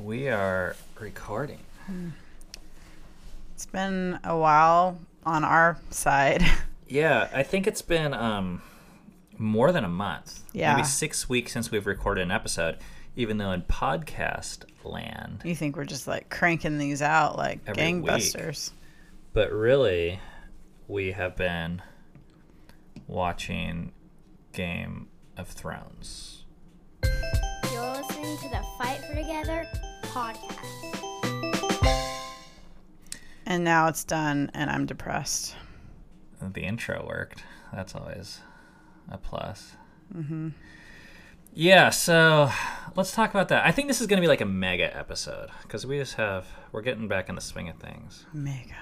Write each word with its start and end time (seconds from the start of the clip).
we 0.00 0.28
are 0.28 0.76
recording. 0.98 1.60
It's 3.54 3.66
been 3.66 4.18
a 4.24 4.36
while 4.36 4.98
on 5.24 5.44
our 5.44 5.78
side. 5.90 6.42
Yeah, 6.92 7.28
I 7.32 7.44
think 7.44 7.68
it's 7.68 7.82
been 7.82 8.12
um, 8.12 8.62
more 9.38 9.70
than 9.70 9.84
a 9.84 9.88
month. 9.88 10.42
Yeah. 10.52 10.74
Maybe 10.74 10.84
six 10.84 11.28
weeks 11.28 11.52
since 11.52 11.70
we've 11.70 11.86
recorded 11.86 12.22
an 12.22 12.32
episode, 12.32 12.78
even 13.14 13.38
though 13.38 13.52
in 13.52 13.62
podcast 13.62 14.64
land. 14.82 15.42
You 15.44 15.54
think 15.54 15.76
we're 15.76 15.84
just 15.84 16.08
like 16.08 16.30
cranking 16.30 16.78
these 16.78 17.00
out 17.00 17.36
like 17.36 17.60
Every 17.64 17.92
week. 17.92 18.10
gangbusters. 18.10 18.72
But 19.32 19.52
really, 19.52 20.18
we 20.88 21.12
have 21.12 21.36
been 21.36 21.80
watching 23.06 23.92
Game 24.52 25.06
of 25.36 25.46
Thrones. 25.46 26.42
You're 27.72 27.88
listening 27.88 28.36
to 28.38 28.48
the 28.48 28.64
Fight 28.78 28.98
for 29.04 29.14
Together 29.14 29.64
podcast. 30.10 30.56
And 33.46 33.64
now 33.64 33.88
it's 33.88 34.04
done 34.04 34.50
and 34.54 34.70
I'm 34.70 34.86
depressed. 34.86 35.56
The 36.40 36.62
intro 36.62 37.04
worked. 37.06 37.44
That's 37.72 37.94
always 37.94 38.40
a 39.10 39.18
plus. 39.18 39.72
Mm-hmm. 40.14 40.50
Yeah, 41.52 41.90
so 41.90 42.50
let's 42.94 43.12
talk 43.12 43.30
about 43.30 43.48
that. 43.48 43.66
I 43.66 43.72
think 43.72 43.88
this 43.88 44.00
is 44.00 44.06
going 44.06 44.18
to 44.18 44.20
be 44.20 44.28
like 44.28 44.40
a 44.40 44.46
mega 44.46 44.96
episode 44.96 45.50
because 45.62 45.84
we 45.84 45.98
just 45.98 46.14
have, 46.14 46.46
we're 46.70 46.82
getting 46.82 47.08
back 47.08 47.28
in 47.28 47.34
the 47.34 47.40
swing 47.40 47.68
of 47.68 47.76
things. 47.76 48.24
Mega. 48.32 48.76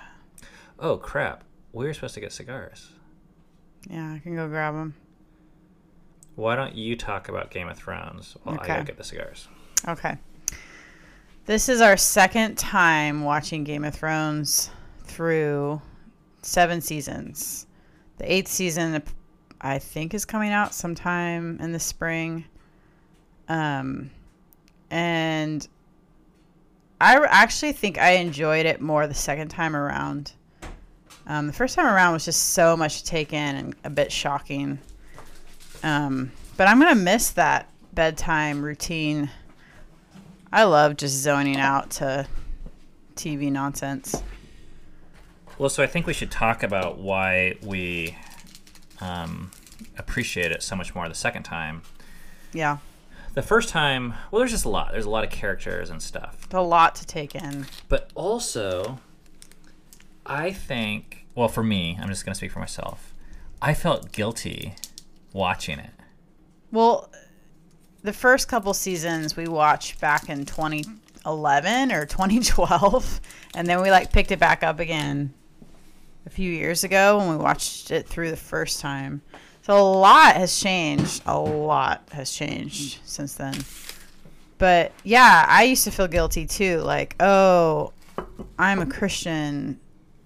Oh, 0.79 0.99
crap. 0.99 1.45
We 1.73 1.87
were 1.87 1.95
supposed 1.95 2.15
to 2.15 2.21
get 2.21 2.33
cigars. 2.33 2.91
Yeah, 3.89 4.13
I 4.13 4.19
can 4.19 4.35
go 4.35 4.49
grab 4.49 4.75
them. 4.75 4.95
Why 6.35 6.57
don't 6.57 6.75
you 6.75 6.95
talk 6.95 7.29
about 7.29 7.51
Game 7.51 7.69
of 7.69 7.77
Thrones 7.79 8.37
while 8.43 8.59
I 8.61 8.67
go 8.67 8.83
get 8.85 8.97
the 8.97 9.05
cigars? 9.05 9.49
Okay. 9.89 10.19
This 11.49 11.71
is 11.71 11.81
our 11.81 11.97
second 11.97 12.59
time 12.59 13.23
watching 13.25 13.65
Game 13.65 13.83
of 13.83 13.95
Thrones 13.95 14.69
through 15.05 15.81
seven 16.43 16.83
seasons. 16.83 17.67
The 18.19 18.31
eighth 18.31 18.49
season, 18.49 19.03
I 19.59 19.79
think, 19.79 20.13
is 20.13 20.27
coming 20.27 20.53
out 20.53 20.75
sometime 20.75 21.57
in 21.63 21.73
the 21.73 21.81
spring. 21.81 22.45
Um, 23.49 24.11
and 24.91 25.67
I 27.01 27.17
actually 27.31 27.73
think 27.73 27.97
I 27.97 28.11
enjoyed 28.17 28.67
it 28.67 28.83
more 28.83 29.07
the 29.07 29.15
second 29.15 29.49
time 29.49 29.75
around. 29.75 30.33
Um, 31.27 31.47
the 31.47 31.55
first 31.55 31.75
time 31.75 31.87
around 31.87 32.13
was 32.13 32.27
just 32.27 32.51
so 32.51 32.77
much 32.77 32.99
to 32.99 33.07
take 33.07 33.33
in 33.33 33.57
and 33.57 33.75
a 33.85 33.91
bit 33.91 34.13
shocking. 34.13 34.79
Um, 35.83 36.31
but 36.59 36.69
I'm 36.69 36.79
gonna 36.79 36.95
miss 36.95 37.31
that 37.31 37.71
bedtime 37.95 38.63
routine. 38.63 39.31
I 40.53 40.65
love 40.65 40.97
just 40.97 41.15
zoning 41.17 41.57
out 41.59 41.91
to 41.93 42.27
TV 43.17 43.51
nonsense. 43.53 44.23
Well, 45.59 45.69
so 45.69 45.83
I 45.83 45.87
think 45.87 46.07
we 46.07 46.13
should 46.13 46.31
talk 46.31 46.63
about 46.63 46.99
why 46.99 47.57
we 47.63 48.17
um, 49.01 49.51
appreciate 49.99 50.53
it 50.53 50.63
so 50.63 50.77
much 50.77 50.95
more 50.95 51.09
the 51.09 51.15
second 51.15 51.43
time. 51.43 51.83
Yeah, 52.53 52.79
The 53.35 53.43
first 53.43 53.69
time, 53.69 54.15
well, 54.31 54.39
there's 54.39 54.53
just 54.53 54.65
a 54.65 54.69
lot. 54.71 54.93
There's 54.93 55.05
a 55.05 55.11
lot 55.11 55.23
of 55.25 55.31
characters 55.31 55.91
and 55.91 56.01
stuff. 56.03 56.39
it's 56.45 56.55
a 56.55 56.61
lot 56.61 56.95
to 56.97 57.07
take 57.07 57.35
in. 57.35 57.67
But 57.89 58.11
also, 58.15 59.01
I 60.25 60.51
think, 60.53 61.27
well, 61.35 61.49
for 61.49 61.63
me, 61.63 61.99
I'm 62.01 62.09
just 62.09 62.25
going 62.25 62.33
to 62.33 62.37
speak 62.39 62.53
for 62.53 62.61
myself. 62.61 63.13
I 63.61 63.75
felt 63.75 64.13
guilty 64.13 64.77
watching 65.33 65.79
it. 65.79 65.91
Well, 66.73 67.11
the 68.03 68.13
first 68.13 68.49
couple 68.49 68.73
seasons 68.75 69.37
we 69.37 69.49
watched 69.49 70.01
back 70.01 70.29
in 70.29 70.45
2011 70.45 71.93
or 71.93 72.07
2012, 72.07 73.21
and 73.55 73.67
then 73.67 73.83
we 73.83 73.91
like 73.91 74.13
picked 74.13 74.31
it 74.31 74.39
back 74.39 74.63
up 74.63 74.81
again 74.81 75.33
a 76.27 76.31
few 76.31 76.53
years 76.53 76.85
ago 76.85 77.19
when 77.19 77.31
we 77.31 77.37
watched 77.37 77.91
it 77.91 78.07
through 78.07 78.31
the 78.31 78.37
first 78.37 78.81
time. 78.81 79.23
So 79.63 79.77
a 79.77 79.83
lot 79.83 80.37
has 80.37 80.59
changed. 80.59 81.23
A 81.27 81.39
lot 81.39 82.09
has 82.13 82.33
changed 82.33 83.01
since 83.05 83.35
then. 83.35 83.55
But 84.59 84.93
yeah, 85.05 85.45
I 85.49 85.65
used 85.65 85.85
to 85.85 85.91
feel 85.91 86.09
guilty 86.09 86.47
too. 86.47 86.79
Like, 86.81 87.15
oh, 87.21 87.93
I'm 88.59 88.81
a 88.81 88.87
Christian. 88.87 89.79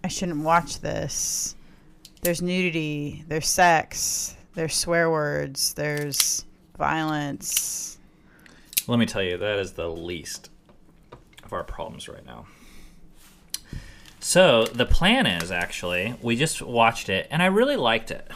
I 0.05 0.09
shouldn't 0.09 0.45
watch 0.45 0.81
this. 0.81 1.55
There's 2.23 2.41
nudity. 2.41 3.25
There's 3.29 3.49
sex. 3.49 4.37
There's 4.55 4.75
swear 4.75 5.11
words. 5.11 5.75
There's 5.75 6.45
violence. 6.77 7.99
Let 8.87 8.99
me 8.99 9.07
tell 9.07 9.23
you, 9.23 9.37
that 9.37 9.59
is 9.59 9.73
the 9.73 9.89
least 9.89 10.51
of 11.45 11.53
our 11.53 11.65
problems 11.65 12.09
right 12.09 12.25
now. 12.25 12.47
So 14.21 14.65
the 14.65 14.87
plan 14.87 15.27
is 15.27 15.51
actually 15.51 16.15
we 16.23 16.37
just 16.37 16.63
watched 16.63 17.09
it 17.09 17.27
and 17.31 17.43
I 17.43 17.47
really 17.47 17.77
liked 17.77 18.11
it. 18.11 18.31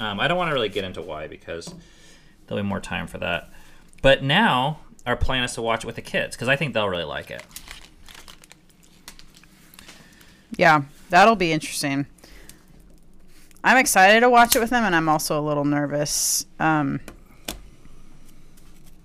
Um, 0.00 0.20
I 0.20 0.28
don't 0.28 0.36
want 0.36 0.50
to 0.50 0.54
really 0.54 0.68
get 0.68 0.84
into 0.84 1.00
why 1.00 1.28
because 1.28 1.74
there'll 2.46 2.62
be 2.62 2.68
more 2.68 2.80
time 2.80 3.06
for 3.06 3.18
that. 3.18 3.50
But 4.00 4.22
now 4.22 4.80
our 5.06 5.16
plan 5.16 5.44
is 5.44 5.54
to 5.54 5.62
watch 5.62 5.84
it 5.84 5.86
with 5.86 5.96
the 5.96 6.02
kids 6.02 6.36
because 6.36 6.48
I 6.48 6.56
think 6.56 6.74
they'll 6.74 6.88
really 6.88 7.04
like 7.04 7.30
it. 7.30 7.44
Yeah, 10.56 10.82
that'll 11.08 11.36
be 11.36 11.52
interesting. 11.52 12.06
I'm 13.64 13.78
excited 13.78 14.20
to 14.20 14.30
watch 14.30 14.56
it 14.56 14.58
with 14.58 14.70
them, 14.70 14.84
and 14.84 14.94
I'm 14.94 15.08
also 15.08 15.38
a 15.38 15.40
little 15.40 15.64
nervous. 15.64 16.46
Um, 16.58 17.00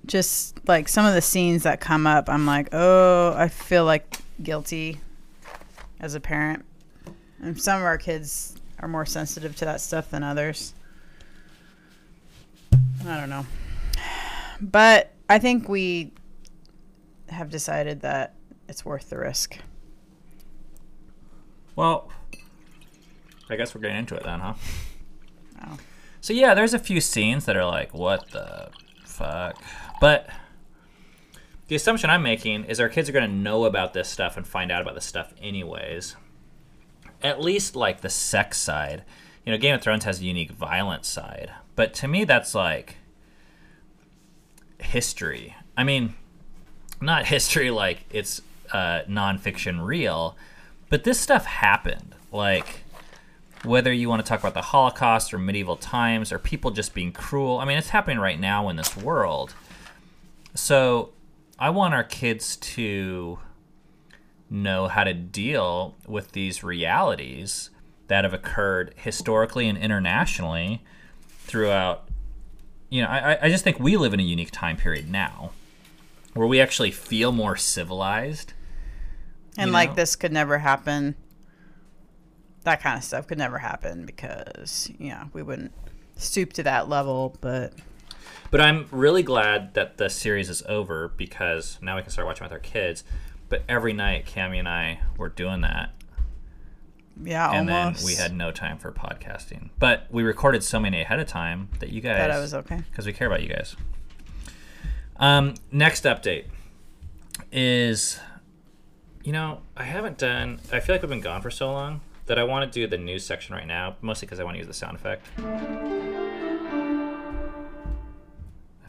just 0.07 0.57
like 0.67 0.87
some 0.87 1.05
of 1.05 1.13
the 1.13 1.21
scenes 1.21 1.63
that 1.63 1.79
come 1.79 2.07
up, 2.07 2.29
I'm 2.29 2.45
like, 2.45 2.69
oh, 2.71 3.33
I 3.35 3.47
feel 3.49 3.85
like 3.85 4.17
guilty 4.41 4.99
as 5.99 6.15
a 6.15 6.19
parent. 6.19 6.65
And 7.41 7.61
some 7.61 7.77
of 7.77 7.83
our 7.83 7.97
kids 7.97 8.55
are 8.79 8.87
more 8.87 9.05
sensitive 9.05 9.55
to 9.57 9.65
that 9.65 9.81
stuff 9.81 10.09
than 10.09 10.23
others. 10.23 10.73
I 13.05 13.15
don't 13.17 13.29
know. 13.29 13.45
But 14.59 15.13
I 15.29 15.39
think 15.39 15.69
we 15.69 16.11
have 17.29 17.49
decided 17.49 18.01
that 18.01 18.33
it's 18.67 18.83
worth 18.83 19.09
the 19.09 19.17
risk. 19.17 19.57
Well, 21.75 22.09
I 23.49 23.55
guess 23.55 23.75
we're 23.75 23.81
getting 23.81 23.97
into 23.97 24.15
it 24.15 24.23
then, 24.23 24.39
huh? 24.39 24.53
Oh. 25.63 25.77
So 26.21 26.33
yeah, 26.33 26.53
there's 26.53 26.73
a 26.73 26.79
few 26.79 26.99
scenes 26.99 27.45
that 27.45 27.55
are 27.55 27.65
like, 27.65 27.93
what 27.93 28.31
the 28.31 28.69
fuck? 29.05 29.61
But 29.99 30.29
the 31.67 31.75
assumption 31.75 32.09
I'm 32.09 32.23
making 32.23 32.65
is 32.65 32.79
our 32.79 32.89
kids 32.89 33.09
are 33.09 33.13
going 33.13 33.29
to 33.29 33.35
know 33.35 33.65
about 33.65 33.93
this 33.93 34.07
stuff 34.07 34.37
and 34.37 34.47
find 34.47 34.71
out 34.71 34.81
about 34.81 34.95
this 34.95 35.05
stuff 35.05 35.33
anyways. 35.41 36.15
At 37.21 37.41
least 37.41 37.75
like 37.75 38.01
the 38.01 38.09
sex 38.09 38.57
side. 38.57 39.03
You 39.45 39.51
know, 39.51 39.57
Game 39.57 39.75
of 39.75 39.81
Thrones 39.81 40.03
has 40.03 40.19
a 40.19 40.25
unique 40.25 40.51
violence 40.51 41.07
side, 41.07 41.51
but 41.75 41.93
to 41.95 42.07
me 42.07 42.25
that's 42.25 42.53
like 42.53 42.97
history. 44.79 45.55
I 45.75 45.83
mean, 45.83 46.15
not 47.01 47.25
history 47.27 47.71
like 47.71 48.05
it's 48.11 48.41
uh, 48.71 49.01
nonfiction 49.09 49.85
real, 49.85 50.35
but 50.89 51.03
this 51.03 51.19
stuff 51.19 51.45
happened. 51.45 52.15
Like 52.31 52.83
whether 53.63 53.91
you 53.91 54.07
want 54.09 54.23
to 54.23 54.27
talk 54.27 54.39
about 54.39 54.53
the 54.53 54.61
Holocaust 54.61 55.33
or 55.33 55.39
medieval 55.39 55.75
times 55.75 56.31
or 56.31 56.39
people 56.39 56.71
just 56.71 56.93
being 56.93 57.11
cruel. 57.11 57.59
I 57.59 57.65
mean, 57.65 57.77
it's 57.77 57.89
happening 57.89 58.19
right 58.19 58.39
now 58.39 58.69
in 58.69 58.75
this 58.75 58.95
world. 58.95 59.53
So 60.57 61.11
I 61.59 61.69
want 61.69 61.93
our 61.93 62.03
kids 62.03 62.55
to 62.57 63.37
know 64.49 64.87
how 64.87 65.03
to 65.03 65.13
deal 65.13 65.95
with 66.07 66.31
these 66.31 66.63
realities 66.63 67.69
that 68.07 68.23
have 68.23 68.33
occurred 68.33 68.93
historically 68.97 69.67
and 69.67 69.77
internationally 69.77 70.83
throughout. 71.29 72.09
You 72.89 73.03
know, 73.03 73.07
I, 73.07 73.37
I 73.43 73.49
just 73.49 73.63
think 73.63 73.79
we 73.79 73.97
live 73.97 74.13
in 74.13 74.19
a 74.19 74.23
unique 74.23 74.49
time 74.51 74.77
period 74.77 75.11
now 75.11 75.51
where 76.33 76.47
we 76.47 76.59
actually 76.59 76.91
feel 76.91 77.31
more 77.31 77.55
civilized. 77.55 78.53
And 79.57 79.71
like 79.71 79.89
know? 79.89 79.95
this 79.95 80.15
could 80.15 80.31
never 80.31 80.57
happen. 80.57 81.15
That 82.63 82.81
kind 82.81 82.97
of 82.97 83.03
stuff 83.03 83.27
could 83.27 83.37
never 83.37 83.59
happen 83.59 84.05
because, 84.05 84.89
yeah, 84.97 85.25
we 85.33 85.43
wouldn't 85.43 85.73
stoop 86.15 86.53
to 86.53 86.63
that 86.63 86.89
level, 86.89 87.35
but 87.41 87.73
But 88.49 88.61
I'm 88.61 88.87
really 88.91 89.23
glad 89.23 89.73
that 89.73 89.97
the 89.97 90.09
series 90.09 90.49
is 90.49 90.63
over 90.69 91.09
because 91.09 91.77
now 91.81 91.95
we 91.97 92.01
can 92.01 92.11
start 92.11 92.25
watching 92.27 92.43
with 92.45 92.51
our 92.53 92.59
kids. 92.59 93.03
But 93.49 93.63
every 93.67 93.93
night, 93.93 94.25
Cami 94.25 94.57
and 94.59 94.67
I 94.67 94.99
were 95.17 95.29
doing 95.29 95.61
that, 95.61 95.93
yeah, 97.23 97.49
and 97.51 97.69
almost. 97.69 97.99
then 97.99 98.05
we 98.05 98.15
had 98.15 98.33
no 98.35 98.51
time 98.51 98.77
for 98.77 98.91
podcasting. 98.91 99.69
But 99.79 100.07
we 100.11 100.23
recorded 100.23 100.63
so 100.63 100.79
many 100.79 101.01
ahead 101.01 101.19
of 101.19 101.27
time 101.27 101.69
that 101.79 101.89
you 101.89 102.01
guys 102.01 102.17
That 102.17 102.31
I 102.31 102.39
was 102.39 102.53
okay. 102.53 102.77
because 102.89 103.05
we 103.05 103.13
care 103.13 103.27
about 103.27 103.41
you 103.43 103.49
guys. 103.49 103.75
Um, 105.17 105.55
next 105.71 106.03
update 106.03 106.45
is, 107.51 108.19
you 109.23 109.31
know, 109.31 109.61
I 109.75 109.83
haven't 109.83 110.17
done. 110.17 110.59
I 110.71 110.79
feel 110.79 110.93
like 110.95 111.01
we've 111.01 111.09
been 111.09 111.21
gone 111.21 111.41
for 111.41 111.49
so 111.51 111.71
long 111.71 112.01
that 112.25 112.37
I 112.37 112.43
want 112.43 112.71
to 112.71 112.79
do 112.79 112.85
the 112.87 112.97
news 112.97 113.25
section 113.25 113.55
right 113.55 113.65
now, 113.67 113.95
mostly 114.01 114.25
because 114.25 114.39
I 114.39 114.43
want 114.43 114.55
to 114.55 114.59
use 114.59 114.67
the 114.67 114.73
sound 114.73 114.95
effect. 114.97 115.25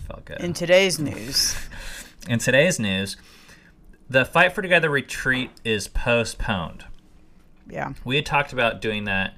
Felt 0.08 0.24
good. 0.24 0.40
In 0.40 0.52
today's 0.52 0.98
news, 0.98 1.54
In 2.28 2.38
today's 2.38 2.78
news, 2.78 3.16
the 4.10 4.24
Fight 4.24 4.52
for 4.52 4.60
Together 4.60 4.90
retreat 4.90 5.50
is 5.64 5.88
postponed. 5.88 6.84
Yeah. 7.68 7.92
We 8.04 8.16
had 8.16 8.26
talked 8.26 8.52
about 8.52 8.80
doing 8.80 9.04
that 9.04 9.34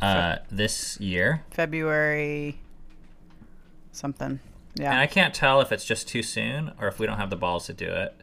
uh, 0.00 0.36
this 0.50 1.00
year, 1.00 1.44
February 1.50 2.58
something. 3.92 4.40
Yeah. 4.74 4.90
And 4.90 5.00
I 5.00 5.06
can't 5.06 5.34
tell 5.34 5.60
if 5.60 5.72
it's 5.72 5.84
just 5.84 6.06
too 6.06 6.22
soon 6.22 6.72
or 6.78 6.88
if 6.88 6.98
we 6.98 7.06
don't 7.06 7.16
have 7.16 7.30
the 7.30 7.36
balls 7.36 7.66
to 7.66 7.72
do 7.72 7.86
it. 7.86 8.14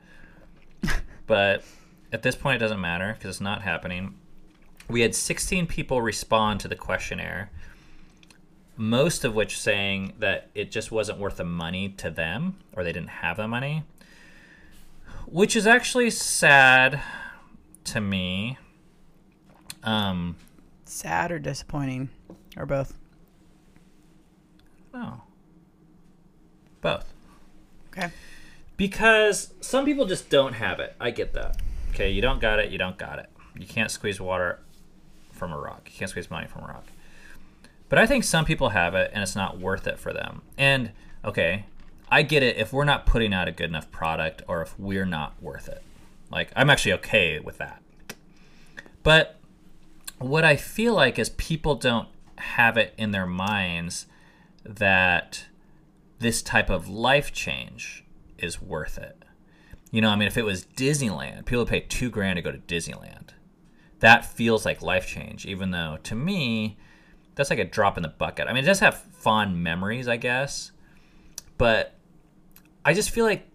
but 1.27 1.63
at 2.11 2.21
this 2.21 2.35
point, 2.35 2.57
it 2.57 2.59
doesn't 2.59 2.81
matter 2.81 3.13
because 3.13 3.29
it's 3.35 3.41
not 3.41 3.63
happening. 3.63 4.15
We 4.87 5.01
had 5.01 5.15
16 5.15 5.65
people 5.67 6.01
respond 6.01 6.59
to 6.59 6.67
the 6.67 6.75
questionnaire, 6.75 7.49
most 8.75 9.23
of 9.23 9.35
which 9.35 9.59
saying 9.59 10.13
that 10.19 10.49
it 10.55 10.71
just 10.71 10.91
wasn't 10.91 11.19
worth 11.19 11.37
the 11.37 11.43
money 11.43 11.89
to 11.89 12.09
them 12.09 12.57
or 12.73 12.83
they 12.83 12.91
didn't 12.91 13.09
have 13.09 13.37
the 13.37 13.47
money, 13.47 13.83
which 15.27 15.55
is 15.55 15.67
actually 15.67 16.09
sad 16.09 16.99
to 17.85 18.01
me. 18.01 18.57
Um, 19.83 20.35
Sad 20.85 21.31
or 21.31 21.39
disappointing 21.39 22.09
or 22.57 22.65
both. 22.65 22.93
no. 24.93 25.21
Both. 26.81 27.13
Okay. 27.89 28.09
Because 28.75 29.53
some 29.61 29.85
people 29.85 30.05
just 30.05 30.29
don't 30.29 30.53
have 30.53 30.79
it. 30.79 30.95
I 30.99 31.11
get 31.11 31.33
that. 31.33 31.61
Okay, 31.91 32.09
you 32.11 32.21
don't 32.21 32.41
got 32.41 32.59
it, 32.59 32.71
you 32.71 32.77
don't 32.77 32.97
got 32.97 33.19
it. 33.19 33.29
You 33.57 33.65
can't 33.67 33.89
squeeze 33.91 34.19
water 34.19 34.59
from 35.31 35.53
a 35.53 35.57
rock. 35.57 35.81
You 35.85 35.97
can't 35.97 36.09
squeeze 36.09 36.29
money 36.29 36.47
from 36.47 36.63
a 36.63 36.67
rock. 36.67 36.85
But 37.93 38.01
I 38.01 38.07
think 38.07 38.23
some 38.23 38.43
people 38.43 38.69
have 38.69 38.95
it 38.95 39.11
and 39.13 39.21
it's 39.21 39.35
not 39.35 39.59
worth 39.59 39.85
it 39.85 39.99
for 39.99 40.11
them. 40.11 40.41
And 40.57 40.93
okay, 41.23 41.67
I 42.09 42.23
get 42.23 42.41
it 42.41 42.57
if 42.57 42.73
we're 42.73 42.85
not 42.85 43.05
putting 43.05 43.35
out 43.35 43.47
a 43.47 43.51
good 43.51 43.69
enough 43.69 43.91
product 43.91 44.41
or 44.47 44.63
if 44.63 44.73
we're 44.79 45.05
not 45.05 45.35
worth 45.39 45.69
it. 45.69 45.83
Like 46.31 46.51
I'm 46.55 46.71
actually 46.71 46.93
okay 46.93 47.39
with 47.39 47.59
that. 47.59 47.83
But 49.03 49.37
what 50.17 50.43
I 50.43 50.55
feel 50.55 50.95
like 50.95 51.19
is 51.19 51.29
people 51.29 51.75
don't 51.75 52.07
have 52.39 52.77
it 52.77 52.95
in 52.97 53.11
their 53.11 53.27
minds 53.27 54.07
that 54.65 55.45
this 56.17 56.41
type 56.41 56.71
of 56.71 56.89
life 56.89 57.31
change 57.31 58.03
is 58.39 58.59
worth 58.59 58.97
it. 58.97 59.23
You 59.91 60.01
know, 60.01 60.09
I 60.09 60.15
mean, 60.15 60.27
if 60.27 60.35
it 60.35 60.45
was 60.45 60.65
Disneyland, 60.65 61.45
people 61.45 61.59
would 61.59 61.69
pay 61.69 61.81
two 61.81 62.09
grand 62.09 62.37
to 62.37 62.41
go 62.41 62.51
to 62.51 62.57
Disneyland. 62.57 63.33
That 63.99 64.25
feels 64.25 64.65
like 64.65 64.81
life 64.81 65.05
change, 65.05 65.45
even 65.45 65.69
though 65.69 65.99
to 66.01 66.15
me, 66.15 66.79
that's 67.35 67.49
like 67.49 67.59
a 67.59 67.65
drop 67.65 67.97
in 67.97 68.03
the 68.03 68.09
bucket. 68.09 68.47
I 68.47 68.53
mean, 68.53 68.63
it 68.63 68.67
does 68.67 68.79
have 68.79 68.95
fond 68.97 69.61
memories, 69.63 70.07
I 70.07 70.17
guess, 70.17 70.71
but 71.57 71.93
I 72.85 72.93
just 72.93 73.09
feel 73.09 73.25
like, 73.25 73.47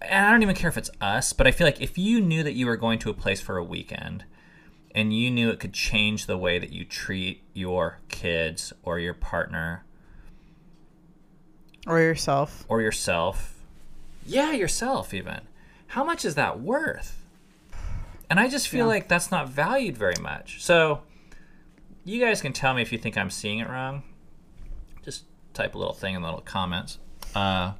and 0.00 0.26
I 0.26 0.30
don't 0.30 0.42
even 0.42 0.54
care 0.56 0.68
if 0.70 0.76
it's 0.78 0.90
us, 1.00 1.32
but 1.32 1.46
I 1.46 1.50
feel 1.50 1.66
like 1.66 1.80
if 1.80 1.98
you 1.98 2.20
knew 2.20 2.42
that 2.42 2.52
you 2.54 2.66
were 2.66 2.76
going 2.76 2.98
to 3.00 3.10
a 3.10 3.14
place 3.14 3.40
for 3.40 3.56
a 3.56 3.64
weekend 3.64 4.24
and 4.94 5.12
you 5.12 5.30
knew 5.30 5.50
it 5.50 5.60
could 5.60 5.72
change 5.74 6.26
the 6.26 6.38
way 6.38 6.58
that 6.58 6.72
you 6.72 6.84
treat 6.84 7.42
your 7.52 7.98
kids 8.08 8.72
or 8.82 8.98
your 8.98 9.14
partner 9.14 9.84
Or 11.86 12.00
yourself. 12.00 12.64
or 12.68 12.80
yourself. 12.80 13.54
Yeah, 14.24 14.52
yourself 14.52 15.14
even. 15.14 15.40
How 15.88 16.02
much 16.02 16.24
is 16.24 16.34
that 16.34 16.60
worth? 16.60 17.22
And 18.28 18.40
I 18.40 18.48
just 18.48 18.68
feel 18.68 18.80
Yeah. 18.86 18.86
like 18.86 19.08
that's 19.08 19.30
not 19.30 19.48
valued 19.48 19.96
very 19.96 20.16
much. 20.20 20.62
So 20.62 21.02
you 22.06 22.20
guys 22.20 22.40
can 22.40 22.52
tell 22.52 22.72
me 22.72 22.82
if 22.82 22.92
you 22.92 22.98
think 22.98 23.18
I'm 23.18 23.30
seeing 23.30 23.58
it 23.58 23.68
wrong. 23.68 24.04
Just 25.04 25.24
type 25.52 25.74
a 25.74 25.78
little 25.78 25.92
thing 25.92 26.14
in 26.14 26.22
the 26.22 26.28
little 26.28 26.40
comments. 26.40 26.98
Uh, 27.34 27.72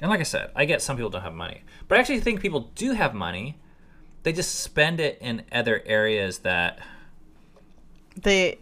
and 0.00 0.10
like 0.10 0.20
I 0.20 0.24
said, 0.24 0.50
I 0.56 0.64
get 0.64 0.82
some 0.82 0.96
people 0.96 1.10
don't 1.10 1.22
have 1.22 1.34
money, 1.34 1.62
but 1.86 1.98
I 1.98 2.00
actually 2.00 2.20
think 2.20 2.40
people 2.40 2.70
do 2.74 2.92
have 2.92 3.14
money. 3.14 3.60
They 4.22 4.32
just 4.32 4.60
spend 4.60 5.00
it 5.00 5.18
in 5.20 5.44
other 5.52 5.82
areas 5.84 6.38
that 6.38 6.80
They 8.20 8.58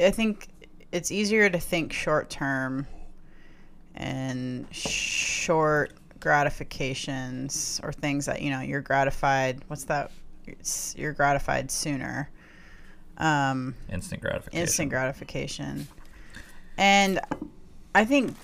I 0.00 0.10
think 0.10 0.48
it's 0.90 1.10
easier 1.10 1.50
to 1.50 1.58
think 1.58 1.92
short 1.92 2.30
term 2.30 2.86
and 3.94 4.66
short 4.74 5.92
gratifications 6.20 7.80
or 7.82 7.92
things 7.92 8.26
that, 8.26 8.40
you 8.40 8.50
know, 8.50 8.60
you're 8.60 8.80
gratified. 8.80 9.62
What's 9.68 9.84
that? 9.84 10.10
You're 10.96 11.12
gratified 11.12 11.70
sooner. 11.70 12.30
Um, 13.18 13.74
instant 13.90 14.20
gratification. 14.20 14.62
instant 14.62 14.90
gratification. 14.90 15.88
And 16.78 17.20
I 17.94 18.04
think 18.04 18.34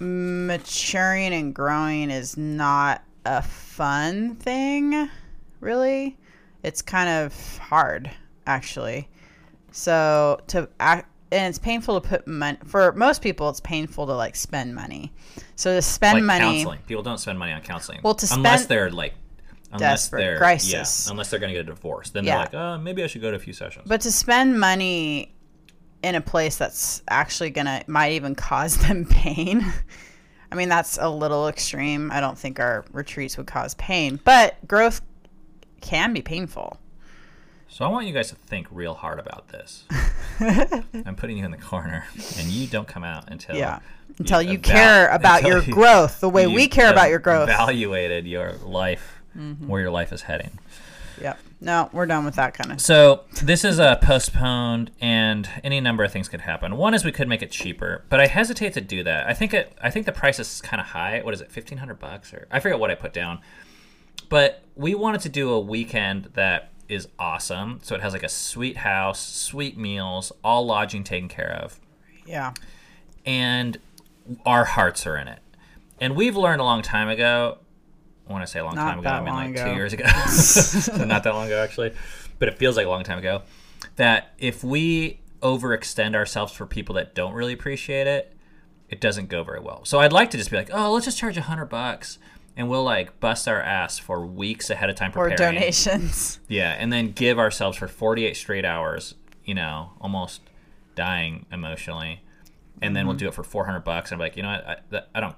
maturing 0.00 1.32
and 1.32 1.54
growing 1.54 2.10
is 2.10 2.36
not 2.36 3.02
a 3.24 3.42
fun 3.42 4.36
thing, 4.36 5.08
really. 5.60 6.16
It's 6.62 6.82
kind 6.82 7.08
of 7.08 7.58
hard, 7.58 8.10
actually. 8.46 9.08
So 9.70 10.40
to 10.48 10.68
act, 10.80 11.08
and 11.30 11.48
it's 11.48 11.58
painful 11.58 12.00
to 12.00 12.08
put 12.08 12.26
money 12.26 12.58
for 12.64 12.92
most 12.92 13.22
people. 13.22 13.48
It's 13.50 13.60
painful 13.60 14.06
to 14.06 14.14
like 14.14 14.34
spend 14.34 14.74
money. 14.74 15.12
So 15.56 15.74
to 15.74 15.82
spend 15.82 16.18
like 16.18 16.24
money, 16.24 16.56
counseling. 16.56 16.80
People 16.86 17.02
don't 17.02 17.18
spend 17.18 17.38
money 17.38 17.52
on 17.52 17.60
counseling. 17.60 18.00
Well, 18.02 18.14
to 18.14 18.34
unless 18.34 18.66
they're 18.66 18.90
like 18.90 19.14
unless 19.72 20.02
Desperate 20.04 20.20
they're 20.20 20.38
crisis. 20.38 21.06
Yeah, 21.06 21.10
unless 21.12 21.30
they're 21.30 21.40
going 21.40 21.52
to 21.52 21.58
get 21.58 21.68
a 21.68 21.74
divorce, 21.74 22.10
then 22.10 22.24
Yeah. 22.24 22.32
they're 22.36 22.44
like, 22.44 22.54
oh, 22.54 22.78
maybe 22.82 23.02
I 23.02 23.06
should 23.06 23.22
go 23.22 23.30
to 23.30 23.36
a 23.36 23.40
few 23.40 23.52
sessions. 23.52 23.84
But 23.86 24.00
to 24.02 24.12
spend 24.12 24.58
money 24.58 25.34
in 26.02 26.14
a 26.14 26.20
place 26.20 26.56
that's 26.56 27.02
actually 27.08 27.50
gonna 27.50 27.82
might 27.88 28.12
even 28.12 28.34
cause 28.34 28.76
them 28.86 29.04
pain. 29.04 29.64
I 30.50 30.54
mean, 30.54 30.68
that's 30.68 30.96
a 30.98 31.08
little 31.10 31.48
extreme. 31.48 32.10
I 32.10 32.20
don't 32.20 32.38
think 32.38 32.58
our 32.60 32.84
retreats 32.92 33.36
would 33.36 33.46
cause 33.46 33.74
pain, 33.74 34.18
but 34.24 34.56
growth 34.66 35.02
can 35.80 36.12
be 36.14 36.22
painful. 36.22 36.78
so 37.68 37.84
I 37.84 37.88
want 37.88 38.06
you 38.06 38.14
guys 38.14 38.28
to 38.30 38.34
think 38.36 38.66
real 38.70 38.94
hard 38.94 39.18
about 39.18 39.48
this. 39.48 39.84
I'm 40.40 41.14
putting 41.16 41.36
you 41.38 41.44
in 41.44 41.50
the 41.50 41.56
corner, 41.58 42.06
and 42.38 42.46
you 42.48 42.66
don't 42.66 42.88
come 42.88 43.04
out 43.04 43.30
until 43.30 43.56
Yeah. 43.56 43.80
Until 44.18 44.40
you 44.40 44.54
eva- 44.54 44.62
care 44.62 45.08
about 45.12 45.42
your 45.42 45.62
you- 45.62 45.72
growth 45.74 46.20
the 46.20 46.28
way 46.30 46.46
we 46.46 46.66
care 46.68 46.90
about 46.90 47.10
your 47.10 47.18
growth. 47.18 47.48
Evaluated 47.48 48.26
your 48.26 48.52
life, 48.64 49.17
Mm-hmm. 49.38 49.68
where 49.68 49.80
your 49.80 49.90
life 49.90 50.12
is 50.12 50.22
heading. 50.22 50.58
Yep. 51.20 51.38
No, 51.60 51.90
we're 51.92 52.06
done 52.06 52.24
with 52.24 52.36
that 52.36 52.54
kind 52.54 52.72
of. 52.72 52.80
So 52.80 53.24
this 53.42 53.64
is 53.64 53.78
a 53.78 53.98
postponed, 54.02 54.90
and 55.00 55.48
any 55.64 55.80
number 55.80 56.04
of 56.04 56.12
things 56.12 56.28
could 56.28 56.40
happen. 56.42 56.76
One 56.76 56.94
is 56.94 57.04
we 57.04 57.10
could 57.12 57.28
make 57.28 57.42
it 57.42 57.50
cheaper, 57.50 58.04
but 58.08 58.20
I 58.20 58.26
hesitate 58.28 58.72
to 58.74 58.80
do 58.80 59.02
that. 59.04 59.26
I 59.26 59.34
think 59.34 59.52
it. 59.54 59.76
I 59.82 59.90
think 59.90 60.06
the 60.06 60.12
price 60.12 60.38
is 60.38 60.60
kind 60.60 60.80
of 60.80 60.86
high. 60.88 61.20
What 61.22 61.34
is 61.34 61.40
it, 61.40 61.50
fifteen 61.50 61.78
hundred 61.78 61.98
bucks, 61.98 62.32
or 62.32 62.46
I 62.50 62.60
forget 62.60 62.78
what 62.78 62.90
I 62.90 62.94
put 62.94 63.12
down. 63.12 63.40
But 64.28 64.62
we 64.76 64.94
wanted 64.94 65.20
to 65.22 65.28
do 65.28 65.50
a 65.50 65.58
weekend 65.58 66.30
that 66.34 66.70
is 66.88 67.08
awesome. 67.18 67.80
So 67.82 67.94
it 67.94 68.00
has 68.02 68.12
like 68.12 68.22
a 68.22 68.28
sweet 68.28 68.76
house, 68.78 69.18
sweet 69.20 69.76
meals, 69.76 70.30
all 70.44 70.64
lodging 70.66 71.02
taken 71.04 71.28
care 71.28 71.52
of, 71.62 71.80
Yeah. 72.26 72.54
and 73.26 73.78
our 74.46 74.64
hearts 74.64 75.06
are 75.06 75.16
in 75.16 75.28
it. 75.28 75.40
And 76.00 76.14
we've 76.14 76.36
learned 76.36 76.60
a 76.60 76.64
long 76.64 76.82
time 76.82 77.08
ago. 77.08 77.58
When 78.28 78.40
to 78.42 78.46
say 78.46 78.60
a 78.60 78.64
long 78.64 78.74
Not 78.74 78.90
time 78.90 78.98
ago, 79.00 79.08
I 79.08 79.20
mean 79.22 79.34
like 79.34 79.50
ago. 79.50 79.64
two 79.66 79.74
years 79.74 79.92
ago. 79.92 80.04
Not 81.06 81.24
that 81.24 81.32
long 81.34 81.46
ago, 81.46 81.62
actually, 81.62 81.92
but 82.38 82.48
it 82.48 82.58
feels 82.58 82.76
like 82.76 82.86
a 82.86 82.90
long 82.90 83.02
time 83.04 83.18
ago. 83.18 83.42
That 83.96 84.34
if 84.38 84.62
we 84.62 85.20
overextend 85.42 86.14
ourselves 86.14 86.52
for 86.52 86.66
people 86.66 86.94
that 86.96 87.14
don't 87.14 87.32
really 87.32 87.52
appreciate 87.52 88.06
it, 88.06 88.34
it 88.88 89.00
doesn't 89.00 89.28
go 89.28 89.42
very 89.44 89.60
well. 89.60 89.84
So 89.84 89.98
I'd 90.00 90.12
like 90.12 90.30
to 90.30 90.36
just 90.38 90.50
be 90.50 90.56
like, 90.56 90.70
oh, 90.72 90.92
let's 90.92 91.04
just 91.04 91.18
charge 91.18 91.36
a 91.36 91.42
hundred 91.42 91.66
bucks, 91.66 92.18
and 92.56 92.68
we'll 92.68 92.84
like 92.84 93.18
bust 93.20 93.48
our 93.48 93.60
ass 93.62 93.98
for 93.98 94.24
weeks 94.26 94.68
ahead 94.70 94.90
of 94.90 94.96
time 94.96 95.12
Or 95.16 95.30
donations. 95.34 96.38
Yeah, 96.48 96.70
and 96.78 96.92
then 96.92 97.12
give 97.12 97.38
ourselves 97.38 97.76
for 97.78 97.88
48 97.88 98.36
straight 98.36 98.64
hours, 98.64 99.14
you 99.44 99.54
know, 99.54 99.90
almost 100.00 100.40
dying 100.94 101.46
emotionally. 101.52 102.22
And 102.80 102.94
then 102.94 103.06
we'll 103.06 103.14
Mm-hmm. 103.16 103.24
do 103.24 103.28
it 103.28 103.34
for 103.34 103.42
400 103.42 103.80
bucks. 103.80 104.12
And 104.12 104.20
I'm 104.20 104.24
like, 104.24 104.36
you 104.36 104.42
know 104.44 104.50
what? 104.50 104.84
I, 104.92 105.02
I 105.16 105.20
don't. 105.20 105.34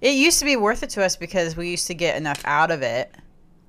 It 0.00 0.10
used 0.14 0.38
to 0.40 0.44
be 0.44 0.56
worth 0.56 0.82
it 0.82 0.90
to 0.90 1.04
us 1.04 1.16
because 1.16 1.56
we 1.56 1.70
used 1.70 1.86
to 1.86 1.94
get 1.94 2.16
enough 2.16 2.42
out 2.44 2.70
of 2.70 2.82
it, 2.82 3.14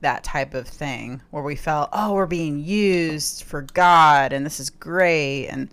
that 0.02 0.24
type 0.24 0.54
of 0.54 0.68
thing, 0.68 1.22
where 1.32 1.44
we 1.44 1.56
felt, 1.56 1.90
oh, 1.94 2.14
we're 2.14 2.26
being 2.26 2.60
used 2.64 3.44
for 3.44 3.62
God 3.62 4.34
and 4.34 4.46
this 4.46 4.60
is 4.60 4.70
great. 4.70 5.48
And 5.48 5.70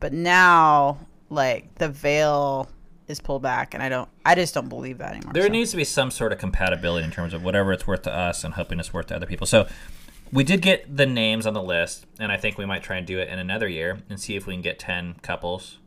but 0.00 0.12
now, 0.12 0.98
like 1.30 1.74
the 1.76 1.88
veil 1.88 2.68
is 3.08 3.20
pulled 3.20 3.42
back, 3.42 3.72
and 3.72 3.82
I 3.82 3.88
don't, 3.88 4.08
I 4.24 4.34
just 4.34 4.52
don't 4.52 4.68
believe 4.68 4.98
that 4.98 5.12
anymore. 5.12 5.32
There 5.32 5.44
so. 5.44 5.48
needs 5.48 5.70
to 5.70 5.76
be 5.76 5.84
some 5.84 6.10
sort 6.10 6.32
of 6.32 6.38
compatibility 6.38 7.04
in 7.04 7.10
terms 7.10 7.32
of 7.32 7.42
whatever 7.44 7.72
it's 7.72 7.86
worth 7.86 8.02
to 8.02 8.12
us 8.12 8.44
and 8.44 8.54
hoping 8.54 8.80
it's 8.80 8.92
worth 8.92 9.06
to 9.06 9.16
other 9.16 9.26
people. 9.26 9.46
So 9.46 9.68
we 10.32 10.42
did 10.42 10.60
get 10.60 10.96
the 10.96 11.06
names 11.06 11.46
on 11.46 11.54
the 11.54 11.62
list, 11.62 12.04
and 12.18 12.32
I 12.32 12.36
think 12.36 12.58
we 12.58 12.66
might 12.66 12.82
try 12.82 12.96
and 12.96 13.06
do 13.06 13.18
it 13.18 13.28
in 13.28 13.38
another 13.38 13.68
year 13.68 14.02
and 14.10 14.20
see 14.20 14.34
if 14.36 14.46
we 14.46 14.54
can 14.54 14.62
get 14.62 14.78
10 14.78 15.16
couples 15.22 15.78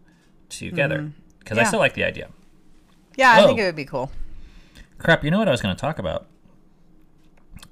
together. 0.47 1.11
Because 1.39 1.57
I 1.57 1.61
Mm-hmm. 1.61 1.65
Yeah. 1.65 1.67
still 1.67 1.79
like 1.79 1.93
the 1.93 2.03
idea. 2.03 2.29
Yeah, 3.19 3.33
I 3.33 3.45
think 3.45 3.59
it 3.59 3.65
would 3.65 3.75
be 3.75 3.85
cool. 3.85 4.09
Crap, 4.97 5.23
you 5.23 5.31
know 5.31 5.39
what 5.39 5.47
I 5.47 5.51
was 5.51 5.61
going 5.61 5.75
to 5.75 5.79
talk 5.79 5.99
about? 5.99 6.27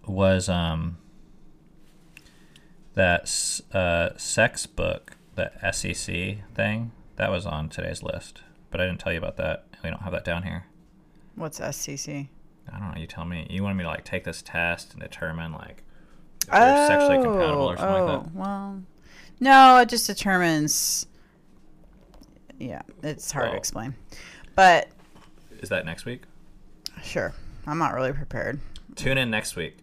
Was 0.06 0.48
um 0.50 0.98
that 2.96 3.62
uh, 3.74 4.10
sex 4.18 4.66
book, 4.66 5.18
the 5.36 5.52
SEC 5.72 6.38
thing 6.56 6.92
that 7.16 7.30
was 7.30 7.46
on 7.46 7.70
today's 7.70 8.02
list, 8.02 8.42
but 8.72 8.82
I 8.82 8.86
didn't 8.86 9.00
tell 9.00 9.12
you 9.12 9.20
about 9.20 9.38
that. 9.38 9.66
We 9.84 9.90
don't 9.90 10.02
have 10.02 10.14
that 10.14 10.26
down 10.26 10.44
here. 10.44 10.66
What's 11.36 11.60
SCC? 11.60 12.28
I 12.74 12.80
don't 12.80 12.92
know. 12.94 13.00
You 13.00 13.08
tell 13.08 13.26
me. 13.26 13.46
You 13.50 13.64
want 13.64 13.78
me 13.78 13.84
to 13.84 13.90
like 13.90 14.04
take 14.04 14.24
this 14.24 14.42
test 14.42 14.94
and 14.94 15.02
determine 15.02 15.52
like 15.54 15.84
if 16.42 16.48
they're 16.52 16.88
sexually 16.88 17.24
compatible 17.24 17.70
or 17.70 17.78
something 17.78 18.04
like 18.06 18.24
that? 18.24 18.30
Oh, 18.30 18.32
Well, 18.34 18.84
no, 19.40 19.78
it 19.78 19.90
just 19.90 20.08
determines. 20.08 21.06
Yeah, 22.60 22.82
it's 23.04 23.32
hard 23.32 23.50
Oh. 23.50 23.52
to 23.52 23.58
explain, 23.58 23.94
but 24.56 24.90
Is 25.62 25.70
that 25.70 25.86
next 25.86 26.06
week? 26.06 26.24
sure, 27.04 27.34
I'm 27.66 27.78
not 27.78 27.94
really 27.94 28.12
prepared. 28.14 28.60
Tune 28.96 29.18
in 29.18 29.30
next 29.30 29.56
week 29.56 29.78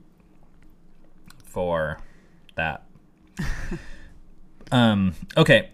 for 1.45 1.99
that. 2.57 2.85
um. 4.73 5.15
Okay. 5.37 5.71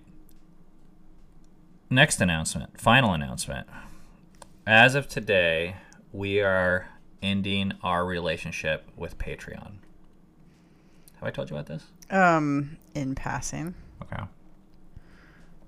Next 1.89 2.21
announcement. 2.21 2.81
Final 2.81 3.13
announcement. 3.15 3.67
As 4.67 4.95
of 4.95 5.09
today, 5.09 5.77
we 6.13 6.41
are 6.41 6.87
ending 7.23 7.73
our 7.83 8.05
relationship 8.05 8.89
with 8.97 9.19
Patreon. 9.19 9.73
Have 11.15 11.23
I 11.23 11.31
told 11.31 11.51
you 11.51 11.57
about 11.57 11.67
this? 11.67 11.85
Um, 12.11 12.77
in 12.95 13.15
passing. 13.15 13.75
Okay. 14.03 14.23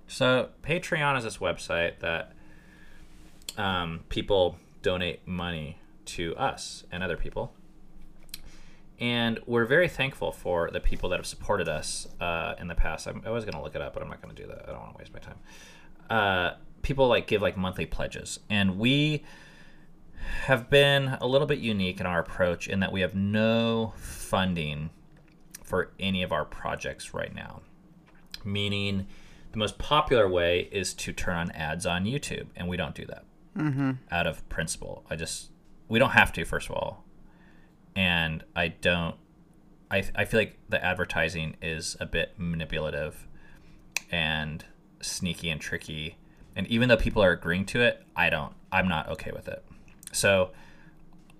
So 0.06 0.50
Patreon 0.62 1.16
is 1.18 1.24
this 1.24 1.38
website 1.38 1.98
that 2.00 2.32
um, 3.56 4.00
people 4.08 4.58
donate 4.82 5.26
money 5.26 5.78
to 6.04 6.34
us 6.36 6.84
and 6.90 7.02
other 7.02 7.16
people, 7.16 7.54
and 9.02 9.40
we're 9.46 9.64
very 9.64 9.88
thankful 9.88 10.30
for 10.30 10.70
the 10.70 10.80
people 10.80 11.08
that 11.08 11.18
have 11.18 11.26
supported 11.26 11.68
us 11.68 12.06
uh, 12.20 12.54
in 12.60 12.68
the 12.68 12.74
past. 12.74 13.06
I'm, 13.08 13.22
I 13.26 13.30
was 13.30 13.44
going 13.44 13.56
to 13.56 13.62
look 13.62 13.74
it 13.74 13.82
up, 13.82 13.94
but 13.94 14.02
I'm 14.02 14.08
not 14.08 14.22
going 14.22 14.34
to 14.34 14.40
do 14.40 14.48
that. 14.48 14.64
I 14.68 14.72
don't 14.72 14.80
want 14.80 14.92
to 14.92 14.98
waste 14.98 15.12
my 15.12 15.18
time. 15.18 15.38
Uh, 16.08 16.56
people 16.82 17.08
like 17.08 17.26
give 17.26 17.42
like 17.42 17.56
monthly 17.56 17.86
pledges, 17.86 18.38
and 18.48 18.78
we 18.78 19.24
have 20.44 20.70
been 20.70 21.16
a 21.20 21.26
little 21.26 21.48
bit 21.48 21.58
unique 21.58 21.98
in 22.00 22.06
our 22.06 22.20
approach 22.20 22.68
in 22.68 22.78
that 22.80 22.92
we 22.92 23.00
have 23.00 23.14
no 23.14 23.92
funding 23.96 24.90
for 25.64 25.90
any 25.98 26.22
of 26.22 26.30
our 26.30 26.44
projects 26.44 27.12
right 27.12 27.34
now. 27.34 27.60
Meaning, 28.44 29.08
the 29.50 29.58
most 29.58 29.78
popular 29.78 30.28
way 30.28 30.68
is 30.70 30.94
to 30.94 31.12
turn 31.12 31.36
on 31.36 31.50
ads 31.52 31.86
on 31.86 32.04
YouTube, 32.04 32.46
and 32.54 32.68
we 32.68 32.76
don't 32.76 32.94
do 32.94 33.04
that 33.06 33.24
out 34.10 34.26
of 34.26 34.48
principle. 34.48 35.04
I 35.10 35.16
just 35.16 35.50
we 35.88 35.98
don't 35.98 36.10
have 36.10 36.32
to, 36.34 36.44
first 36.44 36.68
of 36.68 36.74
all, 36.76 37.04
and 37.94 38.44
I 38.56 38.68
don't. 38.68 39.16
I 39.90 40.04
I 40.14 40.24
feel 40.24 40.40
like 40.40 40.58
the 40.68 40.82
advertising 40.84 41.56
is 41.60 41.96
a 42.00 42.06
bit 42.06 42.34
manipulative 42.36 43.26
and 44.10 44.64
sneaky 45.00 45.50
and 45.50 45.60
tricky, 45.60 46.16
and 46.56 46.66
even 46.68 46.88
though 46.88 46.96
people 46.96 47.22
are 47.22 47.32
agreeing 47.32 47.66
to 47.66 47.82
it, 47.82 48.04
I 48.16 48.30
don't. 48.30 48.54
I'm 48.70 48.88
not 48.88 49.08
okay 49.10 49.30
with 49.32 49.48
it. 49.48 49.64
So 50.12 50.50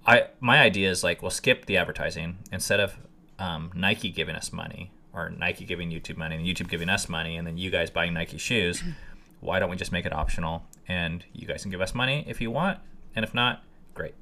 I 0.07 0.29
my 0.41 0.61
idea 0.61 0.91
is 0.91 1.05
like 1.05 1.23
we'll 1.23 1.31
skip 1.31 1.67
the 1.67 1.77
advertising 1.77 2.39
instead 2.51 2.81
of 2.81 2.97
um, 3.39 3.71
Nike 3.75 4.11
giving 4.11 4.35
us 4.35 4.53
money 4.53 4.93
or 5.13 5.31
Nike 5.31 5.65
giving 5.65 5.91
YouTube 5.91 6.17
money 6.17 6.37
and 6.37 6.47
YouTube 6.47 6.69
giving 6.69 6.89
us 6.89 7.09
money 7.09 7.37
and 7.37 7.47
then 7.47 7.59
you 7.59 7.71
guys 7.71 7.91
buying 7.91 8.15
Nike 8.15 8.39
shoes. 8.39 8.83
Why 9.41 9.59
don't 9.59 9.71
we 9.71 9.77
just 9.77 9.93
make 9.93 10.07
it 10.07 10.13
optional 10.13 10.65
and 10.89 11.25
you 11.33 11.47
guys 11.47 11.63
can 11.63 11.71
give 11.71 11.81
us 11.81 11.95
money 11.95 12.25
if 12.27 12.41
you 12.41 12.51
want 12.51 12.79
and 13.15 13.25
if 13.25 13.35
not, 13.35 13.63
great. 13.95 14.15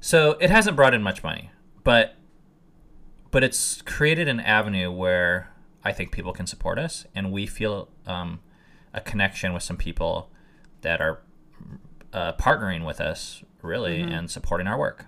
So 0.00 0.32
it 0.40 0.50
hasn't 0.50 0.76
brought 0.76 0.94
in 0.94 1.02
much 1.02 1.22
money, 1.22 1.50
but 1.84 2.14
but 3.30 3.42
it's 3.44 3.82
created 3.82 4.28
an 4.28 4.40
avenue 4.40 4.90
where 4.90 5.52
I 5.84 5.92
think 5.92 6.12
people 6.12 6.32
can 6.32 6.46
support 6.46 6.78
us 6.78 7.06
and 7.14 7.30
we 7.32 7.46
feel 7.46 7.88
um, 8.06 8.40
a 8.94 9.00
connection 9.00 9.52
with 9.52 9.62
some 9.62 9.76
people 9.76 10.30
that 10.80 11.00
are 11.00 11.20
uh, 12.12 12.32
partnering 12.34 12.86
with 12.86 13.00
us 13.00 13.42
really 13.62 14.00
and 14.00 14.30
supporting 14.30 14.66
our 14.66 14.78
work. 14.78 15.06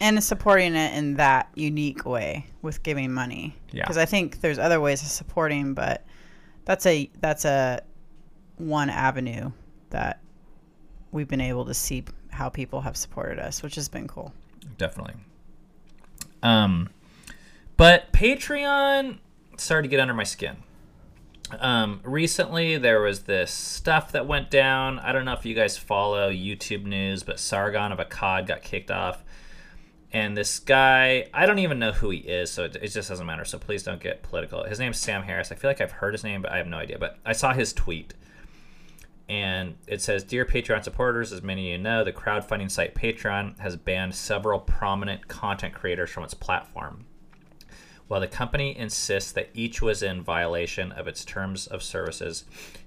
and 0.00 0.22
supporting 0.22 0.74
it 0.74 0.94
in 0.94 1.14
that 1.14 1.50
unique 1.54 2.04
way 2.04 2.46
with 2.62 2.82
giving 2.82 3.12
money. 3.12 3.54
Yeah. 3.72 3.82
Because 3.82 3.98
I 3.98 4.06
think 4.06 4.40
there's 4.40 4.58
other 4.58 4.80
ways 4.80 5.02
of 5.02 5.08
supporting, 5.08 5.74
but 5.74 6.04
that's 6.64 6.86
a 6.86 7.10
that's 7.20 7.44
a 7.44 7.82
one 8.58 8.90
avenue 8.90 9.52
that 9.90 10.20
we've 11.12 11.28
been 11.28 11.40
able 11.40 11.64
to 11.64 11.74
see 11.74 12.04
how 12.30 12.48
people 12.48 12.80
have 12.82 12.96
supported 12.96 13.38
us, 13.38 13.62
which 13.62 13.74
has 13.76 13.88
been 13.88 14.06
cool. 14.06 14.32
definitely. 14.76 15.14
Um, 16.42 16.90
but 17.76 18.12
Patreon 18.12 19.18
started 19.56 19.82
to 19.82 19.88
get 19.88 20.00
under 20.00 20.14
my 20.14 20.24
skin. 20.24 20.56
Um, 21.58 22.00
recently, 22.04 22.76
there 22.76 23.00
was 23.00 23.22
this 23.22 23.50
stuff 23.50 24.12
that 24.12 24.26
went 24.26 24.50
down. 24.50 24.98
I 24.98 25.12
don't 25.12 25.24
know 25.24 25.32
if 25.32 25.46
you 25.46 25.54
guys 25.54 25.78
follow 25.78 26.30
YouTube 26.30 26.84
news, 26.84 27.22
but 27.22 27.40
Sargon 27.40 27.90
of 27.90 27.98
Akkad 27.98 28.46
got 28.46 28.62
kicked 28.62 28.90
off. 28.90 29.24
And 30.12 30.36
this 30.36 30.58
guy, 30.58 31.28
I 31.34 31.46
don't 31.46 31.58
even 31.58 31.78
know 31.78 31.92
who 31.92 32.10
he 32.10 32.18
is, 32.18 32.50
so 32.50 32.64
it, 32.64 32.76
it 32.76 32.88
just 32.88 33.08
doesn't 33.08 33.26
matter. 33.26 33.44
So 33.44 33.58
please 33.58 33.82
don't 33.82 34.00
get 34.00 34.22
political. 34.22 34.64
His 34.64 34.78
name's 34.78 34.98
Sam 34.98 35.22
Harris. 35.22 35.50
I 35.52 35.54
feel 35.54 35.70
like 35.70 35.80
I've 35.80 35.92
heard 35.92 36.14
his 36.14 36.24
name, 36.24 36.42
but 36.42 36.52
I 36.52 36.58
have 36.58 36.66
no 36.66 36.78
idea. 36.78 36.98
But 36.98 37.18
I 37.24 37.32
saw 37.32 37.52
his 37.52 37.72
tweet 37.72 38.14
and 39.28 39.76
it 39.86 40.00
says 40.00 40.24
dear 40.24 40.44
patreon 40.44 40.82
supporters 40.82 41.32
as 41.32 41.42
many 41.42 41.66
of 41.66 41.72
you 41.72 41.82
know 41.82 42.02
the 42.02 42.12
crowdfunding 42.12 42.70
site 42.70 42.94
patreon 42.94 43.58
has 43.58 43.76
banned 43.76 44.14
several 44.14 44.58
prominent 44.58 45.28
content 45.28 45.74
creators 45.74 46.10
from 46.10 46.24
its 46.24 46.34
platform. 46.34 47.04
While 48.06 48.20
the 48.20 48.26
company 48.26 48.76
insists 48.76 49.32
that 49.32 49.50
each 49.52 49.82
was 49.82 50.02
in 50.02 50.22
violation 50.22 50.92
of 50.92 51.06
its 51.06 51.24
terms 51.24 51.66
of 51.66 51.82
services 51.82 52.44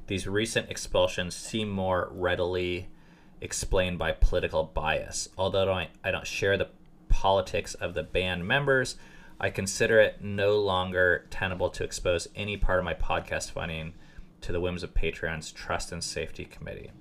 these 0.08 0.28
recent 0.28 0.70
expulsions 0.70 1.36
seem 1.36 1.70
more 1.70 2.10
readily 2.12 2.90
explained 3.40 3.98
by 3.98 4.12
political 4.12 4.64
bias. 4.66 5.30
Although 5.38 5.72
I, 5.72 5.90
I 6.04 6.12
don't 6.12 6.28
share 6.28 6.58
the 6.58 6.70
politics 7.12 7.76
of 7.76 7.94
the 7.94 8.04
banned 8.04 8.48
members 8.48 8.96
i 9.40 9.50
consider 9.50 10.00
it 10.00 10.22
no 10.22 10.58
longer 10.58 11.26
tenable 11.30 11.70
to 11.70 11.84
expose 11.84 12.28
any 12.36 12.56
part 12.56 12.80
of 12.80 12.86
my 12.86 12.94
podcast 12.94 13.52
funding 13.52 13.94
to 14.42 14.52
the 14.52 14.60
whims 14.60 14.84
of 14.84 14.94
Patreon's 14.94 15.52
Trust 15.52 15.92
and 15.92 16.04
Safety 16.04 16.46
Committee. 16.46 16.92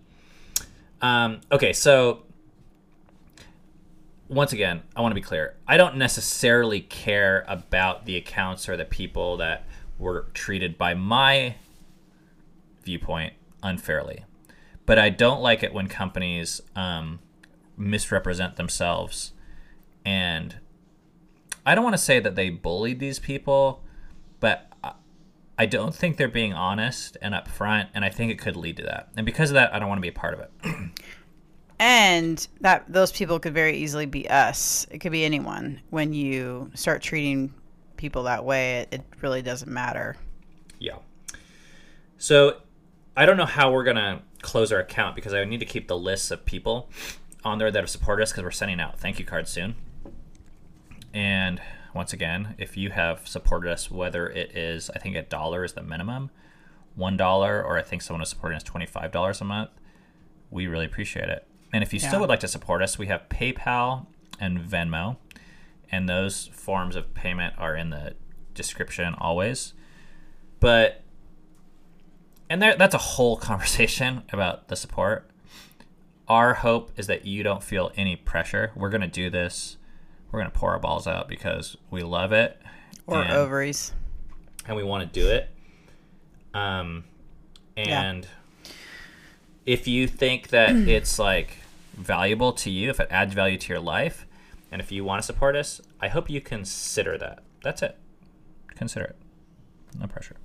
Um, 1.01 1.41
okay, 1.51 1.73
so 1.73 2.25
once 4.29 4.53
again, 4.53 4.83
I 4.95 5.01
want 5.01 5.11
to 5.11 5.17
be 5.17 5.21
clear. 5.21 5.57
I 5.67 5.77
don't 5.77 5.97
necessarily 5.97 6.81
care 6.81 7.45
about 7.49 8.07
the 8.07 8.17
accounts 8.17 8.69
or 8.69 8.77
the 8.77 8.85
people 8.85 9.37
that 9.39 9.65
were 9.99 10.29
treated 10.35 10.79
by 10.79 10.95
my 10.95 11.57
viewpoint 12.85 13.35
unfairly. 13.63 14.25
But 14.87 14.99
I 14.99 15.11
don't 15.11 15.41
like 15.41 15.63
it 15.63 15.75
when 15.75 15.89
companies 15.89 16.61
um, 16.77 17.19
misrepresent 17.77 18.57
themselves. 18.57 19.33
And 20.05 20.57
I 21.67 21.75
don't 21.75 21.85
want 21.85 21.95
to 21.95 22.03
say 22.03 22.21
that 22.21 22.37
they 22.37 22.51
bullied 22.51 23.01
these 23.01 23.19
people, 23.19 23.83
but 24.39 24.70
I- 25.63 25.67
don't 25.67 25.95
think 25.95 26.17
they're 26.17 26.29
being 26.29 26.53
honest 26.53 27.17
and 27.23 27.35
upfront, 27.35 27.89
and 27.95 28.05
I 28.05 28.11
think 28.11 28.33
it 28.33 28.39
could 28.39 28.57
lead 28.57 28.77
to 28.79 28.83
that. 28.85 29.09
And 29.17 29.25
because 29.27 29.51
of 29.51 29.55
that, 29.55 29.75
I 29.75 29.79
don't 29.79 29.89
want 29.89 29.99
to 29.99 30.03
be 30.03 30.09
a 30.09 30.13
part 30.13 30.35
of 30.35 30.41
it. 30.41 30.51
And 31.83 32.47
that 32.61 32.85
those 32.93 33.11
people 33.11 33.41
could 33.41 33.55
very 33.55 33.79
easily 33.79 34.05
be 34.05 34.29
us. 34.29 34.87
It 34.91 34.99
could 34.99 35.13
be 35.13 35.25
anyone. 35.25 35.81
When 35.89 36.13
you 36.13 36.71
start 36.75 37.01
treating 37.01 37.55
people 37.97 38.25
that 38.25 38.45
way, 38.45 38.81
it, 38.81 38.89
it 38.93 39.03
really 39.23 39.41
doesn't 39.41 39.73
matter. 39.73 40.15
Yeah. 40.79 40.97
So 42.19 42.59
I 43.17 43.25
don't 43.25 43.39
know 43.39 43.47
how 43.47 43.73
we're 43.73 43.85
gonna 43.85 44.21
close 44.43 44.73
our 44.73 44.81
account 44.81 45.17
because 45.17 45.33
I 45.33 45.43
need 45.47 45.61
to 45.61 45.67
keep 45.67 45.89
the 45.89 45.97
lists 45.97 46.31
of 46.31 46.45
people 46.45 46.91
on 47.45 47.57
there 47.57 47.71
that 47.71 47.81
have 47.81 47.89
supported 47.89 48.25
us 48.25 48.33
because 48.33 48.45
we're 48.45 48.51
sending 48.51 48.79
out 48.79 49.01
thank 49.01 49.19
you 49.19 49.25
cards 49.25 49.51
soon. 49.51 49.75
And 51.15 51.63
once 51.95 52.13
again, 52.13 52.55
if 52.59 52.77
you 52.77 52.91
have 52.91 53.27
supported 53.27 53.71
us, 53.71 53.91
whether 53.91 54.29
it 54.29 54.57
is 54.57 54.91
I 54.91 54.99
think 54.99 55.17
a 55.17 55.23
dollar 55.23 55.65
is 55.65 55.73
the 55.75 55.83
minimum, 55.83 56.31
one 56.95 57.17
dollar, 57.17 57.63
or 57.63 57.79
I 57.79 57.83
think 57.83 58.03
someone 58.03 58.23
is 58.23 58.29
supporting 58.29 58.57
us 58.57 58.63
twenty 58.63 58.87
five 58.87 59.11
dollars 59.13 59.41
a 59.41 59.45
month, 59.45 59.71
we 60.51 60.67
really 60.67 60.87
appreciate 60.87 61.29
it. 61.29 61.47
And 61.73 61.83
if 61.83 61.93
you 61.93 62.01
Yeah. 62.01 62.09
still 62.09 62.21
would 62.21 62.29
like 62.29 62.41
to 62.41 62.49
support 62.49 62.83
us, 62.83 62.99
we 62.99 63.07
have 63.07 63.29
PayPal 63.29 64.07
and 64.41 64.59
Venmo, 64.59 65.17
and 65.93 66.09
those 66.09 66.47
forms 66.49 66.97
of 66.97 67.15
payment 67.15 67.55
are 67.59 67.77
in 67.77 67.91
the 67.91 68.15
description 68.55 69.15
always. 69.19 69.75
But 70.59 71.03
and 72.49 72.61
there, 72.61 72.77
that's 72.77 72.95
a 72.95 72.99
whole 72.99 73.37
conversation 73.51 74.23
about 74.33 74.69
the 74.69 74.77
support. 74.77 75.31
Our 76.29 76.55
hope 76.55 76.93
is 76.97 77.07
that 77.09 77.25
you 77.25 77.43
don't 77.43 77.63
feel 77.63 77.91
any 77.97 78.15
pressure. 78.17 78.73
We're 78.77 78.91
gonna 78.91 79.07
do 79.09 79.31
this. 79.31 79.77
We're 80.31 80.41
gonna 80.41 80.51
pour 80.51 80.71
our 80.73 80.79
balls 80.79 81.07
out 81.07 81.29
because 81.29 81.77
we 81.91 82.03
love 82.03 82.33
it, 82.33 82.61
Or 83.07 83.23
and, 83.23 83.33
ovaries. 83.33 83.93
and 84.67 84.77
we 84.77 84.85
want 84.85 85.13
to 85.13 85.21
do 85.21 85.29
it. 85.29 85.51
Um, 86.55 87.05
and 87.77 88.27
if 89.67 89.87
you 89.89 90.07
think 90.07 90.49
that 90.49 90.71
it's 90.89 91.19
like 91.19 91.59
valuable 91.95 92.53
to 92.55 92.71
you, 92.71 92.91
if 92.91 93.01
it 93.01 93.09
adds 93.11 93.35
value 93.35 93.59
to 93.59 93.69
your 93.69 93.81
life, 93.81 94.27
and 94.73 94.81
if 94.81 94.93
you 94.93 95.05
want 95.05 95.21
to 95.21 95.27
support 95.27 95.57
us, 95.57 95.81
I 96.01 96.09
hope 96.09 96.31
you 96.31 96.41
consider 96.41 97.19
that. 97.19 97.43
That's 97.63 97.83
it. 97.83 97.97
Consider 98.77 99.05
it. 99.07 99.17
No 99.99 100.07
pressure. 100.07 100.37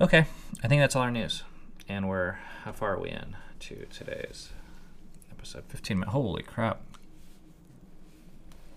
Okay, 0.00 0.24
I 0.62 0.68
think 0.68 0.80
that's 0.80 0.96
all 0.96 1.02
our 1.02 1.10
news. 1.10 1.42
And 1.88 2.08
we're 2.08 2.38
how 2.64 2.72
far 2.72 2.94
are 2.94 2.98
we 3.00 3.10
in 3.10 3.36
to 3.60 3.84
today's 3.92 4.48
episode. 5.30 5.64
15 5.68 5.98
minutes. 5.98 6.12
Holy 6.12 6.42
crap. 6.42 6.80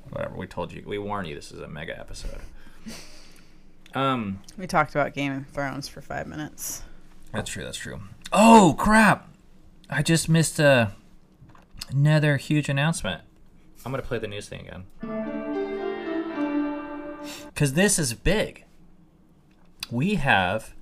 Whatever. 0.10 0.36
We 0.36 0.48
told 0.48 0.72
you. 0.72 0.84
We 0.86 0.98
warned 0.98 1.28
you 1.28 1.36
this 1.36 1.52
is 1.52 1.60
a 1.60 1.68
mega 1.68 1.98
episode. 2.00 2.40
Um, 3.94 4.42
We 4.58 4.68
talked 4.68 4.94
about 4.94 5.14
Game 5.14 5.32
of 5.34 5.48
Thrones 5.48 5.88
for 5.88 6.02
five 6.02 6.28
minutes. 6.28 6.84
that's 7.32 7.50
true. 7.50 7.64
That's 7.64 7.78
true. 7.78 8.02
Oh 8.34 8.76
crap! 8.78 9.30
I 9.90 10.04
just 10.04 10.28
missed 10.28 10.60
a 10.60 10.92
another 11.90 12.36
huge 12.38 12.68
announcement. 12.70 13.22
I'm 13.86 13.92
gonna 13.92 14.04
play 14.04 14.20
the 14.20 14.28
news 14.28 14.50
thing 14.50 14.68
again 14.68 14.84
because 17.46 17.74
this 17.74 17.98
is 17.98 18.14
big. 18.14 18.66
We 19.90 20.16
have. 20.16 20.74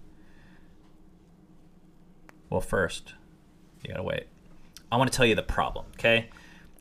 Well, 2.49 2.59
first, 2.61 3.13
you 3.83 3.91
gotta 3.91 4.03
wait. 4.03 4.25
I 4.91 4.97
want 4.97 5.11
to 5.11 5.15
tell 5.15 5.25
you 5.27 5.35
the 5.35 5.43
problem. 5.43 5.85
Okay, 5.93 6.29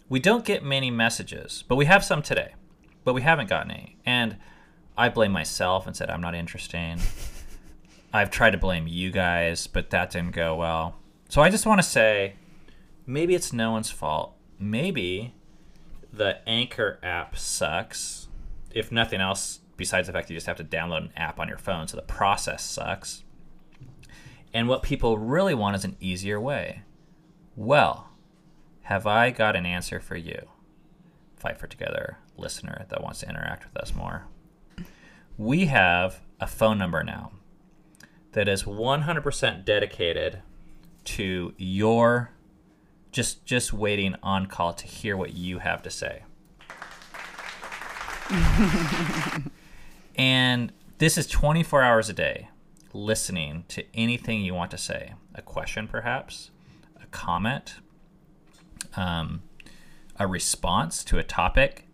we 0.08 0.20
don't 0.20 0.44
get 0.44 0.62
many 0.62 0.90
messages, 0.90 1.64
but 1.66 1.76
we 1.76 1.86
have 1.86 2.04
some 2.04 2.22
today. 2.22 2.54
But 3.04 3.14
we 3.14 3.22
haven't 3.22 3.48
gotten 3.50 3.70
any, 3.70 3.98
and 4.06 4.38
I 4.96 5.08
blame 5.08 5.32
myself 5.32 5.86
and 5.86 5.96
said 5.96 6.08
I'm 6.08 6.22
not 6.22 6.34
interesting. 6.34 6.98
I've 8.12 8.30
tried 8.30 8.50
to 8.50 8.58
blame 8.58 8.86
you 8.86 9.10
guys, 9.10 9.66
but 9.66 9.90
that 9.90 10.10
didn't 10.10 10.32
go 10.32 10.54
well. 10.54 10.96
So 11.28 11.42
I 11.42 11.50
just 11.50 11.66
want 11.66 11.80
to 11.80 11.86
say 11.86 12.34
maybe 13.06 13.34
it's 13.34 13.52
no 13.52 13.72
one's 13.72 13.90
fault. 13.90 14.34
Maybe 14.58 15.34
the 16.12 16.38
Anchor 16.48 16.98
app 17.02 17.36
sucks. 17.36 18.28
If 18.70 18.92
nothing 18.92 19.20
else, 19.20 19.60
besides 19.76 20.06
the 20.06 20.12
fact 20.12 20.28
that 20.28 20.34
you 20.34 20.36
just 20.36 20.46
have 20.46 20.56
to 20.58 20.64
download 20.64 20.98
an 20.98 21.12
app 21.16 21.40
on 21.40 21.48
your 21.48 21.58
phone, 21.58 21.88
so 21.88 21.96
the 21.96 22.02
process 22.02 22.62
sucks. 22.62 23.24
And 24.52 24.68
what 24.68 24.82
people 24.82 25.18
really 25.18 25.54
want 25.54 25.76
is 25.76 25.84
an 25.84 25.96
easier 26.00 26.40
way. 26.40 26.82
Well, 27.56 28.10
have 28.84 29.06
I 29.06 29.30
got 29.30 29.56
an 29.56 29.64
answer 29.64 29.98
for 29.98 30.16
you? 30.16 30.48
Fight 31.36 31.58
for 31.58 31.66
Together 31.66 32.18
listener 32.36 32.84
that 32.90 33.02
wants 33.02 33.20
to 33.20 33.28
interact 33.28 33.64
with 33.64 33.76
us 33.82 33.94
more. 33.94 34.26
We 35.38 35.66
have 35.66 36.20
a 36.38 36.46
phone 36.46 36.78
number 36.78 37.02
now 37.02 37.32
that 38.32 38.46
is 38.46 38.64
100% 38.64 39.64
dedicated 39.64 40.42
to 41.04 41.54
your 41.56 42.30
just 43.10 43.46
just 43.46 43.72
waiting 43.72 44.16
on 44.22 44.46
call 44.46 44.74
to 44.74 44.86
hear 44.86 45.16
what 45.16 45.34
you 45.34 45.60
have 45.60 45.82
to 45.82 45.90
say. 45.90 46.24
and 50.16 50.72
this 50.98 51.16
is 51.16 51.26
24 51.28 51.82
hours 51.82 52.08
a 52.08 52.12
day 52.12 52.48
listening 52.92 53.64
to 53.68 53.84
anything 53.94 54.42
you 54.42 54.52
want 54.52 54.70
to 54.72 54.78
say. 54.78 55.14
A 55.34 55.42
question 55.42 55.88
perhaps, 55.88 56.50
a 57.00 57.06
comment, 57.06 57.76
um, 58.96 59.42
a 60.18 60.26
response 60.26 61.04
to 61.04 61.18
a 61.18 61.22
topic. 61.22 61.86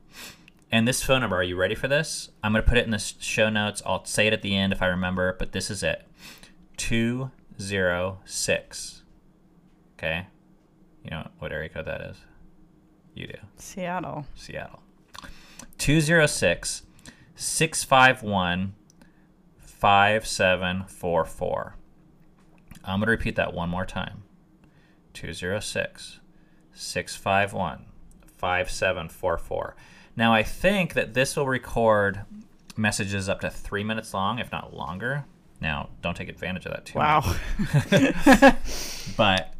And 0.73 0.87
this 0.87 1.02
phone 1.02 1.21
number, 1.21 1.37
are 1.37 1.42
you 1.42 1.57
ready 1.57 1.75
for 1.75 1.88
this? 1.88 2.30
I'm 2.45 2.52
going 2.52 2.62
to 2.62 2.69
put 2.69 2.78
it 2.78 2.85
in 2.85 2.90
the 2.90 2.99
show 2.99 3.50
notes. 3.50 3.83
I'll 3.85 4.04
say 4.04 4.28
it 4.28 4.33
at 4.33 4.42
the 4.42 4.57
end 4.57 4.73
if 4.73 4.83
I 4.83 4.87
remember, 4.87 5.35
but 5.38 5.52
this 5.52 5.71
is 5.71 5.83
it 5.83 6.07
206. 6.76 9.02
Okay? 9.99 10.26
You 11.04 11.11
know 11.11 11.28
what 11.38 11.52
area 11.52 11.69
code 11.69 11.87
that 11.87 12.00
is? 12.02 12.16
You 13.14 13.26
do. 13.26 13.38
Seattle. 13.57 14.26
Seattle. 14.35 14.83
206 15.78 16.83
651 17.35 18.75
5744. 19.59 21.75
I'm 22.85 23.00
going 23.00 23.07
to 23.07 23.11
repeat 23.11 23.37
that 23.37 23.52
one 23.52 23.69
more 23.69 23.85
time 23.85 24.23
206 25.14 26.20
651 26.81 27.87
5744. 28.39 29.77
Now, 30.17 30.33
I 30.33 30.43
think 30.43 30.95
that 30.95 31.15
this 31.15 31.37
will 31.37 31.47
record 31.47 32.23
messages 32.76 33.28
up 33.28 33.41
to 33.43 33.50
three 33.50 33.85
minutes 33.85 34.15
long, 34.15 34.39
if 34.39 34.50
not 34.50 34.75
longer. 34.75 35.25
Now, 35.61 35.91
don't 36.00 36.17
take 36.17 36.31
advantage 36.31 36.65
of 36.65 36.73
that 36.73 36.87
too 36.87 36.99
Wow. 36.99 37.21
But 39.17 39.54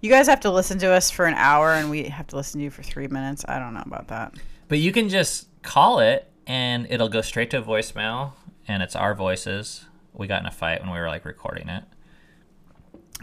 you 0.00 0.10
guys 0.10 0.26
have 0.26 0.40
to 0.40 0.50
listen 0.50 0.78
to 0.80 0.90
us 0.90 1.10
for 1.10 1.26
an 1.26 1.34
hour 1.34 1.72
and 1.72 1.88
we 1.90 2.04
have 2.04 2.26
to 2.28 2.36
listen 2.36 2.58
to 2.58 2.64
you 2.64 2.70
for 2.70 2.82
three 2.82 3.06
minutes. 3.06 3.44
I 3.46 3.58
don't 3.58 3.72
know 3.72 3.84
about 3.86 4.08
that. 4.08 4.34
But 4.68 4.78
you 4.78 4.92
can 4.92 5.08
just 5.08 5.46
call 5.62 6.00
it 6.00 6.30
and 6.46 6.86
it'll 6.90 7.08
go 7.08 7.20
straight 7.20 7.50
to 7.50 7.62
voicemail 7.62 8.32
and 8.66 8.82
it's 8.82 8.96
our 8.96 9.14
voices. 9.14 9.84
We 10.12 10.26
got 10.26 10.40
in 10.40 10.46
a 10.46 10.50
fight 10.50 10.80
when 10.80 10.90
we 10.90 10.98
were 10.98 11.08
like 11.08 11.24
recording 11.24 11.68
it. 11.68 11.84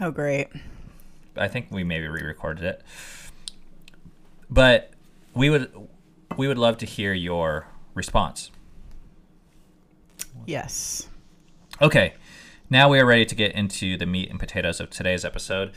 Oh, 0.00 0.10
great. 0.10 0.48
I 1.36 1.48
think 1.48 1.68
we 1.70 1.84
maybe 1.84 2.08
re-recorded 2.08 2.64
it. 2.64 2.82
But 4.50 4.92
we 5.34 5.50
would 5.50 5.72
we 6.36 6.48
would 6.48 6.58
love 6.58 6.78
to 6.78 6.86
hear 6.86 7.12
your 7.12 7.66
response. 7.94 8.50
Yes. 10.46 11.08
Okay. 11.80 12.14
Now 12.70 12.88
we 12.88 12.98
are 12.98 13.06
ready 13.06 13.26
to 13.26 13.34
get 13.34 13.52
into 13.52 13.96
the 13.96 14.06
meat 14.06 14.30
and 14.30 14.40
potatoes 14.40 14.80
of 14.80 14.88
today's 14.88 15.24
episode, 15.24 15.72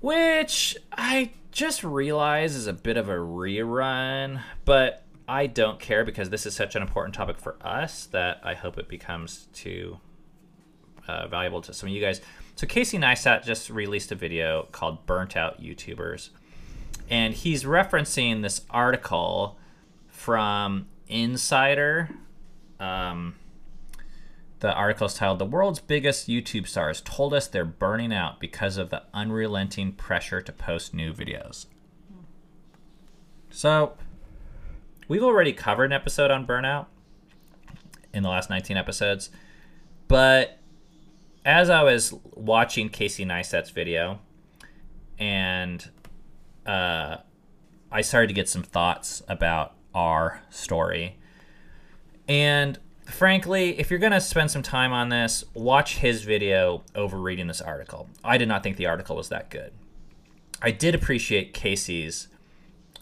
which 0.00 0.76
I 0.92 1.32
just 1.52 1.84
realize 1.84 2.54
is 2.54 2.66
a 2.66 2.72
bit 2.72 2.96
of 2.96 3.08
a 3.08 3.16
rerun, 3.16 4.40
but 4.64 5.04
I 5.28 5.46
don't 5.46 5.78
care 5.78 6.04
because 6.04 6.30
this 6.30 6.46
is 6.46 6.54
such 6.54 6.74
an 6.76 6.82
important 6.82 7.14
topic 7.14 7.38
for 7.38 7.56
us 7.60 8.06
that 8.06 8.40
I 8.42 8.54
hope 8.54 8.78
it 8.78 8.88
becomes 8.88 9.48
too 9.52 9.98
uh, 11.06 11.26
valuable 11.28 11.60
to 11.62 11.74
some 11.74 11.88
of 11.88 11.94
you 11.94 12.00
guys. 12.00 12.22
So 12.58 12.66
Casey 12.66 12.98
Neistat 12.98 13.44
just 13.44 13.70
released 13.70 14.10
a 14.10 14.16
video 14.16 14.66
called 14.72 15.06
"Burnt 15.06 15.36
Out 15.36 15.62
YouTubers," 15.62 16.30
and 17.08 17.32
he's 17.32 17.62
referencing 17.62 18.42
this 18.42 18.62
article 18.68 19.56
from 20.08 20.88
Insider. 21.06 22.10
Um, 22.80 23.36
the 24.58 24.72
article 24.72 25.06
is 25.06 25.14
titled 25.14 25.38
"The 25.38 25.44
World's 25.44 25.78
Biggest 25.78 26.26
YouTube 26.26 26.66
Stars 26.66 27.00
Told 27.00 27.32
Us 27.32 27.46
They're 27.46 27.64
Burning 27.64 28.12
Out 28.12 28.40
Because 28.40 28.76
of 28.76 28.90
the 28.90 29.04
Unrelenting 29.14 29.92
Pressure 29.92 30.40
to 30.40 30.50
Post 30.50 30.92
New 30.92 31.12
Videos." 31.12 31.66
So, 33.50 33.96
we've 35.06 35.22
already 35.22 35.52
covered 35.52 35.84
an 35.84 35.92
episode 35.92 36.32
on 36.32 36.44
burnout 36.44 36.86
in 38.12 38.24
the 38.24 38.28
last 38.28 38.50
19 38.50 38.76
episodes, 38.76 39.30
but 40.08 40.58
as 41.48 41.70
I 41.70 41.82
was 41.82 42.12
watching 42.34 42.90
Casey 42.90 43.24
Neistat's 43.24 43.70
video, 43.70 44.18
and 45.18 45.88
uh, 46.66 47.16
I 47.90 48.02
started 48.02 48.26
to 48.26 48.34
get 48.34 48.50
some 48.50 48.62
thoughts 48.62 49.22
about 49.28 49.72
our 49.94 50.42
story. 50.50 51.16
And 52.28 52.78
frankly, 53.06 53.80
if 53.80 53.88
you're 53.88 53.98
going 53.98 54.12
to 54.12 54.20
spend 54.20 54.50
some 54.50 54.62
time 54.62 54.92
on 54.92 55.08
this, 55.08 55.42
watch 55.54 55.96
his 55.96 56.22
video 56.22 56.82
over 56.94 57.16
reading 57.16 57.46
this 57.46 57.62
article. 57.62 58.10
I 58.22 58.36
did 58.36 58.46
not 58.46 58.62
think 58.62 58.76
the 58.76 58.84
article 58.84 59.16
was 59.16 59.30
that 59.30 59.48
good. 59.48 59.72
I 60.60 60.70
did 60.70 60.94
appreciate 60.94 61.54
Casey's 61.54 62.28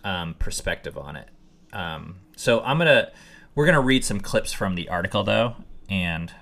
um, 0.04 0.34
perspective 0.34 0.96
on 0.96 1.16
it. 1.16 1.28
Um, 1.72 2.20
so 2.36 2.60
I'm 2.60 2.78
gonna 2.78 3.10
we're 3.56 3.66
gonna 3.66 3.80
read 3.80 4.04
some 4.04 4.20
clips 4.20 4.52
from 4.52 4.76
the 4.76 4.88
article 4.88 5.24
though, 5.24 5.56
and 5.90 6.32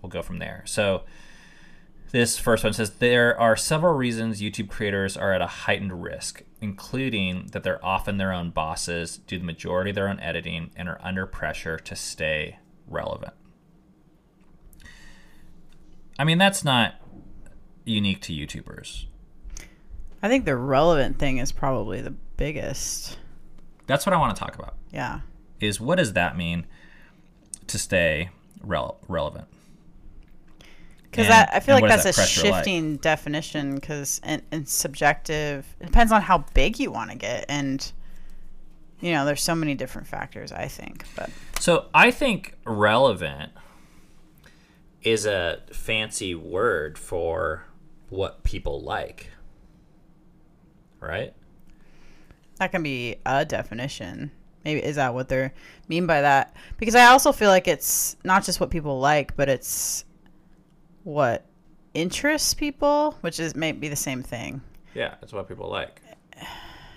we'll 0.00 0.10
go 0.10 0.22
from 0.22 0.38
there. 0.38 0.62
So 0.64 1.02
this 2.12 2.38
first 2.38 2.64
one 2.64 2.72
says 2.72 2.90
there 2.90 3.38
are 3.38 3.56
several 3.56 3.94
reasons 3.94 4.40
YouTube 4.40 4.68
creators 4.68 5.16
are 5.16 5.32
at 5.32 5.40
a 5.40 5.46
heightened 5.46 6.02
risk, 6.02 6.42
including 6.60 7.46
that 7.52 7.62
they're 7.62 7.84
often 7.84 8.16
their 8.16 8.32
own 8.32 8.50
bosses, 8.50 9.18
do 9.18 9.38
the 9.38 9.44
majority 9.44 9.90
of 9.90 9.96
their 9.96 10.08
own 10.08 10.20
editing, 10.20 10.70
and 10.76 10.88
are 10.88 11.00
under 11.02 11.26
pressure 11.26 11.78
to 11.78 11.94
stay 11.94 12.58
relevant. 12.86 13.32
I 16.18 16.24
mean, 16.24 16.38
that's 16.38 16.64
not 16.64 16.96
unique 17.84 18.20
to 18.22 18.32
YouTubers. 18.32 19.06
I 20.22 20.28
think 20.28 20.44
the 20.44 20.56
relevant 20.56 21.18
thing 21.18 21.38
is 21.38 21.52
probably 21.52 22.02
the 22.02 22.10
biggest. 22.10 23.18
That's 23.86 24.04
what 24.04 24.12
I 24.12 24.18
want 24.18 24.36
to 24.36 24.40
talk 24.40 24.54
about. 24.54 24.76
Yeah. 24.92 25.20
Is 25.60 25.80
what 25.80 25.96
does 25.96 26.12
that 26.14 26.36
mean 26.36 26.66
to 27.68 27.78
stay 27.78 28.30
rel- 28.62 28.98
relevant? 29.08 29.46
Because 31.10 31.28
I 31.28 31.58
feel 31.60 31.74
like 31.74 31.88
that's 31.88 32.04
a 32.04 32.08
that 32.08 32.18
like? 32.18 32.28
shifting 32.28 32.96
definition 32.96 33.74
because 33.74 34.20
and, 34.22 34.42
and 34.52 34.68
subjective. 34.68 35.66
It 35.80 35.86
depends 35.86 36.12
on 36.12 36.22
how 36.22 36.44
big 36.54 36.78
you 36.78 36.92
want 36.92 37.10
to 37.10 37.16
get, 37.16 37.46
and 37.48 37.92
you 39.00 39.12
know, 39.12 39.24
there's 39.24 39.42
so 39.42 39.54
many 39.54 39.74
different 39.74 40.06
factors. 40.06 40.52
I 40.52 40.68
think, 40.68 41.04
but 41.16 41.30
So 41.58 41.86
I 41.92 42.10
think 42.12 42.54
relevant 42.64 43.52
is 45.02 45.26
a 45.26 45.62
fancy 45.72 46.34
word 46.34 46.96
for 46.96 47.64
what 48.08 48.44
people 48.44 48.80
like. 48.80 49.30
Right? 51.00 51.34
that 52.60 52.70
can 52.72 52.82
be 52.82 53.16
a 53.24 53.44
definition. 53.44 54.30
Maybe 54.64 54.84
is 54.84 54.96
that 54.96 55.14
what 55.14 55.28
they're 55.30 55.52
mean 55.88 56.06
by 56.06 56.20
that? 56.20 56.54
Because 56.76 56.94
I 56.94 57.06
also 57.06 57.32
feel 57.32 57.48
like 57.48 57.66
it's 57.66 58.16
not 58.22 58.44
just 58.44 58.60
what 58.60 58.70
people 58.70 59.00
like, 59.00 59.34
but 59.34 59.48
it's 59.48 60.04
what 61.12 61.44
interests 61.94 62.54
people, 62.54 63.16
which 63.20 63.40
is 63.40 63.54
maybe 63.56 63.88
the 63.88 63.96
same 63.96 64.22
thing. 64.22 64.60
Yeah, 64.94 65.14
that's 65.20 65.32
what 65.32 65.48
people 65.48 65.68
like. 65.68 66.00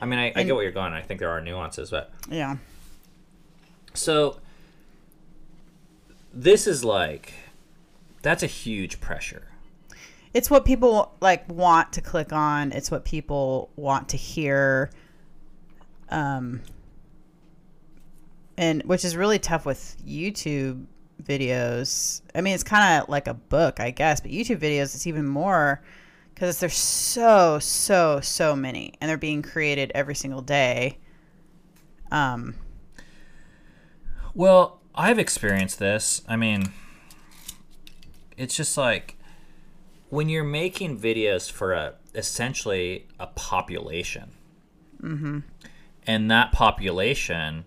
I 0.01 0.05
mean, 0.05 0.19
I, 0.19 0.33
I 0.35 0.43
get 0.43 0.53
what 0.53 0.61
you're 0.61 0.71
going. 0.71 0.93
I 0.93 1.01
think 1.01 1.19
there 1.19 1.29
are 1.29 1.41
nuances, 1.41 1.89
but 1.91 2.11
Yeah. 2.29 2.57
so 3.93 4.39
this 6.33 6.67
is 6.67 6.83
like 6.83 7.33
that's 8.21 8.43
a 8.43 8.47
huge 8.47 8.99
pressure. 9.01 9.47
It's 10.33 10.49
what 10.49 10.65
people 10.65 11.13
like 11.21 11.47
want 11.49 11.93
to 11.93 12.01
click 12.01 12.33
on. 12.33 12.71
It's 12.71 12.89
what 12.89 13.05
people 13.05 13.69
want 13.75 14.09
to 14.09 14.17
hear. 14.17 14.89
Um 16.09 16.61
and 18.57 18.83
which 18.83 19.03
is 19.05 19.15
really 19.15 19.39
tough 19.39 19.65
with 19.65 19.95
YouTube 20.05 20.85
videos. 21.23 22.21
I 22.35 22.41
mean, 22.41 22.53
it's 22.53 22.63
kind 22.63 23.01
of 23.01 23.09
like 23.09 23.27
a 23.27 23.33
book, 23.33 23.79
I 23.79 23.91
guess, 23.91 24.21
but 24.21 24.31
YouTube 24.31 24.59
videos 24.59 24.95
it's 24.95 25.07
even 25.07 25.27
more 25.27 25.81
cuz 26.35 26.59
there's 26.59 26.75
so 26.75 27.59
so 27.59 28.19
so 28.21 28.55
many 28.55 28.93
and 28.99 29.07
they're 29.09 29.17
being 29.17 29.41
created 29.41 29.91
every 29.93 30.15
single 30.15 30.41
day. 30.41 30.97
Um 32.11 32.55
Well, 34.33 34.79
I've 34.95 35.19
experienced 35.19 35.79
this. 35.79 36.21
I 36.27 36.35
mean, 36.35 36.71
it's 38.37 38.55
just 38.55 38.77
like 38.77 39.17
when 40.09 40.29
you're 40.29 40.43
making 40.43 40.99
videos 40.99 41.51
for 41.51 41.73
a 41.73 41.95
essentially 42.15 43.07
a 43.19 43.27
population, 43.27 44.31
and 46.05 46.29
that 46.29 46.51
population 46.51 47.65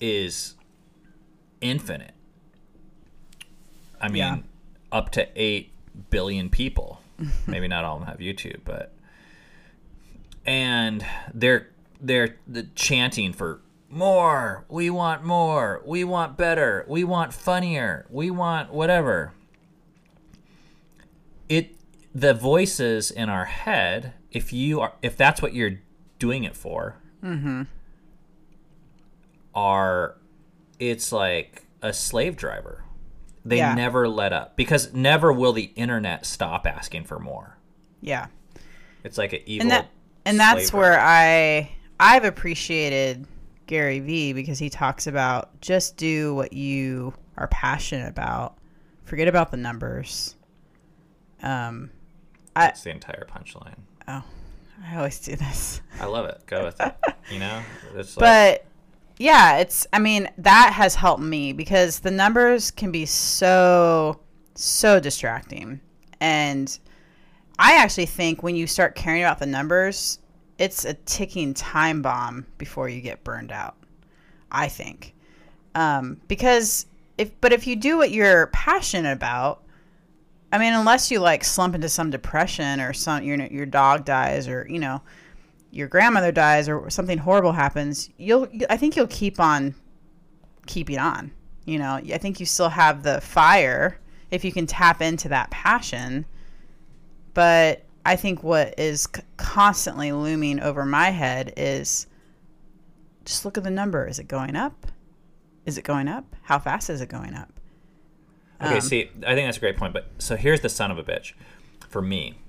is 0.00 0.54
infinite. 1.60 2.14
I 4.00 4.08
mean, 4.08 4.18
Yeah. 4.18 4.38
up 4.92 5.10
to 5.12 5.28
eight 5.36 5.72
billion 6.10 6.48
people. 6.50 7.00
Maybe 7.46 7.68
not 7.68 7.84
all 7.84 7.96
of 7.96 8.00
them 8.00 8.08
have 8.08 8.18
YouTube, 8.18 8.60
but 8.64 8.92
and 10.46 11.04
they're 11.34 11.68
they're 12.00 12.36
the 12.46 12.64
chanting 12.74 13.32
for 13.32 13.60
more. 13.90 14.64
We 14.68 14.88
want 14.88 15.24
more. 15.24 15.82
We 15.84 16.04
want 16.04 16.36
better. 16.36 16.84
We 16.88 17.04
want 17.04 17.34
funnier. 17.34 18.06
We 18.08 18.30
want 18.30 18.72
whatever. 18.72 19.32
It 21.48 21.76
the 22.14 22.32
voices 22.34 23.10
in 23.10 23.28
our 23.28 23.44
head. 23.44 24.14
If 24.30 24.52
you 24.52 24.80
are, 24.80 24.94
if 25.02 25.16
that's 25.16 25.42
what 25.42 25.54
you're 25.54 25.80
doing 26.18 26.44
it 26.44 26.56
for, 26.56 26.96
mm-hmm. 27.22 27.62
are 29.54 30.16
it's 30.78 31.12
like 31.12 31.64
a 31.82 31.92
slave 31.92 32.36
driver. 32.36 32.84
They 33.44 33.56
Yeah. 33.58 33.74
never 33.74 34.08
let 34.08 34.32
up 34.32 34.56
because 34.56 34.92
never 34.92 35.32
will 35.32 35.52
the 35.52 35.72
internet 35.76 36.26
stop 36.26 36.66
asking 36.66 37.04
for 37.04 37.18
more. 37.18 37.56
yeah. 38.00 38.26
It's 39.02 39.16
like 39.16 39.32
an 39.32 39.40
evil. 39.46 39.62
and 39.62 39.70
that 39.70 39.88
and 40.26 40.38
that's 40.38 40.72
where. 40.74 41.00
I 41.00 41.70
I've 41.98 42.24
appreciated 42.24 43.26
Gary 43.66 43.98
Vee 44.00 44.34
because 44.34 44.58
he 44.58 44.68
talks 44.68 45.06
about 45.06 45.58
just 45.62 45.96
do 45.96 46.34
what 46.34 46.52
you 46.52 47.14
are 47.38 47.48
passionate 47.48 48.08
about. 48.10 48.58
Forget 49.04 49.26
about 49.26 49.50
the 49.50 49.56
numbers. 49.56 50.34
Um 51.42 51.90
That's 52.54 52.82
the 52.82 52.90
entire 52.90 53.26
punchline. 53.26 53.78
oh, 54.06 54.22
I 54.86 54.96
always 54.96 55.18
do 55.20 55.34
this. 55.36 55.80
I 55.98 56.04
love 56.06 56.26
it. 56.26 56.42
Go 56.46 56.64
with 56.66 56.78
it. 56.80 56.94
You 57.32 57.38
know, 57.38 57.62
it's 57.94 58.16
like, 58.18 58.62
But 58.62 58.66
yeah, 59.20 59.58
it's 59.58 59.86
I 59.92 59.98
mean, 59.98 60.30
that 60.38 60.72
has 60.72 60.94
helped 60.94 61.22
me 61.22 61.52
because 61.52 62.00
the 62.00 62.10
numbers 62.10 62.70
can 62.70 62.90
be 62.90 63.04
so 63.04 64.18
so 64.54 64.98
distracting. 64.98 65.78
And 66.22 66.78
I 67.58 67.76
actually 67.76 68.06
think 68.06 68.42
when 68.42 68.56
you 68.56 68.66
start 68.66 68.94
caring 68.94 69.22
about 69.22 69.38
the 69.38 69.44
numbers, 69.44 70.20
it's 70.56 70.86
a 70.86 70.94
ticking 70.94 71.52
time 71.52 72.00
bomb 72.00 72.46
before 72.56 72.88
you 72.88 73.02
get 73.02 73.22
burned 73.22 73.52
out. 73.52 73.76
I 74.50 74.68
think. 74.68 75.14
Um, 75.74 76.18
because 76.26 76.86
if 77.18 77.38
but 77.42 77.52
if 77.52 77.66
you 77.66 77.76
do 77.76 77.98
what 77.98 78.12
you're 78.12 78.46
passionate 78.46 79.12
about, 79.12 79.62
I 80.50 80.56
mean, 80.56 80.72
unless 80.72 81.10
you 81.10 81.20
like 81.20 81.44
slump 81.44 81.74
into 81.74 81.90
some 81.90 82.08
depression 82.08 82.80
or 82.80 82.94
some 82.94 83.22
your 83.22 83.36
your 83.48 83.66
dog 83.66 84.06
dies 84.06 84.48
or 84.48 84.66
you 84.70 84.78
know 84.78 85.02
your 85.70 85.88
grandmother 85.88 86.32
dies 86.32 86.68
or 86.68 86.90
something 86.90 87.18
horrible 87.18 87.52
happens, 87.52 88.10
you'll 88.16 88.48
I 88.68 88.76
think 88.76 88.96
you'll 88.96 89.06
keep 89.06 89.38
on 89.38 89.74
keeping 90.66 90.98
on. 90.98 91.32
You 91.64 91.78
know, 91.78 91.94
I 91.94 92.18
think 92.18 92.40
you 92.40 92.46
still 92.46 92.68
have 92.68 93.02
the 93.02 93.20
fire 93.20 93.98
if 94.30 94.44
you 94.44 94.52
can 94.52 94.66
tap 94.66 95.00
into 95.00 95.28
that 95.28 95.50
passion. 95.50 96.26
But 97.34 97.84
I 98.04 98.16
think 98.16 98.42
what 98.42 98.78
is 98.78 99.06
constantly 99.36 100.12
looming 100.12 100.60
over 100.60 100.84
my 100.84 101.10
head 101.10 101.52
is 101.56 102.06
just 103.24 103.44
look 103.44 103.58
at 103.58 103.64
the 103.64 103.70
number. 103.70 104.06
Is 104.06 104.18
it 104.18 104.26
going 104.28 104.56
up? 104.56 104.86
Is 105.66 105.78
it 105.78 105.84
going 105.84 106.08
up? 106.08 106.34
How 106.42 106.58
fast 106.58 106.90
is 106.90 107.00
it 107.00 107.08
going 107.08 107.34
up? 107.34 107.52
okay, 108.60 108.74
um, 108.74 108.80
see, 108.80 109.10
I 109.26 109.34
think 109.34 109.46
that's 109.46 109.58
a 109.58 109.60
great 109.60 109.76
point. 109.76 109.92
But 109.92 110.10
so 110.18 110.36
here's 110.36 110.60
the 110.60 110.68
son 110.68 110.90
of 110.90 110.98
a 110.98 111.04
bitch. 111.04 111.34
For 111.88 112.02
me, 112.02 112.39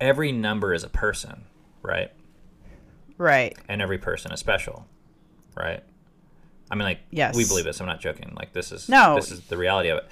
every 0.00 0.32
number 0.32 0.72
is 0.74 0.84
a 0.84 0.88
person, 0.88 1.44
right? 1.82 2.10
Right. 3.18 3.56
And 3.68 3.80
every 3.80 3.98
person 3.98 4.32
is 4.32 4.40
special, 4.40 4.86
right? 5.56 5.82
I 6.70 6.74
mean, 6.74 6.84
like, 6.84 7.00
Yes. 7.10 7.36
we 7.36 7.44
believe 7.46 7.64
this. 7.64 7.80
I'm 7.80 7.86
not 7.86 8.00
joking. 8.00 8.32
Like, 8.36 8.52
this 8.52 8.72
is 8.72 8.88
No. 8.88 9.14
this 9.16 9.30
is 9.30 9.40
the 9.42 9.56
reality 9.56 9.90
of 9.90 9.98
it. 9.98 10.08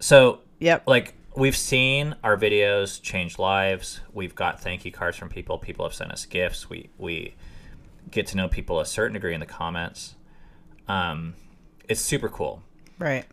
So, 0.00 0.40
Yep. 0.58 0.84
like, 0.88 1.14
we've 1.36 1.56
seen 1.56 2.16
our 2.24 2.36
videos 2.36 3.00
change 3.00 3.38
lives. 3.38 4.00
We've 4.12 4.34
got 4.34 4.60
thank 4.60 4.84
you 4.84 4.90
cards 4.92 5.16
from 5.16 5.28
people. 5.28 5.58
People 5.58 5.84
have 5.86 5.94
sent 5.94 6.10
us 6.12 6.26
gifts. 6.26 6.68
We 6.68 6.90
we 6.98 7.34
get 8.10 8.26
to 8.28 8.36
know 8.36 8.48
people 8.48 8.80
a 8.80 8.86
certain 8.86 9.14
degree 9.14 9.32
in 9.34 9.40
the 9.40 9.46
comments. 9.46 10.16
Um, 10.88 11.34
it's 11.88 12.00
super 12.00 12.28
cool. 12.28 12.62
Right. 12.98 13.24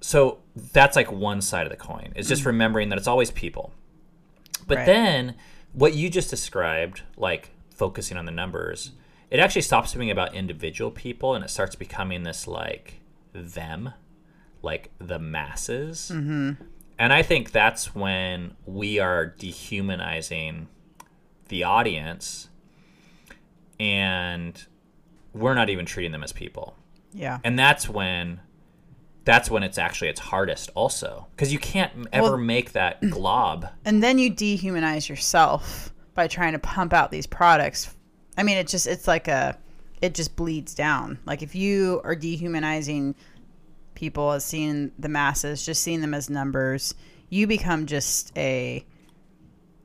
So 0.00 0.38
that's 0.72 0.96
like 0.96 1.10
one 1.10 1.40
side 1.40 1.66
of 1.66 1.70
the 1.70 1.76
coin. 1.76 2.12
It's 2.14 2.28
just 2.28 2.44
remembering 2.44 2.90
that 2.90 2.98
it's 2.98 3.08
always 3.08 3.30
people. 3.30 3.72
But 4.66 4.78
Right. 4.78 4.86
then 4.86 5.34
what 5.72 5.94
you 5.94 6.08
just 6.10 6.30
described, 6.30 7.02
like 7.16 7.50
focusing 7.74 8.16
on 8.16 8.24
the 8.26 8.32
numbers, 8.32 8.92
it 9.30 9.38
actually 9.40 9.62
stops 9.62 9.94
being 9.94 10.10
about 10.10 10.34
individual 10.34 10.90
people 10.90 11.34
and 11.34 11.44
it 11.44 11.48
starts 11.50 11.76
becoming 11.76 12.24
this 12.24 12.46
like 12.46 13.00
them, 13.32 13.92
like 14.62 14.90
the 14.98 15.18
masses. 15.18 16.10
Mm-hmm. 16.14 16.62
And 16.98 17.12
I 17.12 17.22
think 17.22 17.52
that's 17.52 17.94
when 17.94 18.56
we 18.66 18.98
are 18.98 19.26
dehumanizing 19.26 20.68
the 21.48 21.64
audience 21.64 22.48
and 23.78 24.66
we're 25.32 25.54
not 25.54 25.70
even 25.70 25.86
treating 25.86 26.12
them 26.12 26.22
as 26.22 26.32
people 26.32 26.76
Yeah. 27.12 27.38
and 27.44 27.58
that's 27.58 27.88
when 27.88 28.40
that's 29.30 29.48
when 29.50 29.62
it's 29.62 29.78
actually 29.78 30.08
its 30.08 30.18
hardest 30.20 30.70
also 30.74 31.26
because 31.30 31.52
you 31.52 31.58
can't 31.58 31.92
ever 32.12 32.30
Well- 32.32 32.38
make 32.38 32.72
that 32.72 33.00
glob. 33.10 33.68
And 33.84 34.02
then 34.02 34.18
you 34.18 34.30
dehumanize 34.32 35.08
yourself 35.08 35.92
by 36.14 36.26
trying 36.26 36.52
to 36.52 36.58
pump 36.58 36.92
out 36.92 37.10
these 37.12 37.26
products. 37.26 37.94
I 38.36 38.42
mean 38.42 38.58
it 38.58 38.66
just 38.66 38.86
it's 38.86 39.06
like 39.06 39.28
a 39.28 39.56
it 40.02 40.14
just 40.14 40.34
bleeds 40.34 40.74
down. 40.74 41.18
Like 41.26 41.42
if 41.42 41.54
you 41.54 42.00
are 42.04 42.16
dehumanizing 42.16 43.14
people 43.94 44.32
as 44.32 44.44
seeing 44.44 44.90
the 44.98 45.08
masses 45.08 45.64
just 45.64 45.82
seeing 45.82 46.00
them 46.00 46.14
as 46.14 46.30
numbers 46.30 46.94
you 47.28 47.46
become 47.46 47.86
just 47.86 48.32
a 48.36 48.84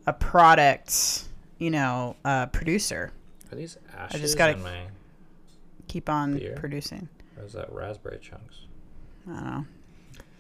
a 0.08 0.14
product 0.14 1.26
you 1.60 1.70
know 1.70 2.16
uh, 2.26 2.46
producer. 2.48 3.12
Are 3.52 3.56
these 3.56 3.78
ashes 3.96 4.16
i 4.16 4.20
just 4.24 4.38
gotta- 4.38 4.58
my 4.58 4.88
keep 5.88 6.10
on 6.10 6.38
Beer? 6.38 6.56
producing. 6.58 7.08
Or 7.38 7.46
is 7.46 7.54
that 7.54 7.72
raspberry 7.72 8.18
chunks 8.20 8.65
i 9.30 9.34
don't 9.34 9.46
know 9.46 9.66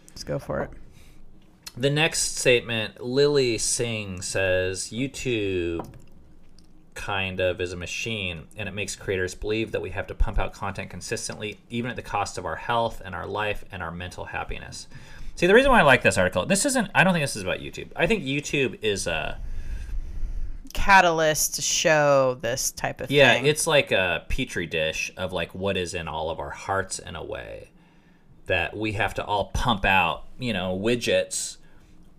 let's 0.10 0.24
go 0.24 0.40
for 0.40 0.62
it. 0.62 0.70
The 1.78 1.90
next 1.90 2.38
statement 2.38 3.02
Lilly 3.04 3.58
Singh 3.58 4.22
says 4.22 4.90
youtube 4.92 5.86
kind 6.94 7.42
of 7.42 7.60
is 7.60 7.74
a 7.74 7.76
machine 7.76 8.48
and 8.56 8.70
it 8.70 8.72
makes 8.74 8.96
creators 8.96 9.36
believe 9.36 9.74
that 9.74 9.82
we 9.82 9.90
have 9.90 10.08
to 10.08 10.16
pump 10.16 10.40
out 10.40 10.54
content 10.54 10.90
consistently 10.90 11.60
even 11.70 11.90
at 11.90 11.98
the 11.98 12.02
cost 12.02 12.38
of 12.38 12.46
our 12.46 12.56
health 12.56 13.02
and 13.04 13.14
our 13.14 13.28
life 13.28 13.66
and 13.74 13.84
our 13.84 13.92
mental 13.92 14.24
happiness. 14.26 14.88
See 15.36 15.48
the 15.48 15.54
reason 15.54 15.70
why 15.72 15.80
i 15.80 15.84
like 15.84 16.02
this 16.02 16.18
article 16.18 16.46
this 16.46 16.66
isn't 16.66 16.90
i 16.96 17.04
don't 17.04 17.12
think 17.12 17.24
this 17.24 17.36
is 17.36 17.44
about 17.44 17.60
youtube. 17.60 17.90
I 17.98 18.08
think 18.08 18.24
youtube 18.24 18.80
is 18.82 19.06
a 19.08 19.38
catalyst 20.74 21.56
to 21.56 21.62
show 21.62 22.38
this 22.42 22.72
type 22.72 23.02
of 23.02 23.12
Yeah, 23.12 23.34
thing. 23.34 23.46
yeah 23.46 23.52
it's 23.52 23.68
like 23.68 23.92
a 23.92 24.24
petri 24.30 24.66
dish 24.68 25.12
of 25.18 25.34
like 25.34 25.54
what 25.56 25.76
is 25.78 25.94
in 25.94 26.08
all 26.08 26.30
of 26.30 26.40
our 26.40 26.50
hearts 26.52 27.00
in 27.00 27.16
a 27.16 27.24
way 27.24 27.70
that 28.48 28.76
we 28.76 28.94
have 28.94 29.14
to 29.16 29.26
all 29.26 29.46
pump 29.54 29.86
out, 29.86 30.26
you 30.40 30.54
know, 30.54 30.78
widgets 30.78 31.58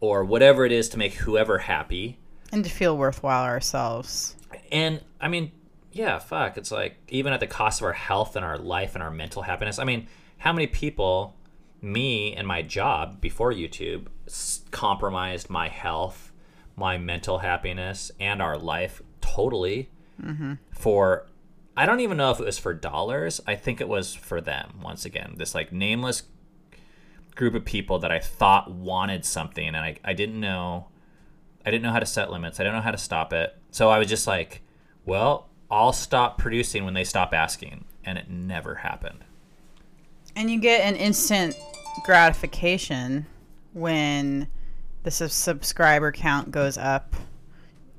or 0.01 0.25
whatever 0.25 0.65
it 0.65 0.73
is 0.73 0.89
to 0.91 0.99
make 0.99 1.15
whoever 1.15 1.59
happy. 1.59 2.19
and 2.53 2.65
to 2.65 2.71
feel 2.71 2.97
worthwhile 2.97 3.45
ourselves 3.45 4.37
And 4.71 5.01
I 5.21 5.29
mean, 5.29 5.53
yeah, 5.93 6.19
fuck, 6.19 6.57
it's 6.57 6.71
like 6.71 6.97
even 7.09 7.33
at 7.33 7.41
the 7.41 7.47
cost 7.47 7.81
of 7.81 7.87
our 7.87 7.93
health 7.93 8.37
and 8.37 8.45
our 8.45 8.59
life 8.59 8.95
and 8.95 9.03
our 9.03 9.11
mental 9.11 9.43
happiness. 9.43 9.79
I 9.79 9.85
mean, 9.85 10.07
how 10.39 10.53
many 10.53 10.67
people, 10.67 11.35
me 11.81 12.35
and 12.35 12.47
my 12.47 12.63
job 12.63 13.21
before 13.21 13.53
YouTube, 13.53 14.07
s- 14.27 14.61
compromised 14.71 15.49
my 15.51 15.69
health 15.69 16.33
my 16.77 16.99
mental 16.99 17.39
happiness 17.39 18.13
and 18.21 18.43
our 18.43 18.59
life 18.59 19.03
totally 19.21 19.89
mm-hmm. 20.23 20.55
for 20.71 21.27
I 21.77 21.87
don't 21.87 22.01
even 22.01 22.17
know 22.17 22.31
if 22.31 22.41
it 22.41 22.47
was 22.47 22.59
for 22.59 22.73
dollars. 22.73 23.41
I 23.47 23.55
think 23.55 23.81
it 23.81 23.89
was 23.89 24.15
for 24.15 24.41
them 24.41 24.81
once 24.83 25.05
again. 25.05 25.35
This 25.37 25.55
like 25.55 25.73
nameless 25.73 26.23
group 27.35 27.55
of 27.55 27.65
people 27.65 27.99
that 27.99 28.11
I 28.11 28.19
thought 28.19 28.71
wanted 28.71 29.25
something 29.27 29.67
and 29.67 29.77
I, 29.77 29.97
I 30.03 30.15
didn't 30.15 30.41
know 30.41 30.87
I 31.67 31.71
didn't 31.71 31.83
know 31.83 31.91
how 31.91 31.99
to 31.99 32.07
set 32.07 32.31
limits. 32.31 32.61
I 32.61 32.63
didn't 32.63 32.77
know 32.77 32.83
how 32.83 32.93
to 32.93 32.99
stop 32.99 33.33
it. 33.33 33.57
So 33.73 33.91
I 33.91 33.99
was 33.99 34.07
just 34.07 34.29
like, 34.29 34.63
well, 35.05 35.49
I'll 35.69 35.93
stop 35.93 36.39
producing 36.39 36.85
when 36.85 36.95
they 36.95 37.03
stop 37.03 37.35
asking. 37.35 37.85
And 38.05 38.17
it 38.17 38.31
never 38.31 38.77
happened. 38.77 39.25
And 40.37 40.49
you 40.49 40.61
get 40.61 40.83
an 40.83 40.95
instant 40.95 41.57
gratification 42.05 43.27
when 43.73 44.47
the 45.03 45.11
subscriber 45.11 46.13
count 46.13 46.53
goes 46.53 46.79
up, 46.79 47.17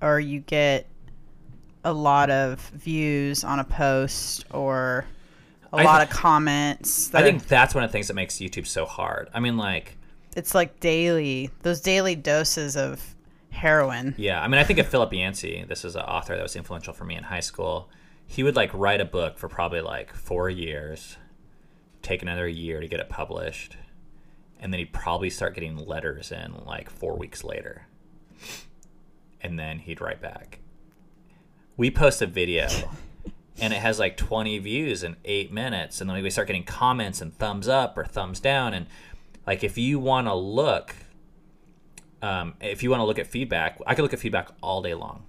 or 0.02 0.22
you 0.22 0.40
get 0.40 0.88
a 1.84 1.94
lot 1.94 2.30
of 2.30 2.60
views 2.70 3.44
on 3.44 3.60
a 3.60 3.64
post, 3.64 4.46
or 4.52 5.06
a 5.74 5.78
I 5.78 5.84
lot 5.84 6.00
th- 6.00 6.10
of 6.10 6.16
comments. 6.16 7.14
I 7.14 7.24
think 7.24 7.48
that's 7.48 7.74
one 7.76 7.84
of 7.84 7.90
the 7.90 7.94
things 7.94 8.08
that 8.08 8.14
makes 8.16 8.36
YouTube 8.36 8.68
so 8.68 8.86
hard. 8.86 9.30
I 9.34 9.40
mean, 9.40 9.58
like, 9.58 9.98
it's 10.36 10.54
like 10.54 10.80
daily, 10.80 11.50
those 11.62 11.82
daily 11.82 12.16
doses 12.16 12.76
of 12.78 13.16
heroin. 13.50 14.14
yeah. 14.18 14.42
I 14.42 14.48
mean, 14.48 14.60
I 14.60 14.64
think 14.64 14.78
of 14.80 14.88
Philip 14.88 15.12
Yancey. 15.14 15.66
This 15.68 15.84
is 15.84 15.96
an 15.96 16.04
author 16.04 16.36
that 16.36 16.44
was 16.44 16.56
influential 16.56 16.94
for 16.94 17.06
me 17.06 17.16
in 17.16 17.24
high 17.24 17.40
school. 17.40 17.90
He 18.28 18.44
would 18.44 18.56
like 18.56 18.72
write 18.74 19.02
a 19.02 19.06
book 19.06 19.38
for 19.38 19.48
probably 19.48 19.82
like 19.82 20.14
four 20.14 20.50
years, 20.50 21.18
take 22.02 22.22
another 22.22 22.48
year 22.48 22.82
to 22.82 22.88
get 22.88 23.00
it 23.00 23.10
published, 23.10 23.78
and 24.60 24.72
then 24.74 24.80
he'd 24.80 24.94
probably 24.94 25.30
start 25.30 25.56
getting 25.56 25.78
letters 25.78 26.32
in 26.32 26.54
like 26.66 26.90
four 26.90 27.16
weeks 27.18 27.44
later. 27.44 27.88
And 29.42 29.58
then 29.58 29.80
he'd 29.80 30.02
write 30.02 30.22
back. 30.22 30.60
We 31.78 31.92
post 31.92 32.22
a 32.22 32.28
video 32.28 32.68
and 33.60 33.72
it 33.74 33.78
has 33.78 34.00
like 34.00 34.18
20 34.18 34.60
views 34.60 35.04
in 35.04 35.16
eight 35.26 35.52
minutes 35.52 36.02
and 36.02 36.10
then 36.10 36.22
we 36.22 36.30
start 36.30 36.48
getting 36.48 36.64
comments 36.64 37.22
and 37.22 37.36
thumbs 37.38 37.68
up 37.68 37.98
or 37.98 38.04
thumbs 38.06 38.40
down 38.40 38.74
and 38.74 38.88
like 39.46 39.64
if 39.64 39.78
you 39.78 40.00
want 40.00 40.28
to 40.28 40.34
look 40.34 40.96
um, 42.22 42.56
if 42.60 42.84
you 42.84 42.90
want 42.90 43.00
to 43.02 43.06
look 43.06 43.20
at 43.20 43.28
feedback 43.28 43.80
i 43.86 43.96
could 43.96 44.02
look 44.02 44.14
at 44.14 44.20
feedback 44.20 44.50
all 44.62 44.82
day 44.82 44.94
long 44.94 45.24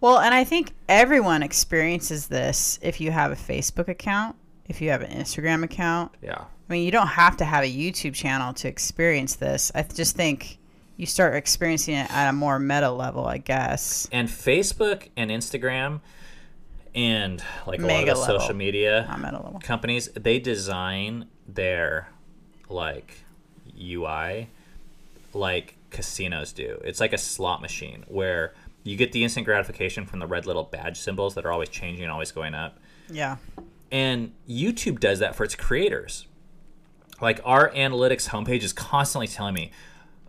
Well, 0.00 0.18
and 0.18 0.34
I 0.34 0.44
think 0.44 0.72
everyone 0.88 1.42
experiences 1.42 2.26
this 2.26 2.78
if 2.82 3.00
you 3.00 3.10
have 3.10 3.32
a 3.32 3.36
Facebook 3.36 3.88
account, 3.88 4.36
if 4.68 4.80
you 4.80 4.90
have 4.90 5.00
an 5.02 5.10
Instagram 5.10 5.64
account. 5.64 6.12
yeah 6.22 6.44
I 6.68 6.72
mean, 6.72 6.84
you 6.84 6.90
don't 6.90 7.06
have 7.06 7.36
to 7.36 7.44
have 7.44 7.62
a 7.62 7.72
YouTube 7.72 8.14
channel 8.14 8.52
to 8.54 8.68
experience 8.68 9.36
this. 9.36 9.70
I 9.74 9.82
just 9.82 10.16
think 10.16 10.58
you 10.96 11.06
start 11.06 11.34
experiencing 11.34 11.94
it 11.94 12.10
at 12.10 12.28
a 12.28 12.32
more 12.32 12.58
meta 12.58 12.90
level, 12.90 13.26
I 13.26 13.38
guess. 13.38 14.08
and 14.12 14.28
facebook 14.28 15.08
and 15.16 15.30
instagram 15.30 16.00
and 16.94 17.42
like 17.66 17.80
a 17.80 17.82
lot 17.82 17.90
of 18.00 18.06
the 18.06 18.14
level. 18.14 18.40
social 18.40 18.54
media 18.54 19.04
Not 19.08 19.20
meta 19.20 19.42
level. 19.42 19.60
companies 19.62 20.08
they 20.14 20.38
design 20.38 21.28
their 21.46 22.08
like 22.68 23.24
UI 23.78 24.48
like 25.34 25.76
casinos 25.90 26.52
do. 26.52 26.80
It's 26.84 27.00
like 27.00 27.12
a 27.12 27.18
slot 27.18 27.60
machine 27.60 28.04
where 28.08 28.54
you 28.84 28.96
get 28.96 29.12
the 29.12 29.22
instant 29.24 29.44
gratification 29.44 30.06
from 30.06 30.18
the 30.20 30.26
red 30.26 30.46
little 30.46 30.62
badge 30.64 30.96
symbols 30.98 31.34
that 31.34 31.44
are 31.44 31.52
always 31.52 31.68
changing 31.68 32.04
and 32.04 32.12
always 32.12 32.30
going 32.32 32.54
up. 32.54 32.78
Yeah. 33.10 33.36
And 33.92 34.32
YouTube 34.48 34.98
does 35.00 35.18
that 35.18 35.34
for 35.34 35.44
its 35.44 35.54
creators. 35.54 36.26
Like 37.20 37.40
our 37.44 37.70
analytics 37.70 38.28
homepage 38.30 38.62
is 38.62 38.72
constantly 38.72 39.26
telling 39.26 39.54
me, 39.54 39.70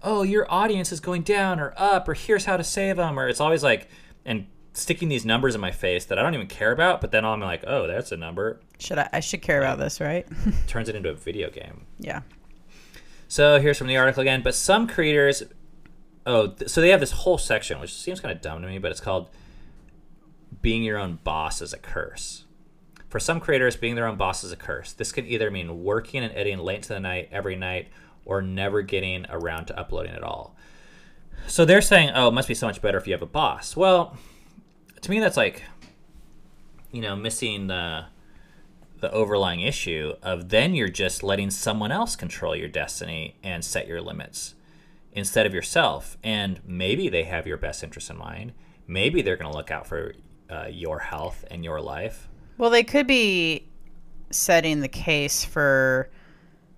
"Oh, 0.04 0.24
your 0.24 0.50
audience 0.52 0.92
is 0.92 1.00
going 1.00 1.24
down 1.24 1.60
or 1.60 1.74
up 1.78 2.08
or 2.08 2.14
here's 2.14 2.46
how 2.46 2.58
to 2.58 2.64
save 2.64 2.98
them." 2.98 3.20
Or 3.20 3.28
it's 3.28 3.40
always 3.42 3.64
like 3.64 3.90
and 4.26 4.48
sticking 4.74 5.10
these 5.10 5.26
numbers 5.26 5.56
in 5.56 5.62
my 5.62 5.72
face 5.72 6.06
that 6.06 6.20
I 6.20 6.22
don't 6.22 6.34
even 6.36 6.48
care 6.48 6.72
about, 6.72 7.02
but 7.02 7.12
then 7.12 7.26
I'm 7.26 7.40
like, 7.42 7.64
"Oh, 7.68 7.88
that's 7.88 8.12
a 8.12 8.18
number." 8.18 8.60
Should 8.80 9.00
I? 9.00 9.10
I 9.14 9.20
should 9.22 9.42
care 9.42 9.60
about 9.60 9.80
this, 9.80 10.00
right? 10.00 10.28
Turns 10.68 10.88
it 10.90 10.96
into 10.96 11.10
a 11.10 11.16
video 11.16 11.50
game. 11.50 11.86
yeah. 12.00 12.22
So 13.30 13.60
here's 13.60 13.78
from 13.78 13.88
the 13.88 13.98
article 13.98 14.22
again. 14.22 14.42
But 14.42 14.56
some 14.56 14.88
creators, 14.88 15.44
oh, 16.26 16.48
th- 16.48 16.70
so 16.72 16.80
they 16.80 16.90
have 16.90 17.02
this 17.02 17.12
whole 17.12 17.38
section, 17.38 17.80
which 17.82 17.94
seems 17.94 18.22
kind 18.22 18.34
of 18.34 18.42
dumb 18.42 18.62
to 18.62 18.68
me, 18.68 18.78
but 18.78 18.92
it's 18.92 19.02
called 19.02 19.30
"Being 20.62 20.84
Your 20.84 20.98
Own 20.98 21.20
Boss 21.24 21.62
is 21.62 21.74
a 21.74 21.78
Curse." 21.78 22.46
For 23.10 23.20
some 23.20 23.40
creators, 23.40 23.76
being 23.78 23.96
their 23.96 24.06
own 24.06 24.18
boss 24.18 24.44
is 24.44 24.52
a 24.52 24.58
curse. 24.58 24.92
This 24.92 25.14
can 25.14 25.26
either 25.26 25.50
mean 25.50 25.82
working 25.84 26.24
and 26.24 26.32
editing 26.34 26.60
late 26.60 26.76
into 26.78 26.90
the 26.90 27.00
night 27.00 27.30
every 27.32 27.56
night, 27.56 27.88
or 28.28 28.42
never 28.42 28.82
getting 28.84 29.26
around 29.30 29.66
to 29.66 29.80
uploading 29.80 30.14
at 30.14 30.22
all. 30.22 30.56
So 31.48 31.66
they're 31.66 31.82
saying, 31.82 32.12
"Oh, 32.14 32.28
it 32.28 32.34
must 32.34 32.48
be 32.48 32.54
so 32.54 32.68
much 32.68 32.82
better 32.82 32.98
if 32.98 33.08
you 33.08 33.14
have 33.14 33.22
a 33.22 33.26
boss." 33.26 33.76
Well, 33.76 34.18
to 35.02 35.12
me, 35.12 35.20
that's 35.20 35.38
like, 35.38 35.64
you 36.92 37.02
know, 37.02 37.16
missing 37.16 37.68
the 37.68 38.06
the 39.00 39.12
overlying 39.12 39.62
issue 39.62 40.14
of 40.24 40.50
then 40.50 40.74
you're 40.74 40.90
just 40.90 41.24
letting 41.24 41.52
someone 41.52 41.92
else 41.92 42.16
control 42.16 42.56
your 42.56 42.68
destiny 42.68 43.36
and 43.44 43.64
set 43.64 43.88
your 43.88 44.02
limits 44.02 44.56
instead 45.14 45.46
of 45.46 45.54
yourself. 45.54 46.18
And 46.24 46.60
maybe 46.66 47.08
they 47.08 47.24
have 47.24 47.46
your 47.46 47.58
best 47.58 47.84
interest 47.84 48.10
in 48.10 48.18
mind. 48.18 48.54
Maybe 48.88 49.22
they're 49.22 49.38
going 49.38 49.52
to 49.52 49.58
look 49.58 49.70
out 49.70 49.86
for 49.86 50.14
uh, 50.50 50.66
your 50.70 51.00
health 51.00 51.46
and 51.52 51.64
your 51.64 51.80
life. 51.80 52.28
Well, 52.58 52.72
they 52.72 52.84
could 52.84 53.06
be 53.06 53.68
setting 54.32 54.80
the 54.80 54.88
case 54.88 55.46
for 55.46 56.10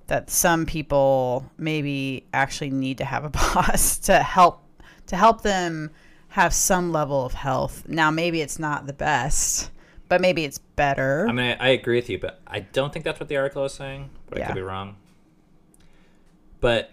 that 0.09 0.29
some 0.29 0.65
people 0.65 1.49
maybe 1.57 2.25
actually 2.33 2.69
need 2.69 2.97
to 2.99 3.05
have 3.05 3.23
a 3.23 3.29
boss 3.55 3.97
to 3.99 4.19
help 4.19 4.63
to 5.07 5.15
help 5.15 5.41
them 5.41 5.89
have 6.29 6.53
some 6.53 6.91
level 6.91 7.25
of 7.25 7.33
health. 7.33 7.87
Now, 7.87 8.11
maybe 8.11 8.41
it's 8.41 8.59
not 8.59 8.85
the 8.85 8.93
best, 8.93 9.71
but 10.07 10.21
maybe 10.21 10.45
it's 10.45 10.59
better. 10.59 11.25
I 11.27 11.31
mean, 11.31 11.57
I, 11.59 11.67
I 11.67 11.69
agree 11.69 11.95
with 11.95 12.09
you, 12.09 12.19
but 12.19 12.39
I 12.45 12.59
don't 12.59 12.93
think 12.93 13.05
that's 13.05 13.19
what 13.19 13.27
the 13.29 13.37
article 13.37 13.65
is 13.65 13.73
saying. 13.73 14.11
But 14.27 14.37
I 14.37 14.41
Yeah. 14.41 14.47
could 14.47 14.55
be 14.55 14.61
wrong. 14.61 14.97
But 16.59 16.91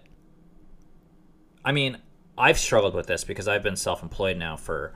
I 1.63 1.71
mean, 1.71 1.97
I've 2.37 2.57
struggled 2.57 2.95
with 2.95 3.07
this 3.07 3.23
because 3.23 3.47
I've 3.47 3.63
been 3.63 3.75
self-employed 3.75 4.37
now 4.37 4.55
for 4.55 4.93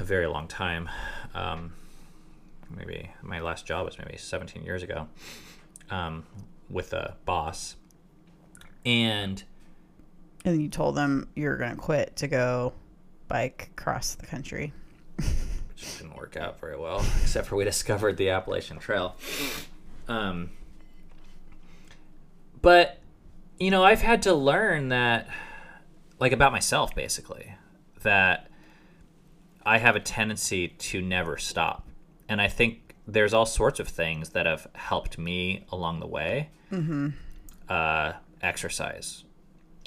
a 0.00 0.04
very 0.04 0.26
long 0.26 0.48
time. 0.48 0.90
Um, 1.34 1.72
maybe 2.68 3.10
my 3.22 3.40
last 3.40 3.64
job 3.64 3.86
was 3.86 3.98
maybe 3.98 4.16
17 4.18 4.64
years 4.64 4.82
ago 4.82 5.08
um, 5.90 6.24
with 6.72 6.92
a 6.92 7.16
boss, 7.24 7.76
and 8.84 9.44
and 10.44 10.60
you 10.60 10.68
told 10.68 10.96
them 10.96 11.28
you're 11.36 11.56
going 11.56 11.70
to 11.70 11.76
quit 11.76 12.16
to 12.16 12.26
go 12.26 12.72
bike 13.28 13.70
across 13.76 14.14
the 14.14 14.26
country. 14.26 14.72
which 15.82 15.98
didn't 15.98 16.16
work 16.16 16.36
out 16.36 16.60
very 16.60 16.76
well, 16.76 16.98
except 17.22 17.46
for 17.46 17.56
we 17.56 17.64
discovered 17.64 18.16
the 18.16 18.30
Appalachian 18.30 18.78
Trail. 18.78 19.16
Um, 20.08 20.50
but 22.60 22.98
you 23.58 23.70
know, 23.70 23.84
I've 23.84 24.02
had 24.02 24.22
to 24.22 24.34
learn 24.34 24.88
that, 24.88 25.28
like 26.18 26.32
about 26.32 26.52
myself, 26.52 26.94
basically, 26.94 27.54
that 28.02 28.48
I 29.64 29.78
have 29.78 29.94
a 29.94 30.00
tendency 30.00 30.68
to 30.68 31.00
never 31.00 31.36
stop, 31.36 31.86
and 32.28 32.40
I 32.40 32.48
think 32.48 32.81
there's 33.06 33.34
all 33.34 33.46
sorts 33.46 33.80
of 33.80 33.88
things 33.88 34.30
that 34.30 34.46
have 34.46 34.66
helped 34.74 35.18
me 35.18 35.64
along 35.70 36.00
the 36.00 36.06
way. 36.06 36.50
Mm-hmm. 36.70 37.08
Uh, 37.68 38.12
exercise, 38.40 39.24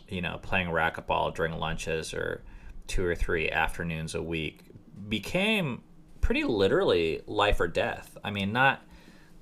you 0.07 0.21
know, 0.21 0.39
playing 0.41 0.67
racquetball 0.67 1.33
during 1.35 1.53
lunches 1.57 2.13
or 2.13 2.43
two 2.87 3.05
or 3.05 3.15
three 3.15 3.49
afternoons 3.49 4.15
a 4.15 4.21
week 4.21 4.61
became 5.09 5.81
pretty 6.21 6.43
literally 6.43 7.21
life 7.27 7.59
or 7.59 7.67
death. 7.67 8.17
I 8.23 8.31
mean, 8.31 8.51
not 8.51 8.81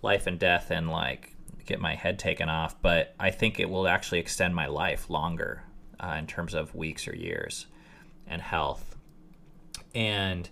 life 0.02 0.28
and 0.28 0.38
death 0.40 0.72
and 0.72 0.90
like 0.90 1.36
get 1.66 1.80
my 1.80 1.96
head 1.96 2.20
taken 2.20 2.50
off, 2.50 2.82
but 2.82 3.16
I 3.20 3.32
think 3.32 3.60
it 3.60 3.70
will 3.70 3.88
actually 3.88 4.20
extend 4.20 4.56
my 4.56 4.68
life 4.68 5.10
longer 5.10 5.64
uh, 6.00 6.16
in 6.20 6.28
terms 6.28 6.54
of 6.54 6.76
weeks 6.76 7.08
or 7.08 7.16
years 7.16 7.68
and 8.28 8.42
health. 8.42 8.98
And 9.96 10.50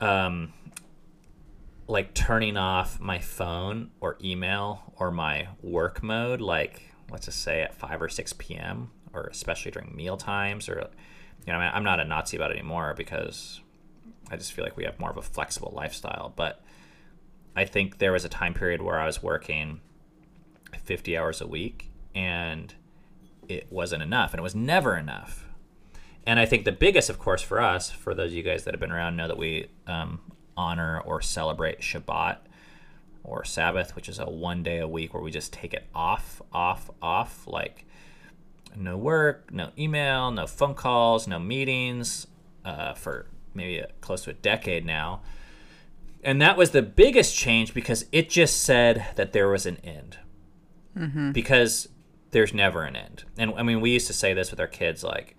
um, 0.00 0.52
like 1.86 2.14
turning 2.14 2.56
off 2.56 2.98
my 2.98 3.18
phone 3.18 3.90
or 4.00 4.16
email 4.22 4.94
or 4.96 5.10
my 5.10 5.48
work 5.62 6.02
mode, 6.02 6.40
like 6.40 6.82
let's 7.10 7.26
just 7.26 7.42
say 7.42 7.62
at 7.62 7.74
5 7.74 8.02
or 8.02 8.08
6 8.08 8.32
p.m., 8.34 8.90
or 9.12 9.24
especially 9.24 9.70
during 9.70 9.94
meal 9.94 10.16
times, 10.16 10.68
or 10.68 10.88
you 11.46 11.52
know, 11.52 11.58
I'm 11.58 11.84
not 11.84 12.00
a 12.00 12.04
Nazi 12.04 12.36
about 12.36 12.50
it 12.50 12.54
anymore 12.54 12.94
because 12.96 13.60
I 14.30 14.36
just 14.36 14.52
feel 14.52 14.64
like 14.64 14.76
we 14.76 14.84
have 14.84 14.98
more 14.98 15.10
of 15.10 15.16
a 15.16 15.22
flexible 15.22 15.72
lifestyle. 15.76 16.32
But 16.34 16.62
I 17.54 17.64
think 17.64 17.98
there 17.98 18.12
was 18.12 18.24
a 18.24 18.28
time 18.28 18.54
period 18.54 18.82
where 18.82 18.98
I 18.98 19.06
was 19.06 19.22
working 19.22 19.80
50 20.82 21.16
hours 21.16 21.40
a 21.40 21.46
week 21.46 21.90
and 22.14 22.74
it 23.48 23.66
wasn't 23.70 24.02
enough, 24.02 24.32
and 24.32 24.40
it 24.40 24.42
was 24.42 24.54
never 24.54 24.96
enough. 24.96 25.46
And 26.26 26.40
I 26.40 26.46
think 26.46 26.64
the 26.64 26.72
biggest, 26.72 27.10
of 27.10 27.18
course, 27.18 27.42
for 27.42 27.60
us, 27.60 27.90
for 27.90 28.14
those 28.14 28.30
of 28.30 28.36
you 28.36 28.42
guys 28.42 28.64
that 28.64 28.72
have 28.72 28.80
been 28.80 28.92
around, 28.92 29.16
know 29.16 29.28
that 29.28 29.36
we 29.36 29.68
um, 29.86 30.20
honor 30.56 31.00
or 31.00 31.20
celebrate 31.20 31.80
Shabbat 31.80 32.38
or 33.22 33.44
Sabbath, 33.44 33.96
which 33.96 34.08
is 34.08 34.18
a 34.18 34.26
one 34.26 34.62
day 34.62 34.78
a 34.78 34.88
week 34.88 35.14
where 35.14 35.22
we 35.22 35.30
just 35.30 35.52
take 35.52 35.74
it 35.74 35.86
off, 35.94 36.42
off, 36.52 36.90
off. 37.00 37.46
Like 37.46 37.86
no 38.76 38.96
work, 38.96 39.52
no 39.52 39.70
email, 39.78 40.30
no 40.30 40.46
phone 40.46 40.74
calls, 40.74 41.26
no 41.26 41.38
meetings 41.38 42.26
uh, 42.64 42.94
for 42.94 43.26
maybe 43.54 43.78
a, 43.78 43.88
close 44.00 44.24
to 44.24 44.30
a 44.30 44.34
decade 44.34 44.84
now. 44.84 45.22
And 46.22 46.40
that 46.40 46.56
was 46.56 46.70
the 46.70 46.82
biggest 46.82 47.36
change 47.36 47.74
because 47.74 48.06
it 48.10 48.30
just 48.30 48.62
said 48.62 49.06
that 49.16 49.32
there 49.32 49.48
was 49.48 49.66
an 49.66 49.76
end. 49.84 50.18
Because 51.32 51.88
there's 52.30 52.54
never 52.54 52.82
an 52.82 52.96
end. 52.96 53.24
And 53.36 53.54
I 53.56 53.62
mean, 53.62 53.80
we 53.80 53.90
used 53.90 54.06
to 54.06 54.12
say 54.12 54.32
this 54.32 54.50
with 54.50 54.60
our 54.60 54.66
kids 54.66 55.04
like, 55.04 55.36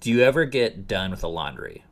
do 0.00 0.10
you 0.10 0.22
ever 0.22 0.44
get 0.44 0.86
done 0.86 1.10
with 1.10 1.20
the 1.20 1.28
laundry? 1.28 1.84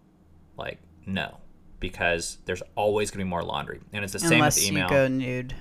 Like, 0.57 0.79
no, 1.07 1.39
because 1.81 2.39
there's 2.45 2.63
always 2.77 3.11
going 3.11 3.19
to 3.21 3.25
be 3.25 3.29
more 3.29 3.43
laundry. 3.43 3.81
And 3.93 4.05
it's 4.05 4.13
the 4.15 4.19
same 4.21 4.31
with 4.31 4.33
email. 4.33 4.43
Unless 4.43 4.57
with 4.57 4.65
you 4.65 4.73
email. 4.73 4.89
go 4.89 5.09
nude. 5.09 5.55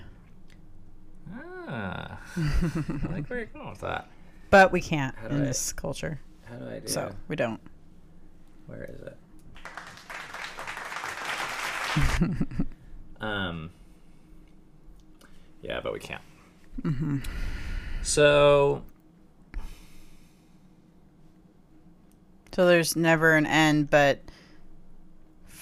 Ah, 1.67 2.19
I 2.37 3.11
like 3.11 3.29
where 3.29 3.39
you're 3.39 3.45
going 3.47 3.69
with 3.69 3.81
that. 3.81 4.07
But 4.49 4.71
we 4.71 4.81
can't 4.81 5.15
in 5.29 5.41
I- 5.41 5.45
this 5.45 5.73
culture. 5.73 6.19
How 6.45 6.57
do 6.57 6.69
I 6.69 6.79
do? 6.79 6.87
So 6.87 7.11
we 7.27 7.35
don't. 7.35 7.59
Where 8.67 8.83
is 8.83 9.01
it? 9.01 9.17
um. 13.21 13.71
Yeah, 15.63 15.79
but 15.81 15.91
we 15.93 15.99
can't. 15.99 16.21
So 18.03 18.83
So 22.53 22.67
there's 22.67 22.95
never 22.95 23.35
an 23.35 23.47
end, 23.47 23.89
but 23.89 24.19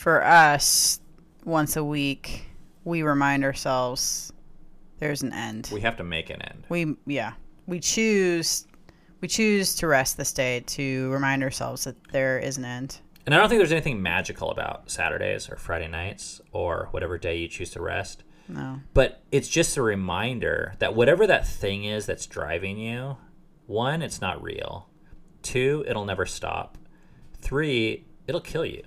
for 0.02 0.26
us, 0.26 1.00
once 1.46 1.76
a 1.76 1.84
week, 1.84 2.48
we 2.86 3.04
remind 3.04 3.44
ourselves 3.44 4.34
there's 4.98 5.22
an 5.22 5.32
end. 5.32 5.70
we 5.72 5.80
have 5.82 5.96
to 5.98 6.04
make 6.04 6.32
an 6.32 6.42
end. 6.42 6.66
We 6.70 6.96
yeah, 7.06 7.34
we 7.68 7.80
choose 7.80 8.66
we 9.22 9.28
choose 9.28 9.76
to 9.76 9.86
rest 9.86 10.18
this 10.18 10.34
day 10.34 10.62
to 10.62 11.12
remind 11.12 11.44
ourselves 11.44 11.84
that 11.84 12.04
there 12.12 12.40
is 12.40 12.58
an 12.58 12.66
end. 12.66 13.00
And 13.28 13.36
I 13.36 13.38
don't 13.38 13.48
think 13.48 13.60
there's 13.60 13.72
anything 13.72 14.02
magical 14.02 14.50
about 14.50 14.90
Saturdays 14.90 15.48
or 15.52 15.56
Friday 15.56 15.88
nights 15.88 16.42
or 16.52 16.88
whatever 16.90 17.20
day 17.20 17.38
you 17.38 17.48
choose 17.48 17.70
to 17.72 17.82
rest. 17.82 18.24
No. 18.48 18.80
But 18.96 19.22
it's 19.32 19.48
just 19.48 19.78
a 19.78 19.84
reminder 19.84 20.74
that 20.80 20.96
whatever 20.96 21.28
that 21.28 21.48
thing 21.48 21.86
is 21.86 22.08
that's 22.08 22.26
driving 22.26 22.80
you, 22.80 23.18
one, 23.68 24.02
it's 24.02 24.20
not 24.20 24.42
real. 24.42 24.90
Two, 25.44 25.86
it'll 25.88 26.06
never 26.06 26.26
stop. 26.26 26.80
Three, 27.40 28.08
it'll 28.26 28.42
kill 28.42 28.66
you. 28.66 28.82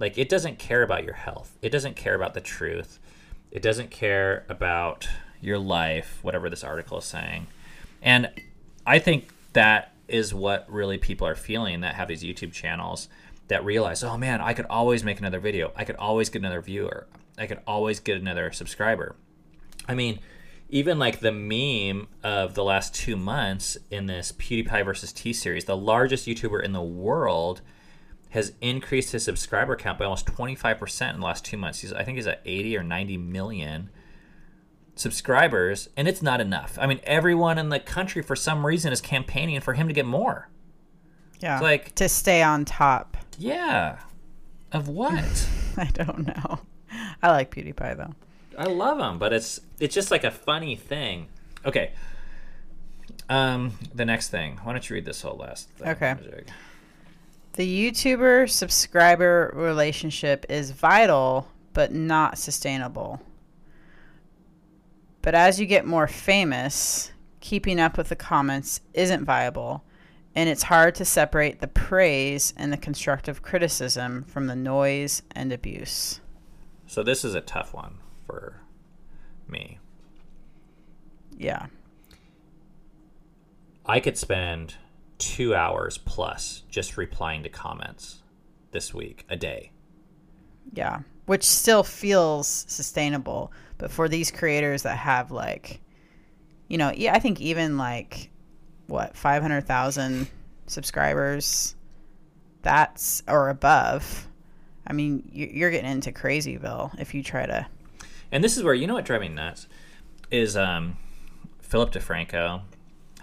Like, 0.00 0.18
it 0.18 0.28
doesn't 0.28 0.58
care 0.58 0.82
about 0.82 1.04
your 1.04 1.14
health, 1.14 1.56
it 1.62 1.68
doesn't 1.68 1.94
care 1.94 2.14
about 2.14 2.34
the 2.34 2.40
truth, 2.40 2.98
it 3.52 3.62
doesn't 3.62 3.90
care 3.90 4.44
about 4.48 5.08
your 5.40 5.58
life, 5.58 6.18
whatever 6.22 6.48
this 6.50 6.64
article 6.64 6.98
is 6.98 7.04
saying. 7.04 7.46
And 8.02 8.30
I 8.86 8.98
think 8.98 9.32
that 9.52 9.92
is 10.08 10.34
what 10.34 10.64
really 10.68 10.98
people 10.98 11.26
are 11.26 11.34
feeling 11.34 11.80
that 11.82 11.94
have 11.94 12.08
these 12.08 12.22
YouTube 12.22 12.52
channels 12.52 13.08
that 13.48 13.64
realize, 13.64 14.02
oh 14.02 14.16
man, 14.16 14.40
I 14.40 14.54
could 14.54 14.66
always 14.66 15.04
make 15.04 15.18
another 15.18 15.38
video. 15.38 15.72
I 15.76 15.84
could 15.84 15.96
always 15.96 16.30
get 16.30 16.40
another 16.40 16.62
viewer. 16.62 17.06
I 17.36 17.46
could 17.46 17.60
always 17.66 18.00
get 18.00 18.18
another 18.18 18.52
subscriber. 18.52 19.16
I 19.86 19.94
mean, 19.94 20.18
even 20.68 20.98
like 20.98 21.20
the 21.20 21.32
meme 21.32 22.08
of 22.22 22.54
the 22.54 22.64
last 22.64 22.94
two 22.94 23.16
months 23.16 23.76
in 23.90 24.06
this 24.06 24.32
PewDiePie 24.32 24.84
versus 24.84 25.12
T 25.12 25.32
series, 25.32 25.64
the 25.64 25.76
largest 25.76 26.26
YouTuber 26.26 26.62
in 26.62 26.72
the 26.72 26.82
world 26.82 27.60
has 28.30 28.52
increased 28.60 29.12
his 29.12 29.24
subscriber 29.24 29.76
count 29.76 29.98
by 29.98 30.04
almost 30.04 30.26
25% 30.26 31.14
in 31.14 31.20
the 31.20 31.26
last 31.26 31.44
two 31.44 31.56
months. 31.56 31.80
He's, 31.80 31.92
I 31.92 32.04
think 32.04 32.16
he's 32.16 32.26
at 32.26 32.40
80 32.44 32.76
or 32.76 32.82
90 32.82 33.16
million 33.18 33.90
subscribers, 34.94 35.88
and 35.96 36.06
it's 36.06 36.22
not 36.22 36.40
enough. 36.40 36.78
I 36.80 36.86
mean, 36.86 37.00
everyone 37.04 37.58
in 37.58 37.70
the 37.70 37.80
country, 37.80 38.22
for 38.22 38.36
some 38.36 38.64
reason, 38.64 38.92
is 38.92 39.00
campaigning 39.00 39.60
for 39.60 39.74
him 39.74 39.88
to 39.88 39.94
get 39.94 40.06
more. 40.06 40.48
Yeah. 41.40 41.56
It's 41.56 41.62
like- 41.62 41.94
to 41.96 42.08
stay 42.08 42.42
on 42.42 42.64
top. 42.64 43.16
Yeah. 43.38 43.98
Of 44.72 44.88
what? 44.88 45.48
I 45.76 45.86
don't 45.86 46.26
know. 46.26 46.60
I 47.22 47.30
like 47.30 47.54
PewDiePie 47.54 47.96
though. 47.96 48.14
I 48.58 48.64
love 48.64 48.98
him, 48.98 49.18
but 49.18 49.32
it's 49.32 49.60
it's 49.78 49.94
just 49.94 50.10
like 50.10 50.24
a 50.24 50.30
funny 50.30 50.76
thing. 50.76 51.28
Okay. 51.64 51.92
Um, 53.28 53.72
the 53.94 54.04
next 54.04 54.28
thing. 54.28 54.58
Why 54.62 54.72
don't 54.72 54.88
you 54.88 54.94
read 54.94 55.04
this 55.04 55.22
whole 55.22 55.36
last 55.36 55.68
thing? 55.70 55.88
Okay. 55.88 56.14
The 57.60 57.90
YouTuber 57.90 58.48
subscriber 58.48 59.52
relationship 59.54 60.46
is 60.48 60.70
vital 60.70 61.46
but 61.74 61.92
not 61.92 62.38
sustainable. 62.38 63.20
But 65.20 65.34
as 65.34 65.60
you 65.60 65.66
get 65.66 65.84
more 65.84 66.06
famous, 66.06 67.12
keeping 67.40 67.78
up 67.78 67.98
with 67.98 68.08
the 68.08 68.16
comments 68.16 68.80
isn't 68.94 69.26
viable, 69.26 69.84
and 70.34 70.48
it's 70.48 70.62
hard 70.62 70.94
to 70.94 71.04
separate 71.04 71.60
the 71.60 71.68
praise 71.68 72.54
and 72.56 72.72
the 72.72 72.78
constructive 72.78 73.42
criticism 73.42 74.24
from 74.24 74.46
the 74.46 74.56
noise 74.56 75.20
and 75.32 75.52
abuse. 75.52 76.22
So 76.86 77.02
this 77.02 77.26
is 77.26 77.34
a 77.34 77.42
tough 77.42 77.74
one 77.74 77.98
for 78.26 78.62
me. 79.46 79.78
Yeah. 81.36 81.66
I 83.84 84.00
could 84.00 84.16
spend 84.16 84.76
two 85.20 85.54
hours 85.54 85.98
plus 85.98 86.62
just 86.68 86.96
replying 86.96 87.44
to 87.44 87.48
comments 87.48 88.22
this 88.72 88.92
week, 88.92 89.24
a 89.28 89.36
day. 89.36 89.70
Yeah. 90.72 91.00
Which 91.26 91.44
still 91.44 91.82
feels 91.84 92.48
sustainable. 92.48 93.52
But 93.78 93.90
for 93.92 94.08
these 94.08 94.30
creators 94.30 94.82
that 94.82 94.96
have 94.96 95.30
like, 95.30 95.80
you 96.68 96.78
know, 96.78 96.92
yeah, 96.94 97.14
I 97.14 97.18
think 97.20 97.40
even 97.40 97.76
like, 97.76 98.30
what, 98.86 99.16
500,000 99.16 100.26
subscribers, 100.66 101.76
that's, 102.62 103.22
or 103.28 103.48
above. 103.50 104.26
I 104.86 104.92
mean, 104.92 105.28
you- 105.32 105.50
you're 105.52 105.70
getting 105.70 105.90
into 105.90 106.12
crazyville 106.12 106.98
if 106.98 107.14
you 107.14 107.22
try 107.22 107.46
to. 107.46 107.66
And 108.32 108.42
this 108.42 108.56
is 108.56 108.62
where 108.62 108.74
you 108.74 108.86
know 108.86 108.94
what 108.94 109.04
drives 109.04 109.22
me 109.22 109.28
nuts 109.28 109.66
is 110.30 110.56
um, 110.56 110.96
Philip 111.60 111.92
DeFranco 111.92 112.62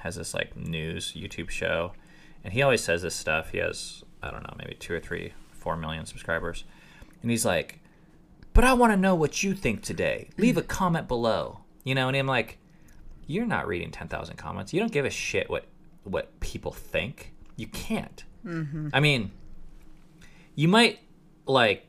has 0.02 0.16
this 0.16 0.34
like 0.34 0.56
news 0.56 1.14
YouTube 1.16 1.50
show, 1.50 1.94
and 2.44 2.54
he 2.54 2.62
always 2.62 2.84
says 2.84 3.02
this 3.02 3.16
stuff. 3.16 3.52
He 3.52 3.60
has 3.60 4.04
I 4.22 4.32
don't 4.32 4.44
know 4.44 4.54
maybe 4.58 4.76
two 4.76 4.94
or 4.94 5.00
three, 5.00 5.34
four 5.52 5.78
million 5.78 6.06
subscribers, 6.06 6.64
and 7.22 7.32
he's 7.32 7.46
like, 7.46 7.80
"But 8.54 8.64
I 8.64 8.74
want 8.74 8.94
to 8.94 8.98
know 8.98 9.16
what 9.16 9.44
you 9.44 9.54
think 9.54 9.82
today. 9.82 10.30
Leave 10.38 10.58
a 10.58 10.62
comment 10.80 11.08
below." 11.08 11.62
You 11.84 11.96
know, 11.96 12.08
and 12.08 12.18
I'm 12.18 12.28
like, 12.28 12.58
"You're 13.26 13.46
not 13.46 13.68
reading 13.68 13.92
ten 13.92 14.08
thousand 14.08 14.38
comments. 14.38 14.74
You 14.74 14.80
don't 14.80 14.92
give 14.92 15.06
a 15.06 15.10
shit 15.10 15.50
what 15.50 15.66
what 16.04 16.40
people 16.40 16.72
think. 16.72 17.34
You 17.56 17.68
can't. 17.68 18.24
Mm-hmm. 18.46 18.90
I 18.94 19.00
mean, 19.00 19.32
you 20.56 20.68
might 20.68 21.00
like." 21.46 21.84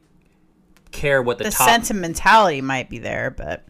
care 0.91 1.23
what 1.23 1.39
the, 1.39 1.45
The 1.45 1.51
top 1.51 1.69
sentimentality 1.69 2.61
might 2.61 2.89
be 2.89 2.99
there, 2.99 3.31
but 3.31 3.65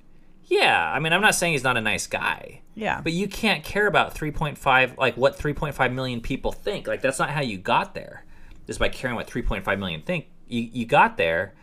yeah, 0.49 0.91
I 0.91 0.99
mean, 0.99 1.13
I'm 1.13 1.21
not 1.21 1.35
saying 1.35 1.53
he's 1.53 1.65
not 1.65 1.77
a 1.77 1.81
nice 1.81 2.07
guy. 2.07 2.63
Yeah. 2.75 3.03
But 3.03 3.13
you 3.13 3.29
can't 3.29 3.63
care 3.63 3.87
about 3.87 4.15
3.5, 4.15 4.97
like 4.97 5.17
what 5.17 5.39
3.5 5.39 5.93
million 5.93 6.21
people 6.21 6.53
think. 6.53 6.87
Like, 6.87 7.03
that's 7.03 7.19
not 7.19 7.31
how 7.31 7.43
you 7.43 7.59
got 7.59 7.95
there. 7.95 8.25
Just 8.67 8.79
by 8.79 8.89
caring 8.89 9.17
what 9.17 9.27
3.5 9.27 9.79
million 9.79 10.01
think. 10.03 10.29
You, 10.47 10.63
you 10.73 10.87
got 10.87 11.19
there 11.19 11.55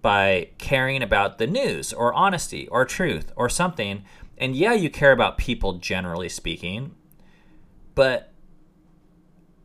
by 0.00 0.48
caring 0.58 1.02
about 1.02 1.38
the 1.38 1.46
news 1.46 1.92
or 1.92 2.12
honesty 2.14 2.68
or 2.68 2.86
truth 2.86 3.32
or 3.36 3.48
something. 3.48 4.02
And 4.38 4.56
yeah, 4.56 4.72
you 4.72 4.88
care 4.88 5.12
about 5.12 5.36
people 5.36 5.74
generally 5.74 6.30
speaking. 6.30 6.94
But, 7.94 8.32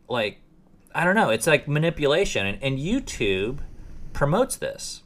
like, 0.10 0.42
I 0.94 1.06
don't 1.06 1.16
know. 1.16 1.30
It's 1.30 1.48
like 1.48 1.70
manipulation. 1.70 2.46
And, 2.46 2.62
and 2.62 2.80
YouTube 2.80 3.60
promotes 4.12 4.58
this. 4.58 5.04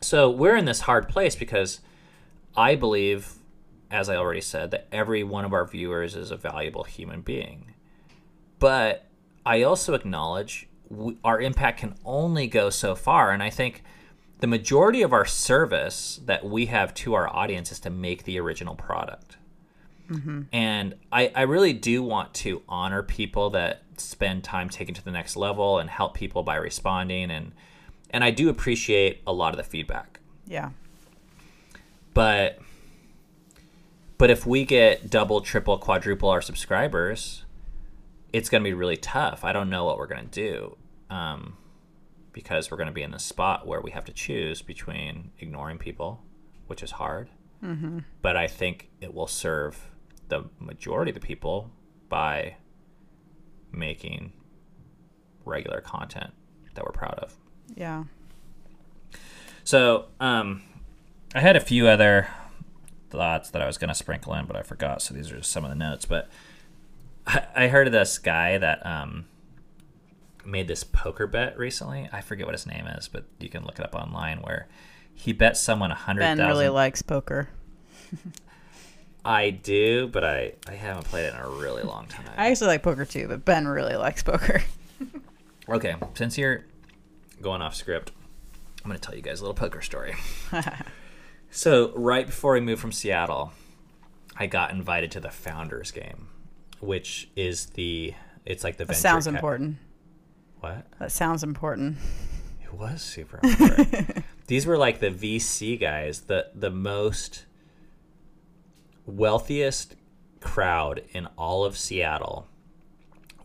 So 0.00 0.30
we're 0.30 0.56
in 0.56 0.64
this 0.64 0.82
hard 0.82 1.08
place 1.08 1.34
because 1.34 1.80
I 2.56 2.74
believe, 2.74 3.34
as 3.90 4.08
I 4.08 4.16
already 4.16 4.40
said, 4.40 4.70
that 4.70 4.88
every 4.92 5.22
one 5.22 5.44
of 5.44 5.52
our 5.52 5.66
viewers 5.66 6.16
is 6.16 6.30
a 6.30 6.36
valuable 6.36 6.84
human 6.84 7.20
being. 7.20 7.74
But 8.58 9.06
I 9.46 9.62
also 9.62 9.94
acknowledge 9.94 10.68
w- 10.90 11.18
our 11.24 11.40
impact 11.40 11.80
can 11.80 11.94
only 12.04 12.46
go 12.46 12.70
so 12.70 12.94
far. 12.94 13.30
And 13.30 13.42
I 13.42 13.50
think 13.50 13.82
the 14.40 14.46
majority 14.46 15.02
of 15.02 15.12
our 15.12 15.24
service 15.24 16.20
that 16.24 16.44
we 16.44 16.66
have 16.66 16.94
to 16.94 17.14
our 17.14 17.28
audience 17.28 17.72
is 17.72 17.80
to 17.80 17.90
make 17.90 18.24
the 18.24 18.38
original 18.38 18.74
product. 18.74 19.36
Mm-hmm. 20.10 20.42
And 20.52 20.94
I, 21.12 21.30
I 21.34 21.42
really 21.42 21.72
do 21.72 22.02
want 22.02 22.34
to 22.34 22.62
honor 22.68 23.02
people 23.02 23.50
that 23.50 23.82
spend 23.98 24.42
time 24.42 24.68
taking 24.68 24.94
to 24.94 25.04
the 25.04 25.10
next 25.10 25.36
level 25.36 25.78
and 25.78 25.90
help 25.90 26.14
people 26.14 26.42
by 26.42 26.56
responding 26.56 27.30
and 27.30 27.52
and 28.10 28.24
I 28.24 28.30
do 28.30 28.48
appreciate 28.48 29.20
a 29.26 29.32
lot 29.32 29.52
of 29.52 29.58
the 29.58 29.64
feedback 29.64 30.20
yeah. 30.48 30.70
But 32.18 32.58
but 34.18 34.28
if 34.28 34.44
we 34.44 34.64
get 34.64 35.08
double 35.08 35.40
triple 35.40 35.78
quadruple 35.78 36.28
our 36.28 36.42
subscribers 36.42 37.44
it's 38.32 38.48
going 38.48 38.60
to 38.60 38.68
be 38.68 38.74
really 38.74 38.96
tough 38.96 39.44
i 39.44 39.52
don't 39.52 39.70
know 39.70 39.84
what 39.84 39.96
we're 39.98 40.08
going 40.08 40.28
to 40.28 40.40
do 40.50 40.76
um, 41.10 41.56
because 42.32 42.72
we're 42.72 42.76
going 42.76 42.88
to 42.88 42.92
be 42.92 43.04
in 43.04 43.12
the 43.12 43.20
spot 43.20 43.68
where 43.68 43.80
we 43.80 43.92
have 43.92 44.04
to 44.04 44.12
choose 44.12 44.62
between 44.62 45.30
ignoring 45.38 45.78
people 45.78 46.20
which 46.66 46.82
is 46.82 46.90
hard 46.90 47.28
mm-hmm. 47.62 48.00
but 48.20 48.36
i 48.36 48.48
think 48.48 48.90
it 49.00 49.14
will 49.14 49.28
serve 49.28 49.88
the 50.26 50.42
majority 50.58 51.12
of 51.12 51.14
the 51.14 51.24
people 51.24 51.70
by 52.08 52.56
making 53.70 54.32
regular 55.44 55.80
content 55.80 56.32
that 56.74 56.84
we're 56.84 56.92
proud 56.92 57.14
of. 57.14 57.36
Yeah. 57.74 58.04
So, 59.64 60.06
um, 60.20 60.62
I 61.34 61.40
had 61.40 61.56
a 61.56 61.60
few 61.60 61.88
other 61.88 62.28
thoughts 63.10 63.50
that 63.50 63.62
I 63.62 63.66
was 63.66 63.78
going 63.78 63.88
to 63.88 63.94
sprinkle 63.94 64.34
in, 64.34 64.46
but 64.46 64.56
I 64.56 64.62
forgot. 64.62 65.02
So 65.02 65.14
these 65.14 65.30
are 65.30 65.36
just 65.36 65.50
some 65.50 65.64
of 65.64 65.70
the 65.70 65.76
notes. 65.76 66.04
But 66.04 66.28
I, 67.26 67.46
I 67.54 67.68
heard 67.68 67.86
of 67.86 67.92
this 67.92 68.18
guy 68.18 68.58
that 68.58 68.84
um, 68.84 69.26
made 70.44 70.68
this 70.68 70.84
poker 70.84 71.26
bet 71.26 71.58
recently. 71.58 72.08
I 72.12 72.20
forget 72.20 72.46
what 72.46 72.54
his 72.54 72.66
name 72.66 72.86
is, 72.86 73.08
but 73.08 73.24
you 73.38 73.48
can 73.48 73.64
look 73.64 73.78
it 73.78 73.84
up 73.84 73.94
online. 73.94 74.38
Where 74.38 74.68
he 75.14 75.32
bet 75.32 75.56
someone 75.56 75.90
a 75.90 75.94
hundred 75.96 76.20
Ben 76.20 76.38
really 76.38 76.68
likes 76.68 77.02
poker. 77.02 77.48
I 79.24 79.50
do, 79.50 80.08
but 80.08 80.24
I 80.24 80.54
I 80.66 80.74
haven't 80.74 81.04
played 81.06 81.26
it 81.26 81.34
in 81.34 81.40
a 81.40 81.48
really 81.48 81.82
long 81.82 82.06
time. 82.06 82.26
I 82.36 82.50
actually 82.50 82.68
like 82.68 82.82
poker 82.82 83.04
too, 83.04 83.28
but 83.28 83.44
Ben 83.44 83.68
really 83.68 83.96
likes 83.96 84.22
poker. 84.22 84.62
Okay, 85.70 85.96
since 86.14 86.38
you're 86.38 86.64
going 87.42 87.60
off 87.60 87.74
script, 87.74 88.10
I'm 88.82 88.88
going 88.88 88.98
to 88.98 89.06
tell 89.06 89.14
you 89.14 89.20
guys 89.20 89.40
a 89.40 89.42
little 89.42 89.54
poker 89.54 89.82
story. 89.82 90.14
so, 91.50 91.92
right 91.94 92.26
before 92.26 92.54
we 92.54 92.60
moved 92.60 92.80
from 92.80 92.92
Seattle, 92.92 93.52
I 94.36 94.46
got 94.46 94.70
invited 94.70 95.10
to 95.12 95.20
the 95.20 95.30
Founders 95.30 95.90
game, 95.90 96.28
which 96.80 97.28
is 97.36 97.66
the 97.66 98.14
it's 98.44 98.64
like 98.64 98.76
the 98.76 98.84
That 98.84 98.94
venture 98.94 99.00
sounds 99.00 99.26
cap- 99.26 99.34
important. 99.34 99.76
What? 100.60 100.86
That 100.98 101.12
sounds 101.12 101.42
important. 101.42 101.98
It 102.62 102.74
was 102.74 103.02
super 103.02 103.40
important. 103.42 104.24
These 104.46 104.66
were 104.66 104.78
like 104.78 105.00
the 105.00 105.10
VC 105.10 105.78
guys, 105.78 106.22
the 106.22 106.48
the 106.54 106.70
most 106.70 107.46
wealthiest 109.06 109.96
crowd 110.40 111.02
in 111.12 111.26
all 111.36 111.64
of 111.64 111.76
Seattle 111.76 112.46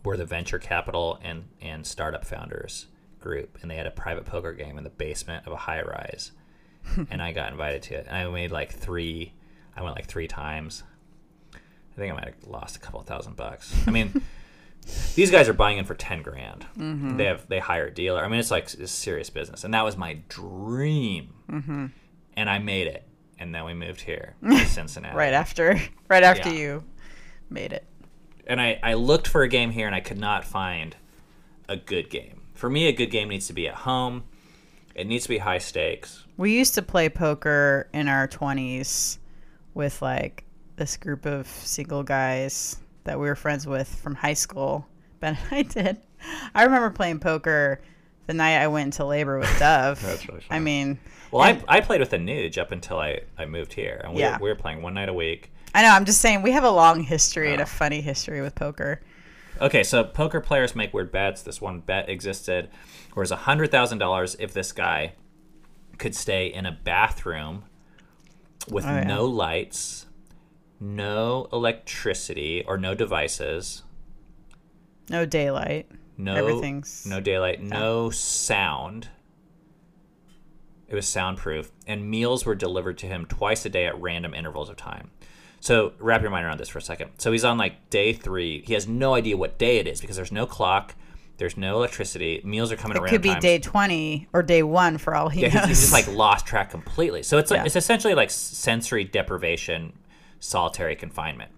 were 0.04 0.16
the 0.16 0.24
venture 0.26 0.58
capital 0.58 1.18
and 1.22 1.44
and 1.60 1.86
startup 1.86 2.24
founders 2.24 2.86
group 3.20 3.58
and 3.62 3.70
they 3.70 3.76
had 3.76 3.86
a 3.86 3.90
private 3.90 4.26
poker 4.26 4.52
game 4.52 4.76
in 4.76 4.84
the 4.84 4.90
basement 4.90 5.46
of 5.46 5.52
a 5.52 5.56
high 5.56 5.80
rise 5.80 6.32
and 7.10 7.22
I 7.22 7.32
got 7.32 7.50
invited 7.52 7.82
to 7.84 7.94
it. 7.94 8.06
And 8.08 8.16
I 8.16 8.30
made 8.30 8.50
like 8.50 8.72
3 8.72 9.32
I 9.76 9.82
went 9.82 9.96
like 9.96 10.06
3 10.06 10.28
times. 10.28 10.82
I 11.54 11.96
think 11.96 12.12
I 12.12 12.14
might 12.16 12.24
have 12.24 12.46
lost 12.46 12.76
a 12.76 12.78
couple 12.80 13.00
thousand 13.02 13.36
bucks. 13.36 13.74
I 13.86 13.90
mean 13.90 14.22
these 15.14 15.30
guys 15.30 15.48
are 15.48 15.52
buying 15.54 15.78
in 15.78 15.84
for 15.84 15.94
10 15.94 16.22
grand. 16.22 16.66
Mm-hmm. 16.76 17.16
They 17.16 17.24
have 17.26 17.48
they 17.48 17.58
hire 17.58 17.86
a 17.86 17.94
dealer. 17.94 18.24
I 18.24 18.28
mean 18.28 18.40
it's 18.40 18.50
like 18.50 18.72
it's 18.74 18.92
serious 18.92 19.30
business. 19.30 19.64
And 19.64 19.72
that 19.74 19.82
was 19.84 19.96
my 19.96 20.18
dream. 20.28 21.34
Mm-hmm. 21.50 21.86
And 22.36 22.50
i 22.50 22.58
made 22.58 22.86
it. 22.88 23.06
And 23.38 23.54
then 23.54 23.64
we 23.64 23.74
moved 23.74 24.00
here 24.00 24.34
to 24.42 24.58
cincinnati. 24.66 25.16
Right 25.16 25.32
after, 25.34 25.80
right 26.08 26.22
after 26.22 26.50
Yeah. 26.50 26.58
you 26.60 26.84
made 27.50 27.72
it. 27.72 27.84
and 28.46 28.60
I, 28.60 28.78
I 28.82 28.94
looked 28.94 29.26
for 29.28 29.42
a 29.42 29.48
game 29.48 29.70
here 29.70 29.86
and 29.86 29.94
i 29.94 30.00
could 30.00 30.18
not 30.18 30.44
find 30.44 30.96
a 31.68 31.76
good 31.76 32.10
game. 32.10 32.42
For 32.54 32.68
me 32.70 32.86
a 32.88 32.92
good 32.92 33.10
game 33.10 33.28
needs 33.28 33.46
to 33.48 33.52
be 33.52 33.66
at 33.68 33.74
home 33.74 34.24
it 34.94 35.06
needs 35.06 35.24
to 35.24 35.28
be 35.28 35.38
high 35.38 35.58
stakes 35.58 36.24
We 36.36 36.56
used 36.56 36.74
to 36.74 36.82
play 36.82 37.08
poker 37.08 37.88
in 37.92 38.08
our 38.08 38.28
20s 38.28 39.18
with 39.74 40.00
like 40.02 40.44
this 40.76 40.96
group 40.96 41.26
of 41.26 41.46
single 41.46 42.02
guys 42.02 42.76
that 43.04 43.18
we 43.18 43.26
were 43.26 43.34
friends 43.34 43.66
with 43.66 43.88
from 43.88 44.14
high 44.14 44.34
school. 44.34 44.86
Ben 45.20 45.36
and 45.50 45.52
I 45.58 45.62
did. 45.62 45.96
I 46.54 46.64
remember 46.64 46.90
playing 46.90 47.18
poker 47.20 47.80
the 48.26 48.34
night 48.34 48.56
I 48.58 48.68
went 48.68 48.86
into 48.86 49.04
labor 49.04 49.38
with 49.38 49.48
Dove. 49.58 50.00
That's 50.02 50.26
really 50.28 50.42
I 50.50 50.58
mean, 50.58 50.98
well 51.30 51.42
I, 51.42 51.62
I 51.68 51.80
played 51.80 52.00
with 52.00 52.10
the 52.10 52.16
nuge 52.18 52.58
up 52.58 52.72
until 52.72 52.98
i, 52.98 53.20
I 53.38 53.44
moved 53.46 53.72
here 53.72 54.00
and 54.04 54.14
we, 54.14 54.20
Yeah. 54.20 54.38
were, 54.38 54.44
we 54.44 54.48
were 54.50 54.54
playing 54.56 54.82
one 54.82 54.94
night 54.94 55.08
a 55.08 55.12
week 55.14 55.50
I 55.76 55.82
know, 55.82 55.90
I'm 55.90 56.04
just 56.04 56.20
saying 56.20 56.42
we 56.42 56.52
have 56.52 56.62
a 56.62 56.70
long 56.70 57.00
history 57.02 57.50
and 57.52 57.60
Oh. 57.60 57.64
a 57.64 57.66
funny 57.66 58.00
history 58.00 58.40
with 58.40 58.54
poker. 58.54 59.00
Okay, 59.60 59.82
so 59.84 60.02
poker 60.04 60.40
players 60.40 60.74
make 60.74 60.92
weird 60.92 61.12
bets. 61.12 61.42
This 61.42 61.60
one 61.60 61.80
bet 61.80 62.08
existed, 62.08 62.70
where 63.12 63.22
it's 63.22 63.32
hundred 63.32 63.70
thousand 63.70 63.98
dollars 63.98 64.36
if 64.38 64.52
this 64.52 64.72
guy 64.72 65.14
could 65.98 66.14
stay 66.14 66.46
in 66.48 66.66
a 66.66 66.72
bathroom 66.72 67.64
with 68.68 68.84
Oh, 68.84 68.88
yeah. 68.88 69.04
no 69.04 69.24
lights, 69.26 70.06
no 70.80 71.48
electricity 71.52 72.64
or 72.66 72.76
no 72.76 72.94
devices, 72.94 73.82
No 75.08 75.24
daylight. 75.24 75.88
no 76.16 76.34
Everything's- 76.34 77.06
no 77.06 77.20
daylight, 77.20 77.62
no 77.62 78.10
sound. 78.10 79.08
It 80.88 80.94
was 80.94 81.06
soundproof, 81.06 81.70
and 81.86 82.10
meals 82.10 82.44
were 82.44 82.54
delivered 82.54 82.98
to 82.98 83.06
him 83.06 83.24
twice 83.26 83.64
a 83.64 83.68
day 83.70 83.86
at 83.86 84.00
random 84.00 84.34
intervals 84.34 84.68
of 84.68 84.76
time. 84.76 85.10
So 85.64 85.94
wrap 85.98 86.20
your 86.20 86.30
mind 86.30 86.44
around 86.44 86.58
this 86.60 86.68
for 86.68 86.78
a 86.78 86.82
second. 86.82 87.12
So 87.16 87.32
he's 87.32 87.42
on 87.42 87.56
like 87.56 87.88
day 87.88 88.12
three. 88.12 88.62
He 88.66 88.74
has 88.74 88.86
no 88.86 89.14
idea 89.14 89.34
what 89.34 89.56
day 89.56 89.78
it 89.78 89.86
is 89.86 89.98
because 89.98 90.14
there's 90.14 90.30
no 90.30 90.44
clock, 90.44 90.94
there's 91.38 91.56
no 91.56 91.76
electricity. 91.78 92.42
Meals 92.44 92.70
are 92.70 92.76
coming 92.76 92.98
around. 92.98 93.06
It 93.06 93.10
could 93.10 93.22
be 93.22 93.30
times. 93.30 93.42
day 93.42 93.58
20 93.60 94.28
or 94.34 94.42
day 94.42 94.62
1 94.62 94.98
for 94.98 95.14
all 95.14 95.30
he 95.30 95.40
Yeah, 95.40 95.48
knows. 95.48 95.54
he's, 95.60 95.68
he's 95.68 95.80
just 95.90 95.92
like 95.94 96.06
lost 96.14 96.44
track 96.44 96.70
completely. 96.70 97.22
So 97.22 97.38
it's 97.38 97.50
like 97.50 97.60
Yeah. 97.60 97.64
it's 97.64 97.76
essentially 97.76 98.12
like 98.14 98.28
sensory 98.30 99.04
deprivation, 99.04 99.94
solitary 100.38 100.96
confinement. 100.96 101.50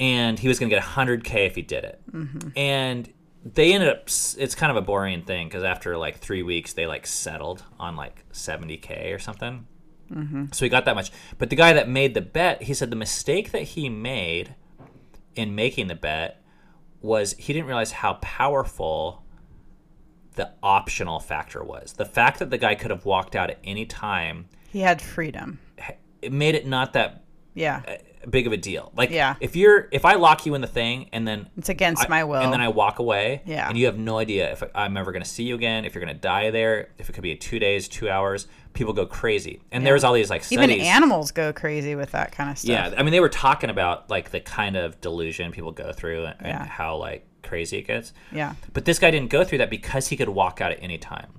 And 0.00 0.38
he 0.38 0.48
was 0.48 0.58
going 0.58 0.70
to 0.70 0.76
get 0.76 0.82
100k 0.82 1.46
if 1.46 1.54
he 1.54 1.60
did 1.60 1.84
it. 1.84 2.00
Mm-hmm. 2.10 2.48
And 2.56 3.12
they 3.44 3.74
ended 3.74 3.90
up. 3.90 4.04
It's 4.38 4.54
kind 4.54 4.70
of 4.70 4.76
a 4.76 4.80
boring 4.82 5.20
thing 5.20 5.48
because 5.48 5.64
after 5.64 5.98
like 5.98 6.16
three 6.16 6.42
weeks, 6.42 6.72
they 6.72 6.86
like 6.86 7.06
settled 7.06 7.62
on 7.78 7.94
like 7.94 8.24
70k 8.32 9.14
or 9.14 9.18
something. 9.18 9.66
Mm-hmm. 10.12 10.46
So 10.52 10.64
he 10.64 10.68
got 10.68 10.84
that 10.84 10.94
much. 10.94 11.10
But 11.38 11.50
the 11.50 11.56
guy 11.56 11.72
that 11.72 11.88
made 11.88 12.14
the 12.14 12.20
bet, 12.20 12.62
he 12.64 12.74
said 12.74 12.90
the 12.90 12.96
mistake 12.96 13.52
that 13.52 13.62
he 13.62 13.88
made 13.88 14.54
in 15.34 15.54
making 15.54 15.88
the 15.88 15.94
bet 15.94 16.42
was 17.02 17.34
he 17.38 17.52
didn't 17.52 17.66
realize 17.66 17.92
how 17.92 18.14
powerful 18.14 19.22
the 20.34 20.50
optional 20.62 21.18
factor 21.20 21.62
was. 21.64 21.94
The 21.94 22.04
fact 22.04 22.38
that 22.40 22.50
the 22.50 22.58
guy 22.58 22.74
could 22.74 22.90
have 22.90 23.04
walked 23.04 23.34
out 23.34 23.50
at 23.50 23.58
any 23.64 23.86
time, 23.86 24.48
he 24.70 24.80
had 24.80 25.00
freedom. 25.00 25.58
it 26.22 26.32
made 26.32 26.54
it 26.54 26.66
not 26.66 26.92
that 26.94 27.22
Yeah. 27.54 27.82
big 28.28 28.46
of 28.46 28.52
a 28.52 28.56
deal. 28.56 28.90
Like 28.96 29.10
Yeah. 29.10 29.36
if 29.40 29.54
you're 29.56 29.88
if 29.92 30.04
I 30.04 30.14
lock 30.14 30.44
you 30.46 30.54
in 30.54 30.60
the 30.60 30.66
thing 30.66 31.08
and 31.12 31.26
then 31.28 31.48
It's 31.56 31.68
against 31.68 32.04
I- 32.06 32.08
my 32.08 32.24
will. 32.24 32.40
and 32.40 32.52
then 32.52 32.60
I 32.60 32.68
walk 32.68 32.98
away, 32.98 33.42
Yeah. 33.46 33.68
and 33.68 33.78
you 33.78 33.86
have 33.86 33.98
no 33.98 34.18
idea 34.18 34.50
if 34.52 34.62
I'm 34.74 34.96
ever 34.96 35.12
going 35.12 35.22
to 35.22 35.28
see 35.28 35.44
you 35.44 35.54
again, 35.54 35.84
if 35.84 35.94
you're 35.94 36.04
going 36.04 36.14
to 36.14 36.20
die 36.20 36.50
there, 36.50 36.88
if 36.98 37.08
it 37.08 37.12
could 37.12 37.22
be 37.22 37.34
two 37.36 37.58
days, 37.58 37.86
two 37.88 38.10
hours. 38.10 38.48
People 38.76 38.92
go 38.92 39.06
crazy, 39.06 39.60
and 39.72 39.84
there's 39.84 40.04
all 40.04 40.12
these 40.12 40.30
like 40.30 40.44
studies. 40.44 40.68
Even 40.76 40.86
animals 40.86 41.32
go 41.32 41.52
crazy 41.52 41.94
with 41.96 42.12
that 42.12 42.30
kind 42.30 42.50
of 42.50 42.58
stuff. 42.58 42.68
Yeah, 42.70 42.94
I 42.96 43.02
mean, 43.02 43.10
they 43.10 43.20
were 43.20 43.28
talking 43.28 43.70
about 43.70 44.08
like 44.10 44.30
the 44.30 44.38
kind 44.40 44.76
of 44.76 45.00
delusion 45.00 45.50
people 45.50 45.72
go 45.72 45.92
through 45.92 46.26
and, 46.26 46.36
and 46.40 46.68
how 46.68 46.96
like 46.96 47.26
crazy 47.42 47.78
it 47.78 47.86
gets. 47.86 48.12
Yeah. 48.30 48.54
But 48.72 48.84
this 48.84 48.98
guy 48.98 49.10
didn't 49.10 49.30
go 49.30 49.44
through 49.44 49.58
that 49.58 49.70
because 49.70 50.08
he 50.08 50.16
could 50.16 50.28
walk 50.28 50.60
out 50.60 50.72
at 50.72 50.78
any 50.82 50.98
time. 50.98 51.32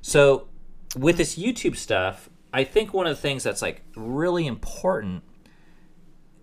So 0.00 0.48
with 0.96 1.16
this 1.18 1.36
YouTube 1.38 1.76
stuff, 1.76 2.28
I 2.52 2.64
think 2.64 2.92
one 2.94 3.06
of 3.06 3.14
the 3.16 3.20
things 3.22 3.42
that's 3.44 3.62
like 3.62 3.82
really 3.96 4.46
important 4.46 5.22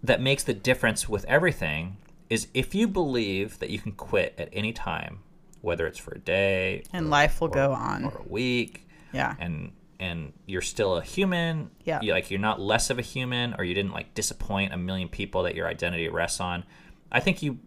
that 0.04 0.22
makes 0.22 0.44
the 0.44 0.54
difference 0.54 1.10
with 1.10 1.26
everything 1.26 1.98
is 2.30 2.48
if 2.54 2.74
you 2.76 2.88
believe 2.88 3.60
that 3.60 3.70
you 3.70 3.80
can 3.80 3.92
quit 3.94 4.36
at 4.38 4.50
any 4.54 4.72
time, 4.74 5.20
whether 5.62 5.88
it's 5.88 5.98
for 6.00 6.12
a 6.14 6.20
day 6.20 6.84
And 6.94 7.10
life 7.10 7.42
will 7.42 7.48
go 7.48 7.72
on. 7.74 8.06
or 8.06 8.18
a 8.20 8.30
week, 8.30 8.88
Yeah. 9.12 9.36
and 9.40 9.72
and 10.00 10.34
you're 10.46 10.62
still 10.62 10.98
a 10.98 11.02
human. 11.02 11.72
Yeah. 11.84 12.00
You, 12.02 12.14
like 12.14 12.32
you're 12.32 12.40
not 12.40 12.60
less 12.62 12.90
of 12.90 13.00
a 13.00 13.02
human, 13.02 13.56
or 13.58 13.64
you 13.64 13.74
didn't 13.74 13.92
like 13.92 14.14
disappoint 14.14 14.74
a 14.74 14.78
million 14.78 15.10
people 15.10 15.44
that 15.44 15.56
your 15.56 15.68
identity 15.68 16.08
rests 16.08 16.40
on. 16.40 16.64
I 17.12 17.20
think 17.20 17.44
you, 17.44 17.60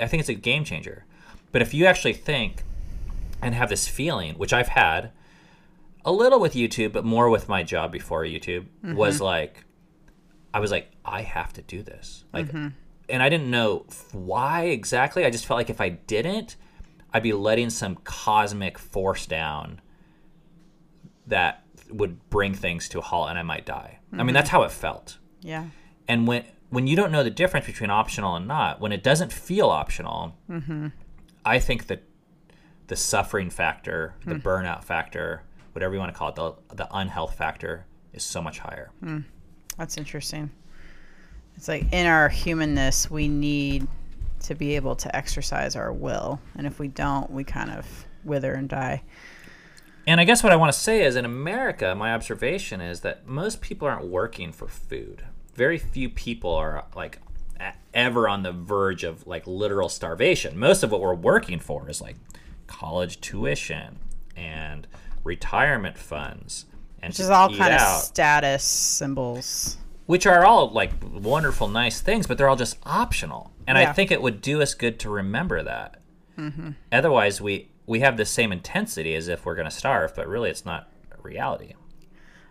I 0.00 0.06
think 0.06 0.20
it's 0.20 0.28
a 0.28 0.34
game 0.34 0.64
changer. 0.64 1.04
But 1.52 1.62
if 1.62 1.74
you 1.74 1.86
actually 1.86 2.14
think 2.14 2.62
and 3.42 3.54
have 3.54 3.68
this 3.68 3.86
feeling, 3.88 4.34
which 4.34 4.52
I've 4.52 4.68
had 4.68 5.12
a 6.04 6.12
little 6.12 6.40
with 6.40 6.54
YouTube, 6.54 6.92
but 6.92 7.04
more 7.04 7.28
with 7.28 7.48
my 7.48 7.62
job 7.62 7.92
before 7.92 8.22
YouTube, 8.22 8.66
was 8.82 9.16
mm-hmm. 9.16 9.24
like, 9.24 9.64
I 10.54 10.60
was 10.60 10.70
like, 10.70 10.90
I 11.04 11.22
have 11.22 11.52
to 11.54 11.62
do 11.62 11.82
this. 11.82 12.24
Like, 12.32 12.46
mm-hmm. 12.46 12.68
and 13.08 13.22
I 13.22 13.28
didn't 13.28 13.50
know 13.50 13.86
why 14.12 14.64
exactly. 14.64 15.24
I 15.24 15.30
just 15.30 15.46
felt 15.46 15.58
like 15.58 15.70
if 15.70 15.80
I 15.80 15.90
didn't, 15.90 16.56
I'd 17.12 17.22
be 17.22 17.32
letting 17.32 17.70
some 17.70 17.96
cosmic 17.96 18.78
force 18.78 19.26
down 19.26 19.80
that 21.28 21.64
would 21.90 22.28
bring 22.30 22.54
things 22.54 22.88
to 22.90 22.98
a 22.98 23.02
halt 23.02 23.30
and 23.30 23.38
I 23.38 23.42
might 23.42 23.64
die. 23.64 23.98
I 24.12 24.16
mean, 24.16 24.26
mm-hmm. 24.26 24.34
that's 24.34 24.50
how 24.50 24.62
it 24.62 24.70
felt. 24.70 25.18
Yeah. 25.40 25.66
And 26.06 26.26
when 26.26 26.44
when 26.70 26.86
you 26.86 26.96
don't 26.96 27.10
know 27.10 27.24
the 27.24 27.30
difference 27.30 27.66
between 27.66 27.90
optional 27.90 28.36
and 28.36 28.46
not, 28.46 28.80
when 28.80 28.92
it 28.92 29.02
doesn't 29.02 29.32
feel 29.32 29.70
optional, 29.70 30.36
mm-hmm. 30.50 30.88
I 31.44 31.58
think 31.58 31.86
that 31.86 32.02
the 32.88 32.96
suffering 32.96 33.50
factor, 33.50 34.14
the 34.24 34.34
hmm. 34.34 34.46
burnout 34.46 34.82
factor, 34.82 35.42
whatever 35.72 35.94
you 35.94 36.00
want 36.00 36.12
to 36.12 36.18
call 36.18 36.28
it, 36.30 36.34
the 36.34 36.54
the 36.74 36.88
unhealth 36.96 37.34
factor 37.34 37.86
is 38.12 38.24
so 38.24 38.42
much 38.42 38.58
higher. 38.58 38.90
Hmm. 39.00 39.20
That's 39.76 39.96
interesting. 39.96 40.50
It's 41.56 41.68
like 41.68 41.92
in 41.92 42.06
our 42.06 42.28
humanness, 42.28 43.10
we 43.10 43.28
need 43.28 43.86
to 44.40 44.54
be 44.54 44.76
able 44.76 44.96
to 44.96 45.14
exercise 45.14 45.76
our 45.76 45.92
will. 45.92 46.40
And 46.56 46.66
if 46.66 46.78
we 46.78 46.88
don't, 46.88 47.30
we 47.30 47.44
kind 47.44 47.70
of 47.70 47.86
wither 48.24 48.54
and 48.54 48.68
die. 48.68 49.02
And 50.08 50.22
I 50.22 50.24
guess 50.24 50.42
what 50.42 50.54
I 50.54 50.56
want 50.56 50.72
to 50.72 50.78
say 50.78 51.04
is 51.04 51.16
in 51.16 51.26
America, 51.26 51.94
my 51.94 52.14
observation 52.14 52.80
is 52.80 53.02
that 53.02 53.26
most 53.26 53.60
people 53.60 53.86
aren't 53.86 54.06
working 54.06 54.52
for 54.52 54.66
food. 54.66 55.22
Very 55.54 55.76
few 55.76 56.08
people 56.08 56.50
are 56.54 56.86
like 56.96 57.18
ever 57.92 58.26
on 58.26 58.42
the 58.42 58.52
verge 58.52 59.04
of 59.04 59.26
like 59.26 59.46
literal 59.46 59.90
starvation. 59.90 60.58
Most 60.58 60.82
of 60.82 60.90
what 60.90 61.02
we're 61.02 61.14
working 61.14 61.58
for 61.60 61.90
is 61.90 62.00
like 62.00 62.16
college 62.66 63.20
tuition 63.20 63.98
and 64.34 64.86
retirement 65.24 65.98
funds 65.98 66.64
and 67.02 67.10
Which 67.10 67.18
to 67.18 67.24
is 67.24 67.28
all 67.30 67.54
kind 67.54 67.74
of 67.74 67.80
status 67.80 68.64
symbols. 68.64 69.76
which 70.06 70.24
are 70.26 70.46
all 70.46 70.70
like 70.70 70.92
wonderful, 71.12 71.68
nice 71.68 72.00
things, 72.00 72.26
but 72.26 72.38
they're 72.38 72.48
all 72.48 72.56
just 72.56 72.78
optional. 72.84 73.52
And 73.66 73.76
I 73.76 73.92
think 73.92 74.10
it 74.10 74.22
would 74.22 74.40
do 74.40 74.62
us 74.62 74.72
good 74.72 74.98
to 75.00 75.10
remember 75.10 75.62
that. 75.62 76.00
Mm-hmm. 76.38 76.70
Otherwise, 76.90 77.42
we 77.42 77.68
we 77.88 78.00
have 78.00 78.18
the 78.18 78.24
same 78.26 78.52
intensity 78.52 79.14
as 79.14 79.28
if 79.28 79.46
we're 79.46 79.54
going 79.54 79.68
to 79.68 79.74
starve, 79.74 80.14
but 80.14 80.28
really, 80.28 80.50
it's 80.50 80.66
not 80.66 80.92
a 81.10 81.20
reality. 81.22 81.72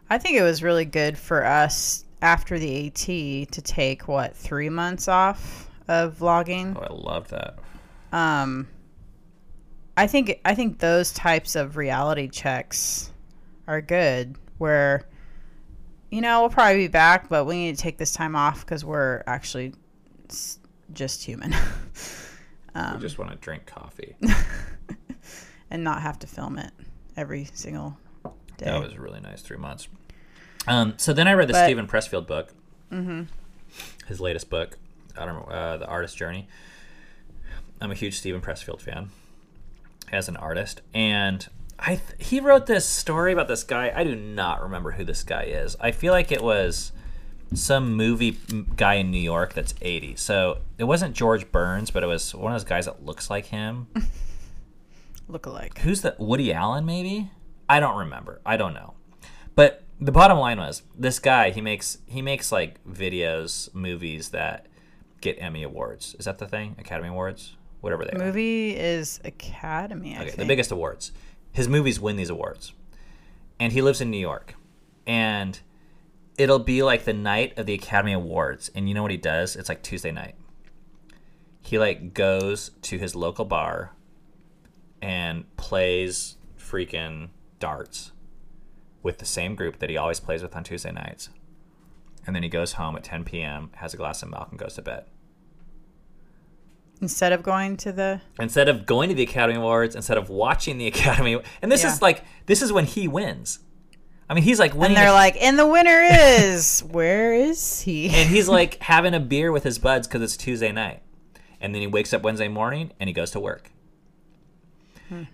I 0.10 0.18
think 0.18 0.36
it 0.36 0.42
was 0.42 0.64
really 0.64 0.84
good 0.84 1.18
for 1.18 1.46
us 1.46 2.04
after 2.24 2.58
the 2.58 2.88
AT 2.88 3.52
to 3.52 3.62
take 3.62 4.08
what 4.08 4.36
three 4.36 4.70
months 4.70 5.08
off 5.08 5.70
of 5.88 6.18
vlogging. 6.18 6.76
Oh, 6.76 6.82
I 6.82 6.92
love 6.92 7.30
that. 7.30 7.60
Um, 8.12 8.68
I 9.96 10.08
think 10.08 10.42
I 10.44 10.56
think 10.56 10.80
those 10.80 11.14
types 11.14 11.56
of 11.56 11.78
reality 11.78 12.28
checks 12.28 13.12
are 13.68 13.82
good. 13.82 14.36
Where, 14.58 15.08
you 16.10 16.22
know, 16.22 16.42
we'll 16.42 16.50
probably 16.50 16.78
be 16.78 16.88
back, 16.88 17.30
but 17.30 17.46
we 17.46 17.58
need 17.58 17.78
to 17.78 17.82
take 17.82 18.00
this 18.00 18.12
time 18.12 18.36
off 18.36 18.66
because 18.66 18.84
we're 18.84 19.24
actually 19.28 19.76
just 20.94 21.24
human, 21.24 21.54
I 22.76 22.96
just 22.98 23.20
want 23.20 23.30
to 23.30 23.38
drink 23.38 23.68
coffee. 23.68 24.16
and 25.72 25.84
not 25.84 26.02
have 26.02 26.20
to 26.20 26.28
film 26.28 26.58
it 26.58 26.72
every 27.16 27.46
single 27.54 27.98
day. 28.58 28.66
That 28.66 28.82
was 28.82 28.98
really 28.98 29.20
nice. 29.20 29.42
Three 29.42 29.58
months. 29.58 29.88
Um, 30.68 30.94
so 30.98 31.14
then 31.14 31.28
I 31.28 31.34
read 31.34 31.48
the 31.50 31.54
But- 31.54 31.66
Steven 31.66 31.88
Pressfield 31.88 32.28
book, 32.28 32.54
his 34.08 34.20
latest 34.20 34.50
book. 34.50 34.78
I 35.18 35.26
don't 35.26 35.36
know, 35.36 35.54
uh, 35.54 35.78
the 35.78 35.88
Artist 35.88 36.16
Journey. 36.18 36.48
I'm 37.82 37.92
a 37.92 37.96
huge 37.96 38.18
Steven 38.18 38.42
Pressfield 38.42 38.82
fan 38.82 39.10
as 40.12 40.30
an 40.30 40.38
artist, 40.38 40.82
and 40.94 41.48
I 41.80 41.96
th- 41.96 42.02
he 42.20 42.40
wrote 42.40 42.66
this 42.66 42.86
story 42.86 43.34
about 43.34 43.48
this 43.48 43.64
guy. 43.64 43.92
I 43.96 44.04
do 44.04 44.16
not 44.16 44.62
remember 44.62 44.92
who 44.92 45.04
this 45.04 45.24
guy 45.24 45.44
is. 45.44 45.76
I 45.80 45.92
feel 45.92 46.12
like 46.14 46.32
it 46.32 46.42
was 46.44 46.92
some 47.54 47.94
movie 47.96 48.38
guy 48.76 48.96
in 48.96 49.10
New 49.12 49.20
York 49.22 49.54
that's 49.54 49.74
80. 49.82 50.16
So 50.18 50.60
it 50.78 50.84
wasn't 50.86 51.16
George 51.16 51.52
Burns, 51.52 51.92
but 51.92 52.04
it 52.04 52.08
was 52.08 52.34
one 52.36 52.52
of 52.52 52.60
those 52.60 52.68
guys 52.68 52.86
that 52.86 53.06
looks 53.06 53.30
like 53.30 53.46
him. 53.48 53.88
Look 55.28 55.46
alike. 55.46 55.78
who's 55.80 56.02
that? 56.04 56.20
Woody 56.20 56.54
Allen 56.54 56.86
maybe? 56.86 57.32
I 57.70 57.80
don't 57.80 57.98
remember. 57.98 58.40
I 58.46 58.56
don't 58.58 58.74
know. 58.74 58.94
But 59.56 59.84
the 60.00 60.12
bottom 60.12 60.38
line 60.38 60.58
was 60.60 60.84
this 60.98 61.20
guy, 61.20 61.50
he 61.50 61.60
makes 61.62 61.98
he 62.06 62.22
makes 62.22 62.52
like 62.52 62.84
videos, 62.86 63.74
movies 63.74 64.30
that 64.30 64.68
get 65.22 65.36
Emmy 65.42 65.64
awards. 65.64 66.16
Is 66.20 66.26
that 66.26 66.38
the 66.38 66.48
thing? 66.48 66.76
Academy 66.80 67.10
Awards? 67.10 67.56
Whatever 67.82 68.06
they 68.06 68.12
are. 68.12 68.26
Movie 68.26 68.76
is 68.76 69.20
Academy. 69.26 70.14
I 70.16 70.20
Okay, 70.20 70.26
think. 70.28 70.38
the 70.38 70.46
biggest 70.46 70.72
awards. 70.72 71.12
His 71.52 71.68
movies 71.68 72.00
win 72.00 72.16
these 72.16 72.30
awards. 72.30 72.74
And 73.60 73.74
he 73.74 73.82
lives 73.82 74.00
in 74.02 74.12
New 74.12 74.20
York. 74.20 74.54
And 75.08 75.60
it'll 76.38 76.60
be 76.60 76.84
like 76.84 77.06
the 77.06 77.14
night 77.14 77.58
of 77.58 77.66
the 77.66 77.74
Academy 77.74 78.14
Awards. 78.14 78.70
And 78.76 78.88
you 78.88 78.94
know 78.94 79.02
what 79.02 79.12
he 79.12 79.18
does? 79.18 79.56
It's 79.56 79.70
like 79.70 79.82
Tuesday 79.82 80.12
night. 80.12 80.36
He 81.62 81.80
like 81.80 82.14
goes 82.14 82.72
to 82.84 82.98
his 82.98 83.16
local 83.16 83.46
bar 83.46 83.92
and 85.02 85.46
plays 85.58 86.38
freaking 86.60 87.30
darts 87.60 88.12
with 89.04 89.20
the 89.20 89.26
same 89.26 89.56
group 89.56 89.80
that 89.80 89.90
he 89.90 89.98
always 89.98 90.20
plays 90.20 90.42
with 90.42 90.56
on 90.56 90.64
Tuesday 90.64 90.92
nights. 90.92 91.30
And 92.26 92.36
then 92.36 92.44
he 92.44 92.50
goes 92.50 92.74
home 92.74 92.96
at 92.98 93.04
10 93.04 93.24
p.m., 93.24 93.70
has 93.76 93.94
a 93.94 93.98
glass 93.98 94.22
of 94.22 94.30
milk, 94.30 94.48
and 94.50 94.60
goes 94.60 94.74
to 94.76 94.82
bed. 94.82 95.06
Instead 97.00 97.32
of 97.32 97.44
going 97.44 97.78
to 97.78 97.92
the 97.92 98.22
instead 98.40 98.68
of 98.68 98.86
going 98.88 99.08
to 99.10 99.16
the 99.16 99.22
Academy 99.24 99.58
Awards, 99.60 99.96
instead 99.96 100.18
of 100.18 100.30
watching 100.30 100.78
the 100.80 100.88
Academy, 100.94 101.40
and 101.62 101.72
this 101.72 101.84
Yeah. 101.84 101.94
is 101.94 102.02
like 102.02 102.24
this 102.48 102.62
is 102.62 102.74
when 102.74 102.86
he 102.86 103.08
wins. 103.08 103.60
I 104.30 104.34
mean, 104.34 104.44
he's 104.44 104.60
like 104.60 104.74
winning, 104.74 104.88
and 104.88 104.98
they're 104.98 105.10
a- 105.10 105.14
like, 105.14 105.38
and 105.42 105.58
the 105.60 105.68
winner 105.68 106.02
is 106.12 106.80
where 106.92 107.34
is 107.34 107.82
he? 107.82 108.10
and 108.10 108.28
he's 108.30 108.50
like 108.50 108.78
having 108.82 109.14
a 109.14 109.20
beer 109.20 109.52
with 109.52 109.64
his 109.64 109.78
buds 109.78 110.08
because 110.08 110.22
it's 110.24 110.36
Tuesday 110.36 110.72
night, 110.72 111.04
and 111.62 111.74
then 111.74 111.82
he 111.82 111.88
wakes 111.88 112.14
up 112.14 112.24
Wednesday 112.24 112.48
morning 112.48 112.92
and 113.00 113.08
he 113.08 113.14
goes 113.14 113.30
to 113.32 113.40
work. 113.40 113.72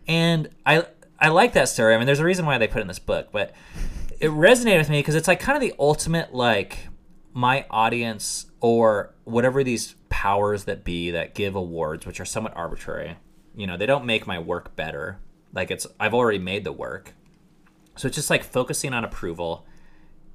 And 0.08 0.50
I 0.66 0.86
I 1.20 1.30
like 1.30 1.54
that 1.54 1.70
story. 1.70 1.96
I 1.96 1.98
mean, 1.98 2.06
there's 2.06 2.20
a 2.20 2.26
reason 2.26 2.46
why 2.46 2.58
they 2.58 2.68
put 2.68 2.80
it 2.80 2.82
in 2.82 2.88
this 2.88 3.00
book, 3.00 3.30
but 3.32 3.54
it 4.20 4.30
resonated 4.30 4.80
with 4.80 4.90
me 4.90 5.00
because 5.00 5.16
it's 5.16 5.28
like 5.28 5.40
kind 5.40 5.56
of 5.56 5.62
the 5.62 5.74
ultimate 5.80 6.34
like 6.34 6.88
my 7.34 7.66
audience 7.70 8.46
or 8.60 9.14
whatever 9.24 9.64
these 9.64 9.96
powers 10.10 10.66
that 10.66 10.84
be 10.84 11.12
that 11.12 11.34
give 11.34 11.56
awards, 11.56 12.06
which 12.06 12.20
are 12.20 12.26
somewhat 12.26 12.56
arbitrary. 12.56 13.18
You 13.56 13.68
know, 13.68 13.78
they 13.78 13.86
don't 13.86 14.06
make 14.06 14.28
my 14.28 14.40
work 14.40 14.76
better. 14.76 15.20
Like 15.54 15.72
it's 15.72 15.88
I've 16.00 16.14
already 16.14 16.40
made 16.40 16.64
the 16.64 16.72
work. 16.72 17.14
So 17.96 18.08
it's 18.08 18.16
just 18.16 18.30
like 18.30 18.44
focusing 18.44 18.94
on 18.94 19.04
approval. 19.04 19.66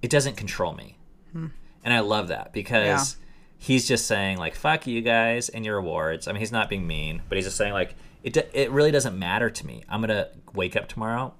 It 0.02 0.10
doesn't 0.10 0.36
control 0.36 0.74
me. 0.74 0.96
Hmm. 1.32 1.46
And 1.84 1.94
I 1.94 2.00
love 2.00 2.28
that 2.28 2.52
because 2.52 3.16
he's 3.56 3.86
just 3.88 4.06
saying 4.06 4.38
like 4.38 4.54
fuck 4.54 4.86
you 4.86 5.00
guys 5.00 5.48
and 5.48 5.64
your 5.64 5.78
awards. 5.78 6.28
I 6.28 6.32
mean, 6.32 6.40
he's 6.40 6.52
not 6.52 6.68
being 6.68 6.86
mean, 6.86 7.22
but 7.28 7.36
he's 7.36 7.44
just 7.44 7.56
saying 7.56 7.72
like 7.72 7.94
it 8.22 8.36
it 8.52 8.70
really 8.70 8.90
doesn't 8.90 9.18
matter 9.18 9.50
to 9.50 9.66
me. 9.66 9.84
I'm 9.88 10.00
going 10.00 10.08
to 10.08 10.28
wake 10.54 10.76
up 10.76 10.88
tomorrow 10.88 11.34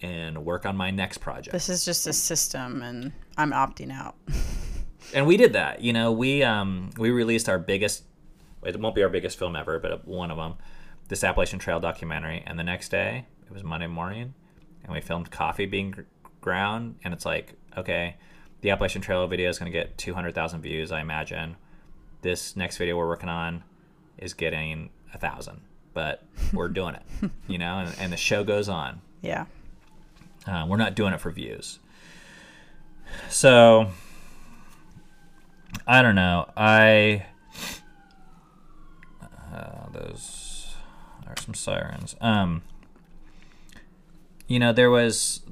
and 0.00 0.44
work 0.44 0.66
on 0.66 0.76
my 0.76 0.90
next 0.90 1.18
project. 1.18 1.52
this 1.52 1.68
is 1.68 1.84
just 1.84 2.06
a 2.06 2.12
system, 2.12 2.82
and 2.82 3.12
I'm 3.36 3.52
opting 3.52 3.92
out. 3.92 4.16
and 5.14 5.26
we 5.26 5.36
did 5.36 5.52
that. 5.52 5.80
You 5.80 5.92
know, 5.92 6.12
we 6.12 6.42
um 6.42 6.90
we 6.98 7.10
released 7.10 7.48
our 7.48 7.58
biggest. 7.58 8.04
It 8.64 8.78
won't 8.78 8.94
be 8.94 9.02
our 9.02 9.08
biggest 9.08 9.38
film 9.38 9.56
ever, 9.56 9.78
but 9.78 10.06
one 10.06 10.30
of 10.30 10.36
them, 10.36 10.54
this 11.08 11.24
Appalachian 11.24 11.58
Trail 11.58 11.80
documentary. 11.80 12.44
And 12.46 12.58
the 12.58 12.62
next 12.62 12.90
day, 12.90 13.26
it 13.46 13.52
was 13.52 13.64
Monday 13.64 13.88
morning, 13.88 14.34
and 14.84 14.92
we 14.92 15.00
filmed 15.00 15.30
coffee 15.30 15.66
being 15.66 15.94
ground. 16.40 16.96
And 17.04 17.12
it's 17.12 17.26
like, 17.26 17.54
okay, 17.76 18.16
the 18.60 18.70
Appalachian 18.70 19.02
Trail 19.02 19.26
video 19.26 19.50
is 19.50 19.58
going 19.58 19.70
to 19.70 19.76
get 19.76 19.98
two 19.98 20.14
hundred 20.14 20.34
thousand 20.34 20.62
views, 20.62 20.92
I 20.92 21.00
imagine. 21.00 21.56
This 22.22 22.56
next 22.56 22.76
video 22.76 22.96
we're 22.96 23.08
working 23.08 23.28
on 23.28 23.64
is 24.16 24.32
getting 24.32 24.90
a 25.12 25.18
thousand, 25.18 25.60
but 25.94 26.22
we're 26.52 26.68
doing 26.68 26.94
it. 26.94 27.02
You 27.46 27.58
know, 27.58 27.78
and, 27.78 27.94
and 27.98 28.12
the 28.12 28.16
show 28.16 28.42
goes 28.42 28.68
on. 28.68 29.00
Yeah. 29.20 29.44
Uh, 30.46 30.66
we're 30.68 30.76
not 30.76 30.94
doing 30.96 31.12
it 31.12 31.20
for 31.20 31.30
views. 31.30 31.78
So 33.28 33.90
I 35.86 36.02
don't 36.02 36.14
know. 36.14 36.50
I 36.56 37.26
uh, 39.52 39.88
those 39.92 40.74
are 41.26 41.36
some 41.38 41.54
sirens. 41.54 42.16
Um, 42.20 42.62
you 44.48 44.58
know, 44.58 44.72
there 44.72 44.90
was 44.90 45.42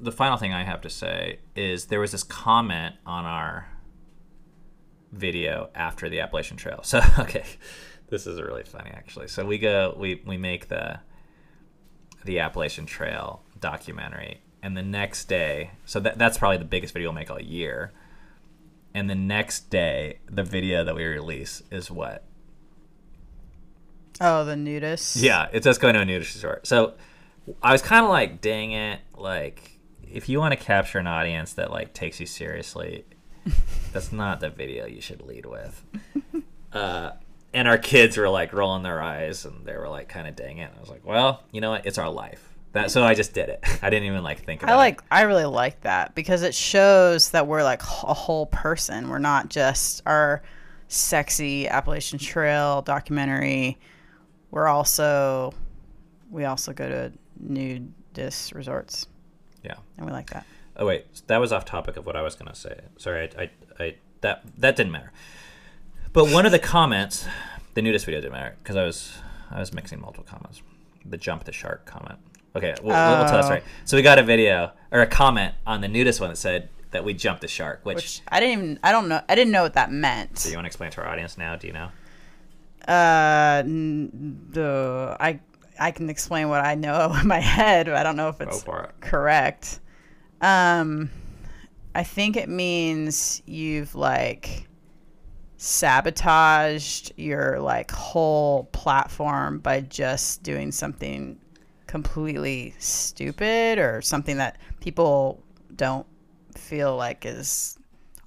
the 0.00 0.12
final 0.12 0.36
thing 0.36 0.52
I 0.52 0.64
have 0.64 0.80
to 0.82 0.90
say 0.90 1.38
is 1.56 1.86
there 1.86 2.00
was 2.00 2.12
this 2.12 2.22
comment 2.22 2.96
on 3.04 3.24
our 3.24 3.68
video 5.12 5.70
after 5.74 6.08
the 6.08 6.20
Appalachian 6.20 6.56
Trail. 6.56 6.80
So 6.84 7.00
okay, 7.18 7.44
this 8.10 8.26
is 8.26 8.40
really 8.40 8.64
funny 8.64 8.90
actually. 8.90 9.28
So 9.28 9.44
we 9.44 9.58
go, 9.58 9.94
we 9.98 10.22
we 10.26 10.36
make 10.36 10.68
the 10.68 11.00
the 12.24 12.40
Appalachian 12.40 12.86
Trail 12.86 13.42
documentary, 13.60 14.40
and 14.62 14.76
the 14.76 14.82
next 14.82 15.26
day, 15.26 15.72
so 15.84 16.00
that 16.00 16.18
that's 16.18 16.38
probably 16.38 16.58
the 16.58 16.64
biggest 16.64 16.92
video 16.94 17.08
we'll 17.08 17.14
make 17.14 17.30
all 17.30 17.40
year. 17.40 17.92
And 18.94 19.08
the 19.08 19.14
next 19.14 19.70
day, 19.70 20.18
the 20.28 20.42
video 20.42 20.82
that 20.82 20.94
we 20.96 21.04
release 21.04 21.62
is 21.70 21.90
what? 21.90 22.24
Oh, 24.20 24.44
the 24.44 24.56
nudist. 24.56 25.16
Yeah, 25.16 25.48
it's 25.52 25.66
us 25.66 25.78
going 25.78 25.94
to 25.94 26.00
a 26.00 26.04
nudist 26.04 26.34
resort. 26.34 26.66
So 26.66 26.94
I 27.62 27.72
was 27.72 27.82
kind 27.82 28.04
of 28.04 28.10
like, 28.10 28.40
dang 28.40 28.72
it, 28.72 29.00
like 29.16 29.78
if 30.02 30.28
you 30.28 30.38
want 30.38 30.58
to 30.58 30.64
capture 30.64 30.98
an 30.98 31.06
audience 31.06 31.52
that 31.54 31.70
like 31.70 31.92
takes 31.92 32.18
you 32.18 32.26
seriously, 32.26 33.04
that's 33.92 34.10
not 34.10 34.40
the 34.40 34.50
video 34.50 34.86
you 34.86 35.00
should 35.00 35.22
lead 35.22 35.46
with. 35.46 35.84
Uh, 36.70 37.12
and 37.54 37.66
our 37.68 37.78
kids 37.78 38.16
were 38.16 38.28
like 38.28 38.52
rolling 38.52 38.82
their 38.82 39.00
eyes 39.02 39.44
and 39.44 39.64
they 39.66 39.76
were 39.76 39.88
like 39.88 40.08
kind 40.08 40.26
of 40.28 40.36
dang 40.36 40.58
it. 40.58 40.70
I 40.76 40.80
was 40.80 40.90
like, 40.90 41.04
well, 41.04 41.42
you 41.52 41.60
know 41.60 41.70
what? 41.70 41.86
It's 41.86 41.98
our 41.98 42.10
life. 42.10 42.44
That 42.72 42.90
so 42.90 43.02
I 43.02 43.14
just 43.14 43.32
did 43.32 43.48
it. 43.48 43.64
I 43.82 43.88
didn't 43.90 44.06
even 44.06 44.22
like 44.22 44.44
think 44.44 44.62
about 44.62 44.72
it. 44.72 44.74
I 44.74 44.76
it. 44.76 44.78
like. 44.78 45.02
I 45.10 45.22
really 45.22 45.44
like 45.46 45.80
that 45.82 46.14
because 46.14 46.42
it 46.42 46.54
shows 46.54 47.30
that 47.30 47.46
we're 47.46 47.62
like 47.62 47.80
a 47.82 48.14
whole 48.14 48.46
person. 48.46 49.08
We're 49.08 49.18
not 49.18 49.48
just 49.48 50.02
our 50.04 50.42
sexy 50.88 51.68
Appalachian 51.68 52.18
Trail 52.18 52.82
documentary. 52.82 53.78
We're 54.50 54.66
also 54.68 55.54
we 56.30 56.44
also 56.44 56.72
go 56.72 56.88
to 56.88 57.12
nudist 57.40 58.52
resorts, 58.52 59.06
Yeah. 59.62 59.74
and 59.96 60.06
we 60.06 60.12
like 60.12 60.30
that. 60.30 60.44
Oh 60.76 60.86
wait, 60.86 61.06
that 61.26 61.38
was 61.38 61.52
off 61.52 61.64
topic 61.64 61.96
of 61.96 62.06
what 62.06 62.16
I 62.16 62.22
was 62.22 62.34
gonna 62.34 62.54
say. 62.54 62.80
Sorry, 62.98 63.30
I, 63.36 63.42
I, 63.42 63.50
I 63.84 63.94
that 64.20 64.42
that 64.58 64.76
didn't 64.76 64.92
matter. 64.92 65.12
But 66.12 66.30
one 66.30 66.46
of 66.46 66.52
the 66.52 66.58
comments, 66.58 67.26
the 67.74 67.82
nudist 67.82 68.04
video 68.06 68.20
didn't 68.20 68.32
matter 68.32 68.56
because 68.62 68.76
I 68.76 68.84
was 68.84 69.18
I 69.50 69.60
was 69.60 69.72
mixing 69.72 70.00
multiple 70.00 70.24
comments. 70.28 70.62
The 71.04 71.16
jump 71.16 71.44
the 71.44 71.52
shark 71.52 71.86
comment. 71.86 72.18
Okay, 72.56 72.74
we'll, 72.82 72.88
we'll 72.94 73.24
tell 73.26 73.32
that 73.32 73.44
Oh. 73.44 73.46
story. 73.46 73.62
So 73.84 73.96
we 73.96 74.02
got 74.02 74.18
a 74.18 74.22
video 74.22 74.72
or 74.90 75.00
a 75.00 75.06
comment 75.06 75.54
on 75.66 75.80
the 75.80 75.88
nudist 75.88 76.20
one 76.20 76.30
that 76.30 76.36
said, 76.36 76.70
that 76.90 77.04
we 77.04 77.12
jumped 77.14 77.42
the 77.42 77.48
shark. 77.48 77.80
Which, 77.84 77.96
Which 77.96 78.22
I 78.28 78.40
didn't 78.40 78.58
even. 78.58 78.78
I 78.82 78.90
don't 78.92 79.08
know. 79.08 79.20
I 79.28 79.34
didn't 79.34 79.52
know 79.52 79.62
what 79.62 79.74
that 79.74 79.92
meant. 79.92 80.42
do 80.42 80.48
you 80.50 80.56
want 80.56 80.64
to 80.64 80.68
explain 80.68 80.90
to 80.92 81.02
our 81.02 81.08
audience 81.08 81.36
now? 81.38 81.56
Do 81.56 81.66
you 81.66 81.72
know? 81.74 81.88
Uh, 82.86 83.62
the 83.62 85.16
I 85.20 85.40
I 85.78 85.90
can 85.90 86.08
explain 86.10 86.48
what 86.48 86.64
I 86.64 86.74
know 86.74 87.14
in 87.20 87.28
my 87.28 87.40
head, 87.40 87.86
but 87.86 87.94
I 87.96 88.02
don't 88.02 88.16
know 88.16 88.28
if 88.30 88.40
it's 88.40 88.62
it. 88.62 89.00
correct. 89.00 89.80
Um, 90.40 91.10
I 91.94 92.02
think 92.04 92.36
it 92.36 92.48
means 92.48 93.42
you've 93.46 93.94
like 93.94 94.67
sabotaged 95.58 97.12
your 97.16 97.60
like 97.60 97.90
whole 97.90 98.64
platform 98.72 99.58
by 99.58 99.80
just 99.80 100.42
doing 100.42 100.72
something 100.72 101.38
completely 101.86 102.74
stupid 102.78 103.78
or 103.78 104.00
something 104.00 104.36
that 104.36 104.56
people 104.80 105.42
don't 105.74 106.06
feel 106.54 106.96
like 106.96 107.26
is 107.26 107.76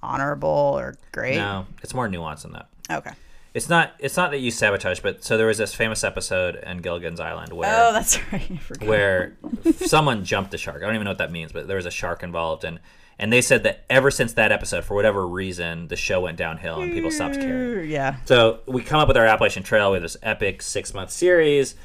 honorable 0.02 0.48
or 0.48 0.94
great. 1.10 1.36
No, 1.36 1.66
it's 1.82 1.94
more 1.94 2.06
nuanced 2.06 2.42
than 2.42 2.52
that. 2.52 2.68
Okay. 2.90 3.12
It's 3.54 3.68
not. 3.68 3.92
It's 3.98 4.16
not 4.16 4.30
that 4.30 4.38
you 4.38 4.50
sabotage, 4.50 5.00
but 5.00 5.22
so 5.24 5.36
there 5.36 5.46
was 5.46 5.58
this 5.58 5.74
famous 5.74 6.04
episode 6.04 6.56
in 6.56 6.78
Gilligan's 6.78 7.20
Island 7.20 7.50
oh, 7.52 7.56
where 7.56 7.88
Oh, 7.88 7.92
that's 7.92 8.18
right. 8.32 8.58
Where 8.82 9.36
someone 9.76 10.24
jumped 10.24 10.52
the 10.52 10.58
shark. 10.58 10.78
I 10.78 10.86
don't 10.86 10.94
even 10.94 11.04
know 11.04 11.10
what 11.10 11.18
that 11.18 11.32
means, 11.32 11.52
but 11.52 11.66
there 11.66 11.76
was 11.76 11.86
a 11.86 11.90
shark 11.90 12.22
involved, 12.22 12.64
and 12.64 12.80
and 13.22 13.32
they 13.32 13.40
said 13.40 13.62
that 13.62 13.84
ever 13.88 14.10
since 14.10 14.32
that 14.32 14.50
episode, 14.50 14.82
for 14.82 14.96
whatever 14.96 15.24
reason, 15.24 15.86
the 15.86 15.94
show 15.94 16.22
went 16.22 16.36
downhill 16.36 16.80
and 16.80 16.92
people 16.92 17.08
stopped 17.12 17.36
caring. 17.36 17.88
Yeah. 17.88 18.16
So 18.24 18.58
we 18.66 18.82
come 18.82 18.98
up 18.98 19.06
with 19.06 19.16
our 19.16 19.24
Appalachian 19.24 19.62
Trail 19.62 19.92
with 19.92 20.02
this 20.02 20.16
epic 20.24 20.60
six 20.60 20.92
month 20.92 21.12
series, 21.12 21.76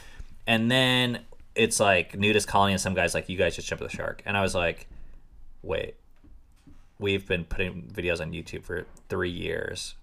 and 0.47 0.71
then 0.71 1.19
it's 1.53 1.79
like 1.79 2.17
Nudist 2.17 2.47
Colony 2.47 2.73
and 2.73 2.81
some 2.81 2.95
guys 2.95 3.13
like, 3.13 3.29
you 3.29 3.37
guys 3.37 3.55
just 3.55 3.67
jumped 3.67 3.83
the 3.83 3.89
shark, 3.89 4.23
and 4.25 4.35
I 4.35 4.41
was 4.41 4.55
like, 4.55 4.87
wait, 5.61 5.93
we've 6.97 7.27
been 7.27 7.43
putting 7.43 7.83
videos 7.83 8.19
on 8.19 8.31
YouTube 8.31 8.63
for 8.63 8.87
three 9.07 9.29
years. 9.29 9.93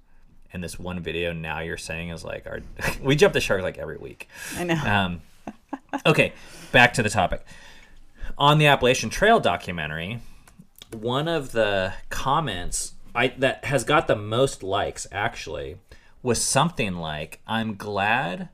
And 0.53 0.63
this 0.63 0.79
one 0.79 1.01
video 1.01 1.33
now 1.33 1.59
you're 1.59 1.77
saying 1.77 2.11
is 2.11 2.23
like 2.25 2.47
our 2.47 2.61
we 3.03 3.17
jump 3.17 3.35
the 3.35 3.41
shark 3.41 3.63
like 3.63 3.77
every 3.77 3.97
week. 3.97 4.29
I 4.57 4.63
know. 4.63 4.77
Um, 4.77 5.23
okay, 6.07 6.33
back 6.71 6.95
to 6.95 7.03
the 7.03 7.11
topic. 7.11 7.45
On 8.39 8.59
the 8.59 8.69
Appalachian 8.69 9.11
Trail 9.11 9.41
documentary, 9.41 10.21
one 10.95 11.29
of 11.29 11.53
the 11.53 11.95
comments 12.09 12.93
I, 13.15 13.29
that 13.39 13.65
has 13.67 13.85
got 13.85 14.07
the 14.07 14.17
most 14.17 14.63
likes 14.63 15.07
actually 15.13 15.77
was 16.23 16.43
something 16.43 16.97
like, 16.97 17.41
"I'm 17.47 17.77
glad 17.77 18.49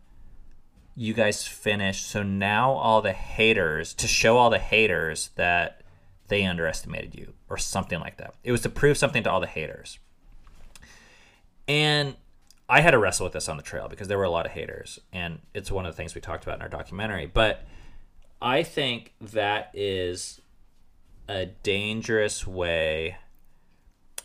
you 0.97 1.14
guys 1.14 1.47
finished. 1.47 2.07
So 2.07 2.22
now 2.22 2.72
all 2.72 3.01
the 3.01 3.12
haters 3.12 3.95
to 3.95 4.07
show 4.07 4.36
all 4.36 4.51
the 4.51 4.59
haters 4.59 5.30
that 5.36 5.82
they 6.28 6.45
underestimated 6.45 7.14
you, 7.14 7.32
or 7.49 7.57
something 7.57 8.01
like 8.01 8.16
that. 8.18 8.34
It 8.45 8.53
was 8.53 8.61
to 8.62 8.68
prove 8.68 8.99
something 8.99 9.22
to 9.22 9.30
all 9.30 9.41
the 9.41 9.47
haters." 9.47 9.99
And 11.66 12.16
I 12.68 12.82
had 12.82 12.93
to 12.93 12.99
wrestle 12.99 13.24
with 13.24 13.32
this 13.32 13.49
on 13.49 13.57
the 13.57 13.62
trail 13.62 13.88
because 13.88 14.09
there 14.09 14.18
were 14.18 14.24
a 14.24 14.30
lot 14.30 14.47
of 14.47 14.53
haters, 14.53 15.01
and 15.12 15.41
it's 15.55 15.70
one 15.72 15.86
of 15.86 15.93
the 15.93 15.97
things 15.97 16.14
we 16.14 16.20
talked 16.20 16.45
about 16.45 16.57
in 16.57 16.62
our 16.62 16.68
documentary. 16.68 17.26
But 17.26 17.64
I 18.43 18.62
think 18.62 19.12
that 19.20 19.70
is 19.74 20.41
a 21.31 21.47
dangerous 21.47 22.45
way 22.45 23.16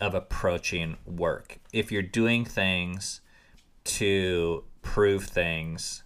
of 0.01 0.15
approaching 0.15 0.97
work. 1.05 1.59
If 1.71 1.91
you're 1.91 2.01
doing 2.01 2.45
things 2.45 3.21
to 3.83 4.63
prove 4.81 5.25
things 5.25 6.03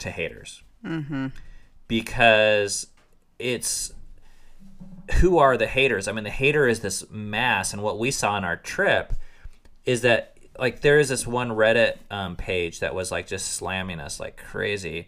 to 0.00 0.10
haters, 0.10 0.64
mm-hmm. 0.84 1.28
because 1.86 2.88
it's 3.38 3.94
who 5.20 5.38
are 5.38 5.56
the 5.56 5.68
haters? 5.68 6.08
I 6.08 6.12
mean, 6.12 6.24
the 6.24 6.30
hater 6.30 6.66
is 6.66 6.80
this 6.80 7.08
mass, 7.08 7.72
and 7.72 7.80
what 7.80 8.00
we 8.00 8.10
saw 8.10 8.32
on 8.32 8.44
our 8.44 8.56
trip 8.56 9.14
is 9.84 10.02
that 10.02 10.36
like 10.58 10.80
there 10.80 10.98
is 10.98 11.08
this 11.08 11.24
one 11.24 11.50
Reddit 11.50 11.98
um, 12.10 12.34
page 12.34 12.80
that 12.80 12.96
was 12.96 13.12
like 13.12 13.28
just 13.28 13.54
slamming 13.54 14.00
us 14.00 14.18
like 14.18 14.36
crazy, 14.36 15.06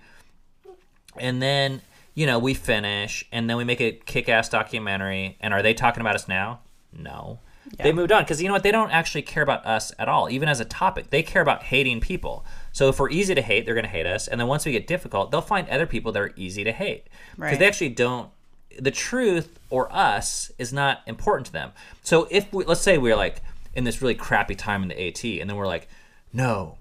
and 1.18 1.42
then 1.42 1.82
you 2.14 2.26
know 2.26 2.38
we 2.38 2.54
finish, 2.54 3.24
and 3.32 3.48
then 3.48 3.56
we 3.56 3.64
make 3.64 3.80
a 3.80 3.92
kick-ass 3.92 4.48
documentary, 4.48 5.36
and 5.40 5.52
are 5.54 5.62
they 5.62 5.74
talking 5.74 6.00
about 6.00 6.14
us 6.14 6.28
now? 6.28 6.60
No. 6.92 7.40
They 7.78 7.92
moved 7.92 8.12
on 8.12 8.22
because 8.22 8.40
you 8.42 8.46
know 8.48 8.54
what? 8.54 8.62
They 8.62 8.70
don't 8.70 8.90
actually 8.90 9.22
care 9.22 9.42
about 9.42 9.64
us 9.66 9.90
at 9.98 10.08
all, 10.08 10.30
even 10.30 10.48
as 10.48 10.60
a 10.60 10.64
topic. 10.64 11.10
They 11.10 11.22
care 11.22 11.40
about 11.42 11.62
hating 11.64 12.00
people. 12.00 12.44
So 12.72 12.88
if 12.88 13.00
we're 13.00 13.10
easy 13.10 13.34
to 13.34 13.42
hate, 13.42 13.64
they're 13.64 13.74
going 13.74 13.86
to 13.86 13.90
hate 13.90 14.06
us, 14.06 14.28
and 14.28 14.38
then 14.40 14.46
once 14.46 14.64
we 14.66 14.72
get 14.72 14.86
difficult, 14.86 15.30
they'll 15.30 15.40
find 15.40 15.68
other 15.68 15.86
people 15.86 16.12
that 16.12 16.22
are 16.22 16.32
easy 16.36 16.62
to 16.64 16.72
hate 16.72 17.04
because 17.34 17.38
Right. 17.52 17.58
they 17.58 17.66
actually 17.66 17.88
don't. 17.90 18.30
The 18.78 18.90
truth 18.90 19.58
or 19.70 19.90
us 19.92 20.52
is 20.58 20.72
not 20.72 21.00
important 21.06 21.46
to 21.46 21.52
them. 21.52 21.72
So 22.02 22.28
if 22.30 22.52
we, 22.52 22.64
let's 22.64 22.80
say 22.80 22.98
we're 22.98 23.16
like 23.16 23.40
in 23.74 23.84
this 23.84 24.02
really 24.02 24.14
crappy 24.14 24.54
time 24.54 24.82
in 24.82 24.88
the 24.88 25.00
AT, 25.08 25.24
and 25.40 25.48
then 25.48 25.56
we're 25.56 25.66
like, 25.66 25.88
no, 26.32 26.76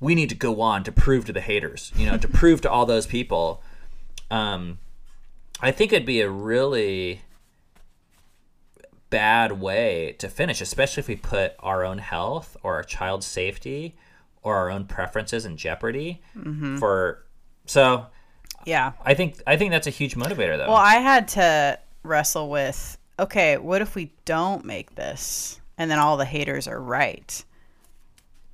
we 0.00 0.14
need 0.14 0.28
to 0.28 0.34
go 0.34 0.60
on 0.60 0.84
to 0.84 0.92
prove 0.92 1.24
to 1.24 1.32
the 1.32 1.40
haters, 1.40 1.92
you 1.96 2.04
know, 2.06 2.18
to 2.18 2.28
prove 2.40 2.60
to 2.60 2.70
all 2.70 2.84
those 2.86 3.06
people. 3.06 3.62
Um, 4.30 4.78
I 5.60 5.70
think 5.70 5.92
it'd 5.92 6.06
be 6.06 6.20
a 6.20 6.30
really 6.30 7.22
bad 9.08 9.60
way 9.60 10.16
to 10.18 10.28
finish, 10.28 10.60
especially 10.60 11.00
if 11.00 11.08
we 11.08 11.16
put 11.16 11.54
our 11.60 11.84
own 11.84 11.98
health 11.98 12.56
or 12.62 12.74
our 12.74 12.82
child's 12.82 13.26
safety 13.26 13.96
or 14.42 14.56
our 14.56 14.70
own 14.70 14.84
preferences 14.84 15.44
in 15.44 15.56
jeopardy 15.56 16.20
for. 16.78 17.24
So 17.66 18.06
Yeah. 18.64 18.92
I 19.04 19.14
think 19.14 19.40
I 19.46 19.56
think 19.56 19.70
that's 19.70 19.86
a 19.86 19.90
huge 19.90 20.16
motivator, 20.16 20.56
though. 20.56 20.68
Well, 20.68 20.76
I 20.76 20.96
had 20.96 21.28
to 21.28 21.78
wrestle 22.02 22.50
with 22.50 22.98
okay, 23.18 23.56
what 23.56 23.80
if 23.80 23.94
we 23.94 24.12
don't 24.24 24.64
make 24.64 24.94
this 24.94 25.60
and 25.78 25.90
then 25.90 25.98
all 25.98 26.16
the 26.16 26.24
haters 26.24 26.68
are 26.68 26.80
right? 26.80 27.44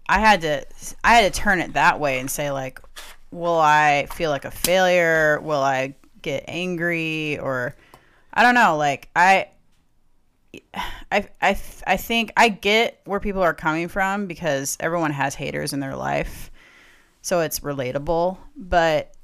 I 0.09 0.21
had 0.21 0.43
to 0.43 0.65
I 1.03 1.15
had 1.15 1.33
to 1.33 1.41
turn 1.41 1.61
it 1.61 1.73
that 1.73 1.99
way 1.99 2.19
and 2.21 2.31
say 2.31 2.51
like, 2.51 2.81
will 3.33 3.59
I 3.59 4.07
feel 4.15 4.31
like 4.31 4.45
a 4.45 4.51
failure? 4.51 5.41
Will 5.41 5.63
I 5.63 5.97
get 6.21 6.45
angry 6.47 7.39
or 7.39 7.75
I 8.33 8.43
don't 8.43 8.55
know, 8.55 8.77
like 8.77 9.09
I 9.17 9.49
I, 11.11 11.29
I, 11.41 11.59
I 11.87 11.97
think 11.97 12.33
I 12.37 12.49
get 12.51 13.01
where 13.05 13.21
people 13.21 13.43
are 13.43 13.55
coming 13.55 13.89
from 13.89 14.27
because 14.27 14.77
everyone 14.81 15.11
has 15.11 15.35
haters 15.35 15.73
in 15.73 15.81
their 15.81 15.97
life. 15.97 16.51
So 17.23 17.41
it's 17.41 17.61
relatable. 17.61 18.37
But 18.57 19.15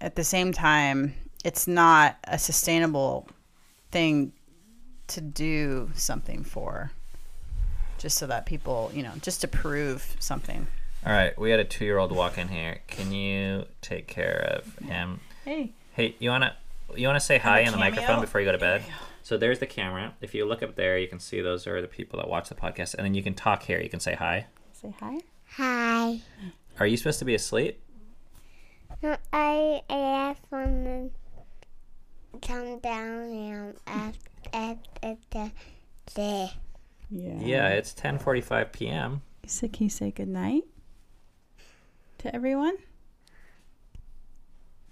at 0.00 0.14
the 0.16 0.24
same 0.24 0.52
time, 0.52 1.14
it's 1.44 1.66
not 1.66 2.18
a 2.24 2.38
sustainable 2.38 3.28
thing 3.90 4.32
to 5.08 5.20
do 5.20 5.90
something 5.94 6.44
for. 6.44 6.92
Just 7.96 8.18
so 8.18 8.26
that 8.26 8.44
people, 8.44 8.90
you 8.92 9.02
know, 9.02 9.12
just 9.22 9.40
to 9.40 9.48
prove 9.48 10.16
something. 10.18 10.66
All 11.06 11.12
right, 11.12 11.38
we 11.38 11.50
had 11.50 11.60
a 11.60 11.64
two-year-old 11.64 12.12
walk 12.12 12.38
in 12.38 12.48
here. 12.48 12.78
Can 12.86 13.12
you 13.12 13.66
take 13.82 14.06
care 14.06 14.56
of 14.56 14.78
him? 14.78 15.20
Hey. 15.44 15.72
Hey, 15.92 16.16
you 16.18 16.30
wanna 16.30 16.56
you 16.96 17.06
wanna 17.06 17.20
say 17.20 17.36
hi 17.36 17.60
a 17.60 17.66
in 17.66 17.72
the 17.72 17.76
microphone 17.76 18.22
before 18.22 18.40
you 18.40 18.46
go 18.46 18.52
to 18.52 18.58
bed? 18.58 18.82
So 19.22 19.36
there's 19.36 19.58
the 19.58 19.66
camera. 19.66 20.14
If 20.22 20.34
you 20.34 20.46
look 20.46 20.62
up 20.62 20.76
there, 20.76 20.96
you 20.96 21.06
can 21.06 21.20
see 21.20 21.42
those 21.42 21.66
are 21.66 21.82
the 21.82 21.88
people 21.88 22.18
that 22.20 22.28
watch 22.28 22.48
the 22.48 22.54
podcast, 22.54 22.94
and 22.94 23.04
then 23.04 23.12
you 23.12 23.22
can 23.22 23.34
talk 23.34 23.64
here. 23.64 23.82
You 23.82 23.90
can 23.90 24.00
say 24.00 24.14
hi. 24.14 24.46
Say 24.72 24.94
hi. 24.98 25.18
Hi. 25.56 26.20
Are 26.80 26.86
you 26.86 26.96
supposed 26.96 27.18
to 27.18 27.26
be 27.26 27.34
asleep? 27.34 27.80
No, 29.02 29.18
I 29.30 29.82
I 29.90 29.94
asked 29.98 30.46
one 30.48 31.10
to 32.32 32.38
come 32.48 32.78
down 32.78 33.30
and 33.30 33.74
ask 33.86 34.18
at 34.54 34.78
at 35.02 35.18
the 35.30 35.50
the 36.14 36.50
Yeah. 37.10 37.40
Yeah, 37.40 37.68
it's 37.68 37.92
10:45 37.92 38.72
p.m. 38.72 39.20
So 39.46 39.68
can 39.68 39.84
you 39.84 39.90
say 39.90 40.10
good 40.10 40.28
night 40.28 40.64
to 42.24 42.34
everyone? 42.34 42.76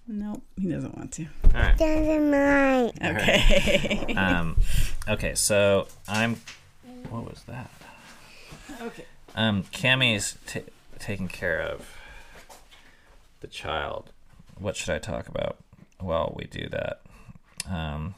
Nope, 0.07 0.43
he 0.61 0.69
doesn't 0.69 0.95
want 0.95 1.13
to. 1.13 1.27
All 1.55 1.61
right. 1.63 1.79
doesn't 1.79 2.31
mind. 2.31 2.93
Okay. 3.03 4.15
Um, 4.19 4.59
okay, 5.09 5.35
so 5.35 5.89
I'm. 6.07 6.41
What 7.09 7.25
was 7.25 7.43
that? 7.45 7.71
okay. 8.83 9.07
Um, 9.35 9.65
Cami's 9.73 10.37
t- 10.47 10.61
taking 10.99 11.29
care 11.29 11.59
of 11.63 11.97
the 13.41 13.47
child. 13.47 14.13
What 14.59 14.77
should 14.77 14.91
I 14.91 14.99
talk 14.99 15.27
about 15.27 15.57
while 15.99 16.35
we 16.37 16.45
do 16.45 16.69
that? 16.69 17.01
Um, 17.67 18.15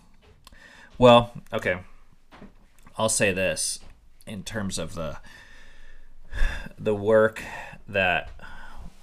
well, 0.98 1.32
okay. 1.52 1.78
I'll 2.98 3.08
say 3.08 3.32
this 3.32 3.78
in 4.26 4.42
terms 4.42 4.76
of 4.76 4.94
the 4.96 5.18
the 6.76 6.94
work 6.96 7.42
that 7.86 8.30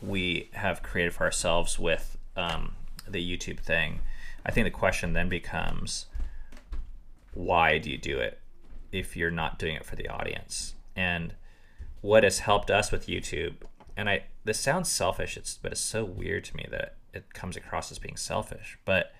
we 0.02 0.50
have 0.54 0.82
created 0.82 1.14
for 1.14 1.24
ourselves 1.24 1.78
with 1.78 2.18
um, 2.36 2.74
the 3.08 3.22
YouTube 3.22 3.60
thing. 3.60 4.00
I 4.46 4.52
think 4.52 4.66
the 4.66 4.72
question 4.72 5.14
then 5.14 5.30
becomes, 5.30 6.08
why 7.34 7.78
do 7.78 7.90
you 7.90 7.98
do 7.98 8.18
it 8.20 8.40
if 8.92 9.16
you're 9.16 9.32
not 9.32 9.60
doing 9.60 9.76
it 9.76 9.86
for 9.86 9.96
the 9.96 10.08
audience? 10.08 10.74
And 10.96 11.36
what 12.02 12.24
has 12.24 12.40
helped 12.40 12.72
us 12.72 12.92
with 12.92 13.08
YouTube, 13.08 13.56
and 13.96 14.10
I 14.10 14.24
this 14.44 14.60
sounds 14.60 14.90
selfish, 14.90 15.38
it's 15.38 15.58
but 15.58 15.72
it's 15.72 15.82
so 15.82 16.04
weird 16.04 16.44
to 16.46 16.56
me 16.58 16.66
that 16.72 16.96
it 17.14 17.34
comes 17.34 17.56
across 17.56 17.92
as 17.92 18.00
being 18.00 18.18
selfish, 18.18 18.80
but 18.86 19.14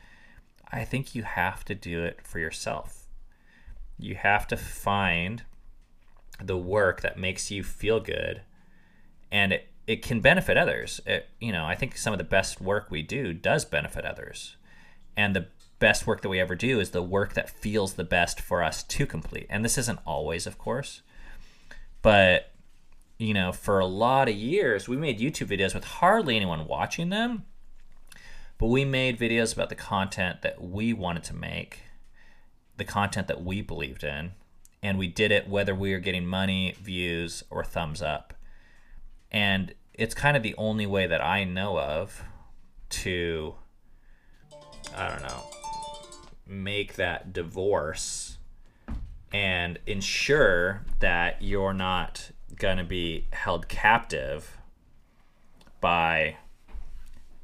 I 0.72 0.84
think 0.84 1.14
you 1.14 1.24
have 1.24 1.64
to 1.66 1.76
do 1.76 2.04
it 2.04 2.22
for 2.24 2.40
yourself. 2.40 3.08
you 4.02 4.16
have 4.16 4.48
to 4.48 4.58
find 4.58 5.44
the 6.44 6.58
work 6.58 7.02
that 7.02 7.20
makes 7.20 7.52
you 7.52 7.64
feel 7.64 8.00
good 8.00 8.42
and 9.32 9.54
it, 9.54 9.68
it 9.88 10.02
can 10.02 10.22
benefit 10.22 10.58
others. 10.58 11.02
It, 11.06 11.30
you 11.40 11.52
know, 11.52 11.66
I 11.66 11.76
think 11.76 11.98
some 11.98 12.14
of 12.14 12.20
the 12.20 12.24
best 12.24 12.62
work 12.62 12.90
we 12.90 13.02
do 13.02 13.34
does 13.34 13.66
benefit 13.66 14.06
others. 14.06 14.56
And 15.18 15.36
the 15.36 15.48
best 15.80 16.08
work 16.08 16.22
that 16.22 16.30
we 16.30 16.40
ever 16.40 16.56
do 16.56 16.80
is 16.80 16.92
the 16.92 17.02
work 17.02 17.34
that 17.34 17.50
feels 17.50 17.94
the 17.94 18.04
best 18.04 18.40
for 18.40 18.64
us 18.64 18.84
to 18.84 19.06
complete. 19.06 19.48
And 19.50 19.66
this 19.66 19.78
isn't 19.78 20.00
always, 20.06 20.46
of 20.48 20.58
course. 20.58 21.02
But 22.02 22.52
you 23.22 23.36
know, 23.36 23.52
for 23.52 23.78
a 23.78 23.86
lot 23.86 24.28
of 24.30 24.36
years, 24.36 24.90
we 24.90 24.98
made 24.98 25.20
YouTube 25.20 25.48
videos 25.48 25.76
with 25.76 25.84
hardly 25.84 26.36
anyone 26.36 26.66
watching 26.66 27.10
them. 27.10 27.46
But 28.58 28.68
we 28.68 28.84
made 28.84 29.20
videos 29.20 29.54
about 29.54 29.70
the 29.70 29.76
content 29.76 30.42
that 30.42 30.60
we 30.60 30.92
wanted 30.92 31.24
to 31.26 31.36
make, 31.36 31.84
the 32.78 32.84
content 32.84 33.28
that 33.28 33.44
we 33.44 33.62
believed 33.62 34.04
in, 34.04 34.32
and 34.82 34.98
we 34.98 35.08
did 35.08 35.32
it 35.32 35.48
whether 35.48 35.76
we 35.76 35.94
were 35.94 36.00
getting 36.00 36.26
money, 36.26 36.76
views, 36.82 37.44
or 37.52 37.64
thumbs 37.64 38.02
up. 38.02 38.34
And 39.32 39.74
it's 39.94 40.14
kind 40.14 40.36
of 40.36 40.44
the 40.44 40.56
only 40.58 40.86
way 40.86 41.08
that 41.08 41.24
I 41.24 41.44
know 41.44 41.80
of 41.80 42.24
to, 42.90 43.56
I 44.96 45.10
don't 45.10 45.22
know, 45.22 45.44
make 46.46 46.96
that 46.96 47.32
divorce 47.32 48.38
and 49.32 49.80
ensure 49.86 50.84
that 51.00 51.42
you're 51.42 51.74
not 51.74 52.32
going 52.58 52.78
to 52.78 52.84
be 52.84 53.28
held 53.32 53.68
captive 53.68 54.58
by 55.80 56.38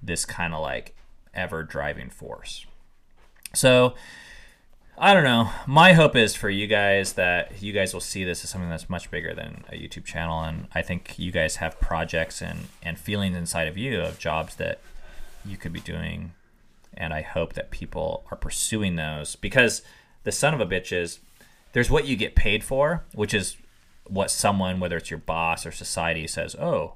this 0.02 0.26
kind 0.26 0.54
of 0.54 0.62
like 0.62 0.96
ever 1.34 1.64
driving 1.64 2.10
force. 2.10 2.66
So, 3.54 3.96
I 5.00 5.14
don't 5.14 5.24
know. 5.24 5.52
My 5.68 5.94
hope 5.94 6.16
is 6.16 6.34
for 6.34 6.50
you 6.50 6.66
guys 6.66 7.14
that 7.14 7.62
you 7.62 7.72
guys 7.72 7.94
will 7.94 8.02
see 8.02 8.24
this 8.24 8.44
as 8.44 8.50
something 8.50 8.72
that's 8.72 8.90
much 8.90 9.12
bigger 9.12 9.32
than 9.36 9.64
a 9.70 9.76
YouTube 9.76 10.06
channel. 10.06 10.42
And 10.42 10.68
I 10.74 10.82
think 10.82 11.20
you 11.20 11.32
guys 11.32 11.58
have 11.58 11.80
projects 11.80 12.42
and, 12.42 12.62
and 12.82 12.98
feelings 12.98 13.38
inside 13.38 13.68
of 13.68 13.78
you 13.78 14.02
of 14.02 14.18
jobs 14.18 14.56
that 14.56 14.80
you 15.46 15.56
could 15.56 15.72
be 15.72 15.82
doing. 15.82 16.32
And 16.96 17.14
I 17.14 17.22
hope 17.22 17.54
that 17.54 17.70
people 17.70 18.24
are 18.32 18.38
pursuing 18.38 18.96
those 18.96 19.36
because 19.36 19.84
the 20.24 20.32
son 20.32 20.56
of 20.56 20.60
a 20.60 20.66
bitch 20.66 20.92
is 20.92 21.20
there's 21.74 21.92
what 21.92 22.08
you 22.08 22.16
get 22.16 22.34
paid 22.34 22.64
for, 22.64 23.04
which 23.14 23.36
is 23.36 23.56
what 24.08 24.32
someone, 24.32 24.80
whether 24.80 24.98
it's 24.98 25.12
your 25.12 25.20
boss 25.20 25.64
or 25.64 25.72
society, 25.72 26.26
says, 26.26 26.56
oh, 26.56 26.96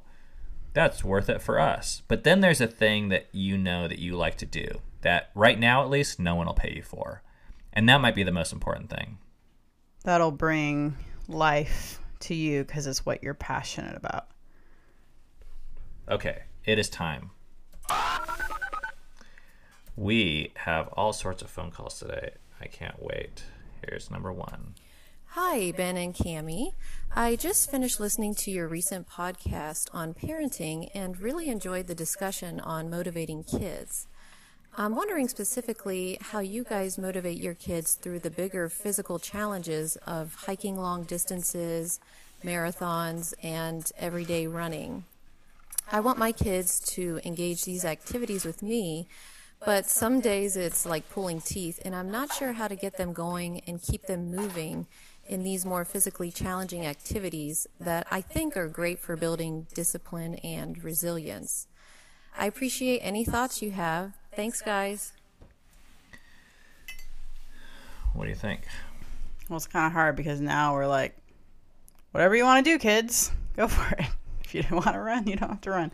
that's 0.73 1.03
worth 1.03 1.29
it 1.29 1.39
for 1.39 1.59
us. 1.59 2.01
But 2.07 2.23
then 2.23 2.41
there's 2.41 2.61
a 2.61 2.67
thing 2.67 3.09
that 3.09 3.27
you 3.31 3.59
know 3.59 3.87
that 3.87 3.99
you 3.99 4.15
like 4.15 4.37
to 4.37 4.45
do 4.47 4.79
that 5.01 5.29
right 5.35 5.59
now, 5.59 5.83
at 5.83 5.89
least, 5.91 6.19
no 6.19 6.33
one 6.33 6.47
will 6.47 6.55
pay 6.55 6.73
you 6.75 6.81
for. 6.81 7.21
And 7.73 7.87
that 7.87 8.01
might 8.01 8.15
be 8.15 8.23
the 8.23 8.31
most 8.31 8.51
important 8.51 8.89
thing. 8.89 9.17
That'll 10.03 10.31
bring 10.31 10.97
life 11.27 11.99
to 12.21 12.35
you 12.35 12.63
because 12.63 12.87
it's 12.87 13.05
what 13.05 13.23
you're 13.23 13.33
passionate 13.33 13.95
about. 13.95 14.27
Okay, 16.09 16.43
it 16.65 16.77
is 16.79 16.89
time. 16.89 17.31
We 19.95 20.51
have 20.55 20.87
all 20.89 21.13
sorts 21.13 21.41
of 21.41 21.49
phone 21.49 21.71
calls 21.71 21.99
today. 21.99 22.31
I 22.59 22.67
can't 22.67 23.01
wait. 23.01 23.43
Here's 23.85 24.09
number 24.11 24.31
one. 24.31 24.75
Hi, 25.27 25.71
Ben 25.71 25.95
and 25.95 26.13
Cami. 26.13 26.73
I 27.15 27.35
just 27.37 27.71
finished 27.71 27.99
listening 27.99 28.35
to 28.35 28.51
your 28.51 28.67
recent 28.67 29.07
podcast 29.07 29.87
on 29.93 30.13
parenting 30.13 30.89
and 30.93 31.21
really 31.21 31.47
enjoyed 31.47 31.87
the 31.87 31.95
discussion 31.95 32.59
on 32.59 32.89
motivating 32.89 33.43
kids. 33.43 34.07
I'm 34.77 34.95
wondering 34.95 35.27
specifically 35.27 36.17
how 36.21 36.39
you 36.39 36.63
guys 36.63 36.97
motivate 36.97 37.37
your 37.37 37.53
kids 37.53 37.95
through 37.95 38.19
the 38.19 38.29
bigger 38.29 38.69
physical 38.69 39.19
challenges 39.19 39.97
of 40.07 40.33
hiking 40.33 40.77
long 40.77 41.03
distances, 41.03 41.99
marathons, 42.41 43.33
and 43.43 43.91
everyday 43.97 44.47
running. 44.47 45.03
I 45.91 45.99
want 45.99 46.17
my 46.17 46.31
kids 46.31 46.79
to 46.91 47.19
engage 47.25 47.65
these 47.65 47.83
activities 47.83 48.45
with 48.45 48.63
me, 48.63 49.09
but 49.65 49.87
some 49.87 50.21
days 50.21 50.55
it's 50.55 50.85
like 50.85 51.09
pulling 51.09 51.41
teeth, 51.41 51.81
and 51.83 51.93
I'm 51.93 52.09
not 52.09 52.31
sure 52.31 52.53
how 52.53 52.69
to 52.69 52.75
get 52.75 52.95
them 52.95 53.11
going 53.11 53.63
and 53.67 53.81
keep 53.81 54.03
them 54.03 54.33
moving 54.33 54.87
in 55.27 55.43
these 55.43 55.65
more 55.65 55.83
physically 55.83 56.31
challenging 56.31 56.85
activities 56.85 57.67
that 57.81 58.07
I 58.09 58.21
think 58.21 58.55
are 58.55 58.69
great 58.69 58.99
for 58.99 59.17
building 59.17 59.67
discipline 59.73 60.35
and 60.35 60.81
resilience. 60.81 61.67
I 62.37 62.45
appreciate 62.45 62.99
any 62.99 63.25
thoughts 63.25 63.61
you 63.61 63.71
have. 63.71 64.13
Thanks, 64.35 64.61
guys. 64.61 65.11
What 68.13 68.23
do 68.23 68.29
you 68.29 68.35
think? 68.35 68.61
Well, 69.49 69.57
it's 69.57 69.67
kind 69.67 69.85
of 69.85 69.91
hard 69.91 70.15
because 70.15 70.39
now 70.39 70.73
we're 70.73 70.87
like, 70.87 71.17
whatever 72.11 72.35
you 72.35 72.43
want 72.43 72.65
to 72.65 72.71
do, 72.71 72.79
kids, 72.79 73.31
go 73.55 73.67
for 73.69 73.95
it. 73.95 74.05
If 74.43 74.55
you 74.55 74.63
don't 74.63 74.85
want 74.85 74.93
to 74.93 74.99
run, 74.99 75.27
you 75.27 75.35
don't 75.35 75.49
have 75.49 75.61
to 75.61 75.71
run. 75.71 75.91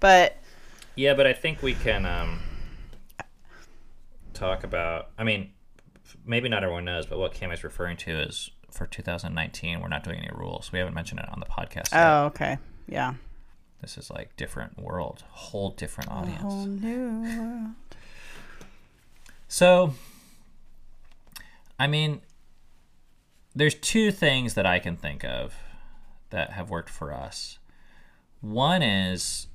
But 0.00 0.36
Yeah, 0.96 1.14
but 1.14 1.26
I 1.26 1.32
think 1.32 1.62
we 1.62 1.74
can 1.74 2.06
um, 2.06 2.40
talk 4.34 4.64
about. 4.64 5.10
I 5.18 5.24
mean, 5.24 5.50
maybe 6.24 6.48
not 6.48 6.62
everyone 6.62 6.84
knows, 6.84 7.06
but 7.06 7.18
what 7.18 7.34
Cam 7.34 7.50
is 7.52 7.64
referring 7.64 7.96
to 7.98 8.10
is 8.10 8.50
for 8.70 8.86
2019, 8.86 9.80
we're 9.80 9.88
not 9.88 10.02
doing 10.02 10.18
any 10.18 10.30
rules. 10.34 10.72
We 10.72 10.78
haven't 10.78 10.94
mentioned 10.94 11.20
it 11.20 11.28
on 11.28 11.40
the 11.40 11.46
podcast. 11.46 11.92
yet. 11.92 12.06
oh, 12.06 12.24
okay, 12.26 12.58
yeah. 12.88 13.14
This 13.82 13.98
is 13.98 14.10
like 14.10 14.36
different 14.36 14.78
world, 14.78 15.24
whole 15.28 15.70
different 15.70 16.10
audience. 16.10 16.40
Whole 16.40 16.66
new 16.66 17.22
world. 17.22 17.70
So, 19.48 19.94
I 21.78 21.88
mean, 21.88 22.22
there's 23.54 23.74
two 23.74 24.12
things 24.12 24.54
that 24.54 24.64
I 24.64 24.78
can 24.78 24.96
think 24.96 25.24
of 25.24 25.54
that 26.30 26.52
have 26.52 26.70
worked 26.70 26.88
for 26.88 27.12
us. 27.12 27.58
One 28.40 28.82
is 28.82 29.48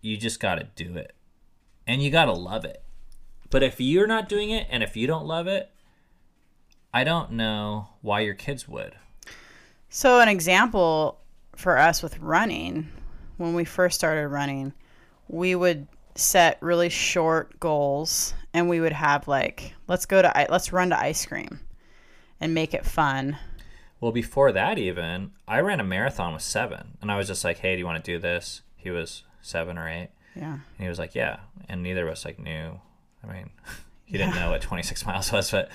you 0.00 0.16
just 0.16 0.40
got 0.40 0.56
to 0.56 0.68
do 0.76 0.96
it 0.96 1.14
and 1.86 2.02
you 2.02 2.10
got 2.10 2.26
to 2.26 2.32
love 2.32 2.64
it. 2.64 2.82
But 3.50 3.62
if 3.62 3.80
you're 3.80 4.06
not 4.06 4.28
doing 4.28 4.50
it 4.50 4.66
and 4.68 4.82
if 4.82 4.96
you 4.96 5.06
don't 5.06 5.26
love 5.26 5.46
it, 5.46 5.70
I 6.92 7.04
don't 7.04 7.32
know 7.32 7.88
why 8.02 8.20
your 8.20 8.34
kids 8.34 8.68
would. 8.68 8.96
So, 9.88 10.18
an 10.20 10.28
example 10.28 11.20
for 11.56 11.78
us 11.78 12.02
with 12.02 12.18
running, 12.18 12.88
when 13.36 13.54
we 13.54 13.64
first 13.64 13.96
started 13.96 14.28
running, 14.28 14.72
we 15.28 15.54
would 15.54 15.86
set 16.14 16.58
really 16.60 16.88
short 16.88 17.58
goals 17.58 18.34
and 18.52 18.68
we 18.68 18.80
would 18.80 18.92
have 18.92 19.26
like, 19.26 19.74
let's 19.88 20.06
go 20.06 20.22
to, 20.22 20.46
let's 20.48 20.72
run 20.72 20.90
to 20.90 20.98
ice 20.98 21.26
cream 21.26 21.60
and 22.40 22.54
make 22.54 22.74
it 22.74 22.84
fun. 22.84 23.38
Well, 24.00 24.12
before 24.12 24.52
that, 24.52 24.78
even, 24.78 25.32
I 25.48 25.60
ran 25.60 25.80
a 25.80 25.84
marathon 25.84 26.34
with 26.34 26.42
seven. 26.42 26.98
And 27.00 27.10
I 27.10 27.16
was 27.16 27.26
just 27.26 27.44
like, 27.44 27.58
hey, 27.58 27.74
do 27.74 27.78
you 27.78 27.86
want 27.86 28.04
to 28.04 28.12
do 28.12 28.18
this? 28.18 28.62
He 28.76 28.90
was 28.90 29.22
seven 29.40 29.78
or 29.78 29.88
eight. 29.88 30.10
Yeah. 30.36 30.52
And 30.52 30.62
he 30.78 30.88
was 30.88 30.98
like, 30.98 31.14
yeah. 31.14 31.38
And 31.68 31.82
neither 31.82 32.06
of 32.06 32.12
us 32.12 32.24
like 32.24 32.38
knew. 32.38 32.80
I 33.22 33.32
mean, 33.32 33.50
he 34.04 34.18
didn't 34.18 34.34
know 34.34 34.50
what 34.50 34.60
26 34.60 35.06
miles 35.06 35.32
was, 35.32 35.50
but 35.50 35.70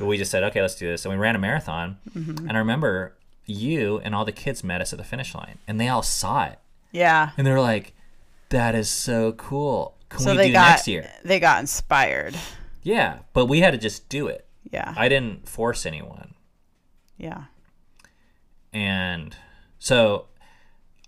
we 0.00 0.16
just 0.16 0.30
said, 0.30 0.44
okay, 0.44 0.62
let's 0.62 0.76
do 0.76 0.86
this. 0.86 1.04
And 1.04 1.12
we 1.12 1.18
ran 1.18 1.34
a 1.34 1.38
marathon. 1.38 1.98
Mm-hmm. 2.16 2.48
And 2.48 2.52
I 2.52 2.58
remember 2.58 3.14
you 3.46 3.98
and 4.04 4.14
all 4.14 4.24
the 4.24 4.32
kids 4.32 4.62
met 4.62 4.80
us 4.80 4.92
at 4.92 4.98
the 4.98 5.04
finish 5.04 5.34
line, 5.34 5.58
and 5.66 5.80
they 5.80 5.88
all 5.88 6.02
saw 6.02 6.44
it, 6.44 6.58
Yeah. 6.92 7.30
and 7.36 7.46
they 7.46 7.50
were 7.52 7.60
like, 7.60 7.94
"That 8.50 8.74
is 8.74 8.88
so 8.88 9.32
cool. 9.32 9.96
Can 10.08 10.20
So 10.20 10.30
we 10.32 10.36
they 10.38 10.46
do 10.48 10.52
got, 10.54 10.70
next 10.70 10.88
year?" 10.88 11.10
they 11.24 11.38
got 11.40 11.60
inspired. 11.60 12.34
Yeah, 12.82 13.18
but 13.34 13.46
we 13.46 13.60
had 13.60 13.72
to 13.72 13.78
just 13.78 14.08
do 14.08 14.26
it. 14.28 14.46
Yeah. 14.70 14.94
I 14.96 15.08
didn't 15.08 15.48
force 15.48 15.84
anyone. 15.86 16.34
yeah. 17.16 17.44
And 18.72 19.36
so 19.78 20.26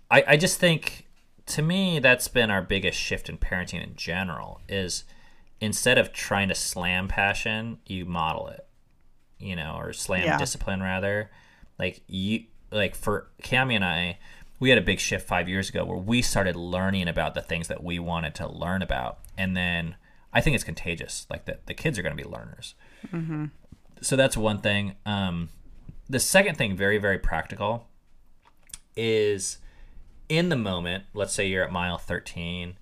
I, 0.09 0.23
I 0.29 0.37
just 0.37 0.59
think 0.59 1.07
to 1.47 1.61
me 1.61 1.99
that's 1.99 2.27
been 2.27 2.49
our 2.51 2.61
biggest 2.61 2.99
shift 2.99 3.29
in 3.29 3.37
parenting 3.37 3.83
in 3.83 3.95
general 3.95 4.61
is 4.67 5.03
instead 5.59 5.97
of 5.97 6.11
trying 6.11 6.47
to 6.49 6.55
slam 6.55 7.07
passion, 7.07 7.79
you 7.85 8.05
model 8.05 8.47
it. 8.47 8.65
You 9.39 9.55
know, 9.55 9.75
or 9.77 9.91
slam 9.93 10.23
Yeah. 10.25 10.37
discipline 10.37 10.81
rather. 10.81 11.31
Like 11.79 12.01
you 12.07 12.45
like 12.71 12.95
for 12.95 13.27
Cami 13.43 13.75
and 13.75 13.83
I, 13.85 14.17
we 14.61 14.69
had 14.69 14.77
a 14.77 14.81
big 14.81 14.99
shift 14.99 15.27
five 15.27 15.49
years 15.49 15.69
ago 15.69 15.83
where 15.83 15.97
we 15.97 16.21
started 16.21 16.55
learning 16.55 17.07
about 17.07 17.33
the 17.33 17.41
things 17.41 17.67
that 17.67 17.83
we 17.83 17.97
wanted 17.97 18.35
to 18.35 18.47
learn 18.47 18.83
about. 18.83 19.17
And 19.35 19.57
then 19.57 19.95
I 20.31 20.39
think 20.39 20.53
it's 20.53 20.63
contagious. 20.63 21.25
Like 21.31 21.45
the, 21.45 21.57
the 21.65 21.73
kids 21.73 21.97
are 21.97 22.03
going 22.03 22.15
to 22.15 22.23
be 22.23 22.29
learners. 22.29 22.75
So 24.01 24.15
that's 24.15 24.37
one 24.37 24.59
thing. 24.59 24.95
Um, 25.03 25.49
the 26.07 26.19
second 26.19 26.57
thing, 26.59 26.77
very, 26.77 26.99
very 26.99 27.17
practical, 27.17 27.87
is 28.95 29.57
in 30.29 30.49
the 30.49 30.55
moment, 30.55 31.05
let's 31.15 31.33
say 31.33 31.47
you're 31.47 31.63
at 31.63 31.71
mile 31.71 31.97
13, 31.97 32.77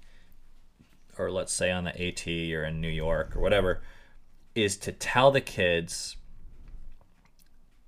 or 1.17 1.31
let's 1.31 1.53
say 1.53 1.71
on 1.71 1.85
the 1.85 2.07
AT, 2.07 2.27
you're 2.27 2.65
in 2.65 2.81
New 2.81 2.89
York 2.89 3.37
or 3.37 3.39
whatever, 3.39 3.81
is 4.53 4.75
to 4.77 4.91
tell 4.91 5.31
the 5.31 5.39
kids 5.39 6.17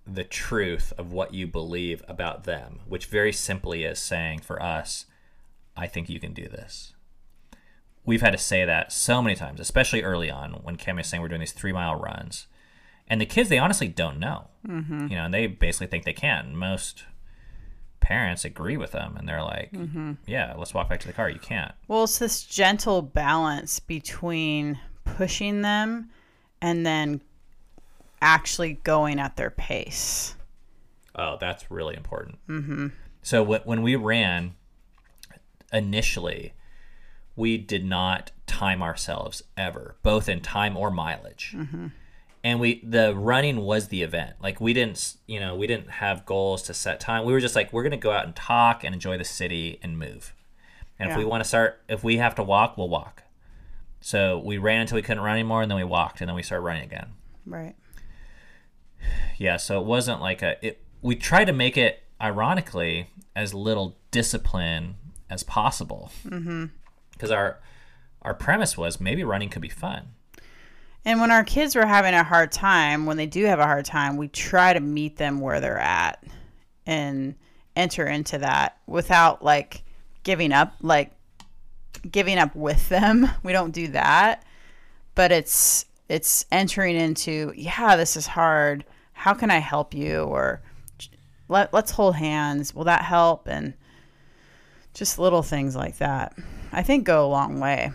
the 0.06 0.24
truth 0.24 0.94
of 0.98 1.12
what 1.12 1.34
you 1.34 1.48
believe 1.48 2.04
about 2.08 2.44
them, 2.44 2.80
which 2.88 3.06
very 3.06 3.32
simply 3.32 3.84
is 3.84 4.00
saying 4.00 4.40
for 4.40 4.62
us, 4.62 5.06
I 5.78 5.88
think 5.88 6.10
you 6.10 6.20
can 6.20 6.34
do 6.34 6.48
this. 6.48 6.94
We've 8.04 8.22
had 8.22 8.32
to 8.32 8.38
say 8.38 8.66
that 8.66 8.92
so 8.92 9.22
many 9.22 9.36
times, 9.36 9.60
especially 9.60 10.02
early 10.02 10.30
on 10.30 10.54
when 10.64 10.76
Cam 10.76 10.98
is 11.00 11.08
saying 11.08 11.22
we're 11.22 11.30
doing 11.30 11.40
these 11.40 11.52
three 11.52 11.72
mile 11.72 11.96
runs 11.96 12.48
and 13.12 13.20
the 13.20 13.26
kids 13.26 13.50
they 13.50 13.60
honestly 13.60 13.90
don't 13.90 14.20
know. 14.20 14.48
Mm-hmm. 14.66 15.08
You 15.08 15.18
know, 15.18 15.26
and 15.26 15.34
they 15.34 15.46
basically 15.46 15.88
think 15.88 16.06
they 16.06 16.14
can. 16.14 16.56
Most 16.56 17.04
parents 18.00 18.46
agree 18.46 18.78
with 18.78 18.94
them, 18.94 19.18
and 19.18 19.28
they're 19.28 19.44
like, 19.44 19.70
"Yeah, 20.26 20.54
let's 20.58 20.74
walk 20.74 20.88
back 20.88 21.02
to 21.02 21.08
the 21.08 21.14
car. 21.14 21.30
You 21.30 21.40
can't." 21.40 21.74
Well, 21.90 22.06
it's 22.06 22.20
this 22.20 22.44
gentle 22.44 23.02
balance 23.02 23.82
between 23.82 24.80
pushing 25.04 25.62
them 25.62 26.10
and 26.62 26.86
then 26.86 27.22
actually 28.22 28.74
going 28.84 29.20
at 29.20 29.36
their 29.36 29.50
pace. 29.50 30.36
Oh, 31.16 31.38
that's 31.40 31.70
really 31.70 31.96
important. 31.96 32.38
Mm-hmm. 32.48 32.88
So 33.22 33.44
wh- 33.44 33.66
when 33.68 33.82
we 33.82 33.96
ran 33.96 34.56
initially, 35.74 36.54
we 37.36 37.58
did 37.58 37.86
not 37.86 38.32
time 38.48 38.82
ourselves 38.82 39.44
ever, 39.58 39.96
both 40.04 40.30
in 40.30 40.42
time 40.42 40.78
or 40.78 40.92
mileage. 40.92 41.56
And 42.44 42.60
we 42.60 42.82
the 42.84 43.14
running 43.16 43.58
was 43.58 43.90
the 43.90 44.02
event. 44.02 44.36
Like 44.42 44.60
we 44.60 44.74
didn't, 44.74 45.16
you 45.28 45.40
know, 45.40 45.56
we 45.56 45.68
didn't 45.68 45.90
have 45.90 46.26
goals 46.26 46.64
to 46.64 46.74
set 46.74 47.00
time. 47.00 47.26
We 47.26 47.34
were 47.34 47.40
just 47.40 47.56
like, 47.56 47.72
we're 47.72 47.84
gonna 47.84 47.98
go 47.98 48.12
out 48.12 48.26
and 48.26 48.36
talk 48.36 48.84
and 48.84 48.96
enjoy 48.96 49.18
the 49.18 49.24
city 49.24 49.80
and 49.84 49.98
move. 49.98 50.34
And 50.98 51.10
if 51.10 51.18
we 51.18 51.26
want 51.26 51.44
to 51.44 51.48
start, 51.48 51.82
if 51.90 52.04
we 52.04 52.18
have 52.18 52.36
to 52.36 52.44
walk, 52.44 52.78
we'll 52.78 52.90
walk. 52.90 53.24
So 54.02 54.38
we 54.40 54.60
ran 54.60 54.82
until 54.82 54.96
we 54.96 55.02
couldn't 55.02 55.24
run 55.24 55.34
anymore, 55.34 55.64
and 55.64 55.70
then 55.70 55.78
we 55.78 55.84
walked, 55.84 56.22
and 56.22 56.28
then 56.28 56.36
we 56.36 56.44
started 56.44 56.64
running 56.64 56.84
again. 56.84 57.08
Right. 57.46 57.76
Yeah, 59.38 59.58
so 59.58 59.80
it 59.80 59.86
wasn't 59.86 60.22
like 60.22 60.42
a. 60.42 60.64
It, 60.66 60.84
we 61.02 61.16
tried 61.16 61.46
to 61.46 61.54
make 61.54 61.78
it, 61.78 62.04
ironically, 62.22 63.10
as 63.36 63.54
little 63.54 63.98
discipline 64.12 64.96
as 65.30 65.44
possible. 65.44 66.12
Mm-hmm. 66.26 66.66
Because 67.12 67.32
our 67.32 67.60
our 68.22 68.34
premise 68.34 68.78
was 68.78 69.00
maybe 69.00 69.24
running 69.24 69.50
could 69.50 69.62
be 69.62 69.70
fun. 69.70 70.10
And 71.04 71.20
when 71.20 71.32
our 71.32 71.44
kids 71.44 71.76
were 71.76 71.86
having 71.86 72.14
a 72.14 72.24
hard 72.24 72.52
time, 72.52 73.06
when 73.06 73.18
they 73.18 73.26
do 73.26 73.46
have 73.46 73.60
a 73.60 73.66
hard 73.66 73.86
time, 73.86 74.18
we 74.18 74.28
try 74.28 74.74
to 74.74 74.80
meet 74.80 75.18
them 75.18 75.40
where 75.40 75.60
they're 75.60 75.80
at 75.80 76.24
and 76.86 77.36
enter 77.76 78.06
into 78.06 78.38
that 78.38 78.78
without 78.86 79.44
like 79.44 79.84
giving 80.24 80.52
up, 80.54 80.76
like 80.82 81.12
giving 82.10 82.38
up 82.38 82.56
with 82.56 82.90
them. 82.90 83.28
We 83.44 83.52
don't 83.52 83.72
do 83.72 83.88
that. 83.90 84.46
But 85.16 85.32
it's 85.32 85.86
it's 86.08 86.46
entering 86.52 86.98
into, 86.98 87.54
yeah, 87.56 87.96
this 87.96 88.16
is 88.16 88.28
hard. 88.28 88.86
How 89.22 89.36
can 89.36 89.52
I 89.52 89.60
help 89.60 89.94
you 89.94 90.24
or 90.24 90.64
let 91.48 91.72
let's 91.72 91.92
hold 91.92 92.16
hands. 92.16 92.74
Will 92.74 92.86
that 92.86 93.04
help? 93.04 93.48
And 93.48 93.76
just 94.96 95.20
little 95.20 95.44
things 95.44 95.76
like 95.76 96.00
that. 96.00 96.36
I 96.72 96.82
think 96.82 97.04
go 97.04 97.24
a 97.24 97.30
long 97.30 97.60
way. 97.60 97.92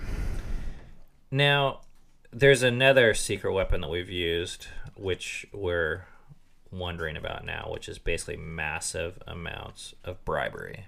Now, 1.33 1.81
there's 2.31 2.63
another 2.63 3.13
secret 3.13 3.53
weapon 3.53 3.81
that 3.81 3.91
we've 3.91 4.09
used, 4.09 4.69
which 4.95 5.45
we're 5.53 6.05
wondering 6.71 7.17
about 7.17 7.45
now, 7.45 7.71
which 7.73 7.89
is 7.89 7.99
basically 7.99 8.37
massive 8.37 9.21
amounts 9.27 9.97
of 10.05 10.25
bribery 10.25 10.85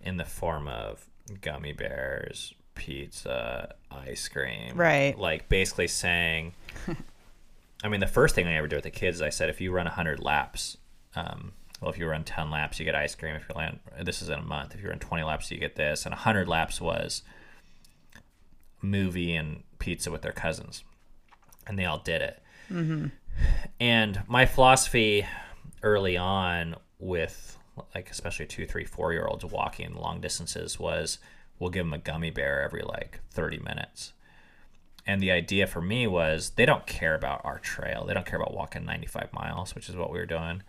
in 0.00 0.18
the 0.18 0.24
form 0.24 0.68
of 0.68 1.04
gummy 1.40 1.72
bears, 1.72 2.54
pizza, 2.76 3.74
ice 3.90 4.28
cream. 4.28 4.76
Right. 4.76 5.18
Like 5.18 5.48
basically 5.48 5.88
saying, 5.88 6.52
I 7.84 7.88
mean, 7.88 8.00
the 8.00 8.06
first 8.06 8.34
thing 8.34 8.46
I 8.46 8.54
ever 8.56 8.68
did 8.68 8.76
with 8.76 8.84
the 8.84 8.90
kids 8.90 9.16
is 9.16 9.22
I 9.22 9.28
said, 9.28 9.48
if 9.48 9.60
you 9.60 9.70
run 9.70 9.84
100 9.84 10.20
laps, 10.22 10.78
um, 11.14 11.52
well, 11.80 11.90
if 11.90 11.98
you 11.98 12.08
run 12.08 12.24
10 12.24 12.50
laps, 12.50 12.78
you 12.78 12.84
get 12.84 12.94
ice 12.94 13.14
cream. 13.14 13.36
If 13.36 13.48
you 13.48 13.54
run, 13.54 13.80
this 14.02 14.22
is 14.22 14.28
in 14.30 14.38
a 14.38 14.42
month. 14.42 14.74
If 14.74 14.82
you 14.82 14.88
run 14.88 14.98
20 14.98 15.22
laps, 15.24 15.50
you 15.50 15.58
get 15.58 15.76
this. 15.76 16.06
And 16.06 16.12
100 16.12 16.48
laps 16.48 16.80
was 16.80 17.22
movie 18.80 19.34
and 19.34 19.62
pizza 19.78 20.10
with 20.10 20.22
their 20.22 20.32
cousins, 20.32 20.84
and 21.66 21.78
they 21.78 21.84
all 21.84 21.98
did 21.98 22.22
it. 22.22 22.42
And 23.78 24.22
my 24.26 24.46
philosophy 24.46 25.26
early 25.82 26.16
on 26.16 26.76
with 26.98 27.58
like 27.94 28.10
especially 28.10 28.46
two, 28.46 28.64
three, 28.66 28.84
four 28.84 29.12
year 29.12 29.26
olds 29.26 29.44
walking 29.44 29.94
long 29.94 30.20
distances 30.20 30.78
was 30.78 31.18
we'll 31.58 31.70
give 31.70 31.84
them 31.84 31.92
a 31.92 31.98
gummy 31.98 32.30
bear 32.30 32.62
every 32.62 32.82
like 32.82 33.20
30 33.30 33.58
minutes. 33.58 34.12
And 35.06 35.22
the 35.22 35.30
idea 35.30 35.66
for 35.66 35.80
me 35.80 36.06
was 36.06 36.50
they 36.50 36.66
don't 36.66 36.86
care 36.86 37.14
about 37.14 37.42
our 37.44 37.58
trail. 37.60 38.04
They 38.04 38.14
don't 38.14 38.26
care 38.26 38.40
about 38.40 38.54
walking 38.54 38.84
95 38.84 39.32
miles, 39.32 39.74
which 39.74 39.88
is 39.88 39.94
what 39.94 40.10
we 40.10 40.18
were 40.18 40.26
doing. 40.26 40.62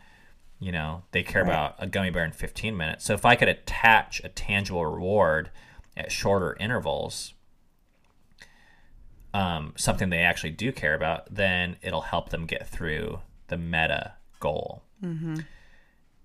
You 0.60 0.72
know, 0.72 1.04
they 1.12 1.24
care 1.24 1.42
about 1.42 1.76
a 1.80 1.88
gummy 1.88 2.10
bear 2.10 2.26
in 2.26 2.32
15 2.32 2.76
minutes. 2.76 3.06
So 3.06 3.14
if 3.14 3.26
I 3.26 3.36
could 3.36 3.48
attach 3.48 4.22
a 4.24 4.30
tangible 4.30 4.86
reward 4.86 5.50
at 5.96 6.12
shorter 6.12 6.56
intervals, 6.60 7.34
um, 9.34 9.74
something 9.76 10.10
they 10.10 10.20
actually 10.20 10.52
do 10.52 10.72
care 10.72 10.96
about, 10.96 11.34
then 11.34 11.78
it'll 11.82 12.02
help 12.02 12.30
them 12.30 12.46
get 12.46 12.68
through 12.68 13.20
the 13.48 13.58
meta 13.58 14.14
goal. 14.40 14.84
Mm-hmm. 15.04 15.40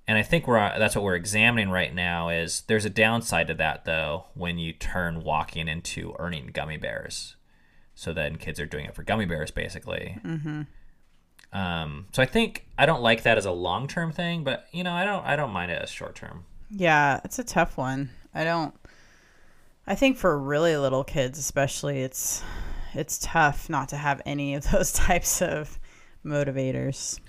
And 0.09 0.19
I 0.19 0.23
think 0.23 0.47
we're 0.47 0.59
that's 0.79 0.97
what 0.97 1.05
we're 1.05 1.15
examining 1.15 1.71
right 1.71 1.95
now. 1.95 2.29
Is 2.29 2.63
there's 2.63 2.85
a 2.85 2.91
downside 2.91 3.49
to 3.49 3.55
that 3.55 3.85
though 3.85 4.27
when 4.35 4.59
you 4.59 4.73
turn 4.73 5.23
walking 5.23 5.69
into 5.69 6.15
earning 6.19 6.51
gummy 6.53 6.77
bears. 6.77 7.37
So 8.03 8.12
then 8.12 8.34
kids 8.34 8.59
are 8.59 8.66
doing 8.66 8.86
it 8.86 8.96
for 8.96 9.05
gummy 9.05 9.26
bears 9.26 9.53
basically. 9.53 10.18
Mm-hmm. 10.24 10.62
Um, 11.57 12.07
so 12.11 12.20
I 12.20 12.26
think 12.26 12.66
I 12.76 12.84
don't 12.84 13.00
like 13.00 13.22
that 13.22 13.38
as 13.38 13.46
a 13.46 13.53
long 13.53 13.86
term 13.86 14.11
thing, 14.11 14.42
but 14.42 14.66
you 14.72 14.82
know 14.82 14.90
I 14.90 15.05
don't 15.05 15.24
I 15.24 15.36
don't 15.36 15.53
mind 15.53 15.70
it 15.70 15.80
as 15.80 15.88
short 15.88 16.16
term. 16.16 16.44
Yeah, 16.68 17.20
it's 17.24 17.38
a 17.38 17.44
tough 17.44 17.76
one. 17.76 18.11
I 18.34 18.42
don't 18.42 18.74
I 19.86 19.94
think 19.94 20.16
for 20.16 20.36
really 20.36 20.76
little 20.76 21.05
kids 21.05 21.38
especially 21.38 22.03
it's 22.03 22.42
it's 22.92 23.20
tough 23.22 23.70
not 23.70 23.90
to 23.90 23.96
have 23.96 24.20
any 24.26 24.57
of 24.57 24.68
those 24.72 24.92
types 24.92 25.40
of 25.40 25.78
motivators. 26.26 27.20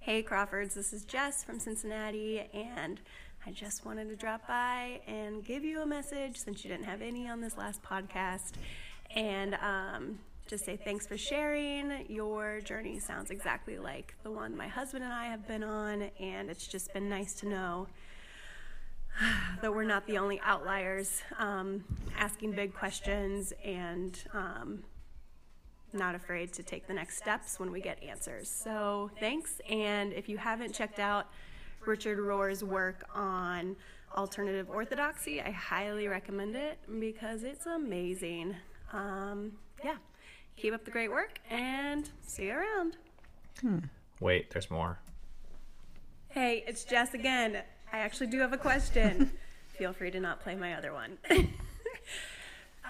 Hey 0.00 0.24
Crawfords, 0.24 0.74
this 0.74 0.92
is 0.92 1.04
Jess 1.04 1.44
from 1.44 1.60
Cincinnati, 1.60 2.48
and 2.52 3.00
I 3.46 3.50
just 3.50 3.86
wanted 3.86 4.08
to 4.08 4.16
drop 4.16 4.46
by 4.48 5.00
and 5.06 5.44
give 5.44 5.64
you 5.64 5.82
a 5.82 5.86
message 5.86 6.36
since 6.36 6.64
you 6.64 6.70
didn't 6.70 6.86
have 6.86 7.00
any 7.00 7.28
on 7.28 7.40
this 7.40 7.56
last 7.56 7.82
podcast, 7.82 8.52
and 9.14 9.54
um, 9.54 10.18
just 10.46 10.64
say 10.64 10.76
thanks 10.76 11.06
for 11.06 11.16
sharing. 11.16 12.06
Your 12.08 12.60
journey 12.60 12.98
sounds 12.98 13.30
exactly 13.30 13.78
like 13.78 14.14
the 14.22 14.30
one 14.30 14.56
my 14.56 14.68
husband 14.68 15.04
and 15.04 15.12
I 15.12 15.26
have 15.26 15.46
been 15.46 15.62
on, 15.62 16.10
and 16.18 16.50
it's 16.50 16.66
just 16.66 16.92
been 16.92 17.08
nice 17.08 17.34
to 17.40 17.48
know 17.48 17.88
that 19.62 19.74
we're 19.74 19.84
not 19.84 20.06
the 20.06 20.18
only 20.18 20.40
outliers 20.40 21.22
um, 21.38 21.84
asking 22.16 22.52
big 22.52 22.74
questions 22.74 23.52
and 23.64 24.18
um, 24.32 24.82
not 25.92 26.14
afraid 26.14 26.52
to 26.54 26.62
take 26.62 26.86
the 26.86 26.94
next 26.94 27.18
steps 27.18 27.58
when 27.58 27.70
we 27.70 27.80
get 27.80 28.02
answers. 28.02 28.48
So 28.48 29.10
thanks. 29.20 29.60
And 29.68 30.12
if 30.12 30.28
you 30.28 30.36
haven't 30.36 30.72
checked 30.72 30.98
out 30.98 31.26
Richard 31.86 32.18
Rohr's 32.18 32.62
work 32.62 33.04
on 33.14 33.76
alternative 34.16 34.68
orthodoxy, 34.70 35.40
I 35.40 35.50
highly 35.50 36.08
recommend 36.08 36.56
it 36.56 36.78
because 37.00 37.42
it's 37.42 37.66
amazing. 37.66 38.56
Um, 38.92 39.52
yeah, 39.84 39.96
keep 40.56 40.74
up 40.74 40.84
the 40.84 40.90
great 40.90 41.10
work 41.10 41.38
and 41.50 42.08
see 42.22 42.46
you 42.46 42.54
around. 42.54 42.96
Wait, 44.20 44.50
there's 44.50 44.70
more. 44.70 44.98
Hey, 46.28 46.64
it's 46.66 46.84
Jess 46.84 47.14
again. 47.14 47.62
I 47.92 47.98
actually 47.98 48.28
do 48.28 48.38
have 48.38 48.52
a 48.52 48.58
question. 48.58 49.32
Feel 49.78 49.92
free 49.92 50.10
to 50.10 50.20
not 50.20 50.40
play 50.40 50.54
my 50.54 50.74
other 50.74 50.92
one. 50.92 51.18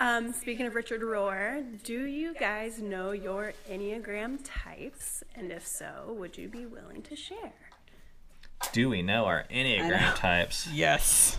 um, 0.01 0.33
speaking 0.33 0.67
of 0.67 0.75
Richard 0.75 1.03
Rohr, 1.03 1.65
do 1.83 2.05
you 2.05 2.35
guys 2.35 2.81
know 2.81 3.13
your 3.13 3.53
Enneagram 3.71 4.39
types? 4.43 5.23
And 5.35 5.53
if 5.53 5.67
so, 5.67 6.15
would 6.19 6.39
you 6.39 6.49
be 6.49 6.67
willing 6.67 7.03
to 7.03 7.17
share? 7.17 7.53
Do 8.73 8.89
we 8.89 9.03
know 9.03 9.27
our 9.27 9.45
enneagram 9.51 10.15
types? 10.17 10.69
Yes. 10.73 11.39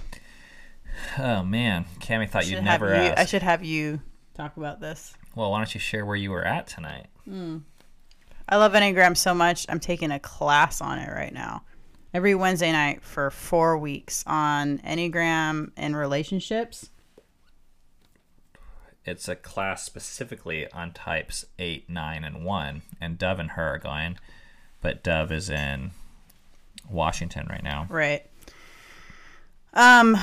Oh 1.17 1.43
man, 1.43 1.85
Cami 1.99 2.29
thought 2.29 2.47
you'd 2.47 2.63
never 2.63 2.89
you, 2.89 2.93
ask. 2.93 3.19
I 3.19 3.25
should 3.25 3.43
have 3.43 3.63
you 3.63 4.01
talk 4.33 4.57
about 4.57 4.79
this. 4.79 5.13
Well, 5.35 5.51
why 5.51 5.59
don't 5.59 5.73
you 5.73 5.79
share 5.79 6.05
where 6.05 6.15
you 6.15 6.31
were 6.31 6.43
at 6.45 6.67
tonight? 6.67 7.07
I 8.51 8.55
love 8.55 8.73
Enneagram 8.73 9.15
so 9.15 9.33
much. 9.33 9.65
I'm 9.69 9.79
taking 9.79 10.11
a 10.11 10.19
class 10.19 10.81
on 10.81 10.97
it 10.99 11.11
right 11.11 11.33
now. 11.33 11.63
Every 12.13 12.33
Wednesday 12.33 12.71
night 12.71 13.03
for 13.03 13.29
four 13.29 13.77
weeks 13.77 14.23
on 14.25 14.79
Enneagram 14.79 15.71
and 15.77 15.95
relationships. 15.95 16.89
It's 19.05 19.27
a 19.27 19.35
class 19.35 19.83
specifically 19.83 20.71
on 20.71 20.91
types 20.91 21.45
8, 21.59 21.89
9, 21.89 22.23
and 22.23 22.43
1. 22.43 22.81
And 22.99 23.17
Dove 23.17 23.39
and 23.39 23.51
her 23.51 23.75
are 23.75 23.77
going, 23.79 24.17
but 24.81 25.03
Dove 25.03 25.31
is 25.31 25.49
in 25.49 25.91
Washington 26.89 27.47
right 27.49 27.63
now, 27.63 27.85
Right. 27.89 28.25
Um, 29.73 30.17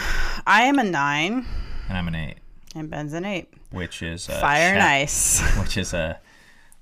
I 0.44 0.62
am 0.62 0.80
a 0.80 0.84
nine, 0.84 1.46
and 1.88 1.96
I'm 1.96 2.08
an 2.08 2.16
8, 2.16 2.34
and 2.76 2.90
Ben's 2.90 3.12
an 3.12 3.24
eight. 3.24 3.52
which 3.70 4.02
is 4.02 4.26
Fire 4.26 4.74
and 4.74 4.82
ice. 4.82 5.40
Which 5.60 5.76
is 5.76 5.92
a 5.94 6.20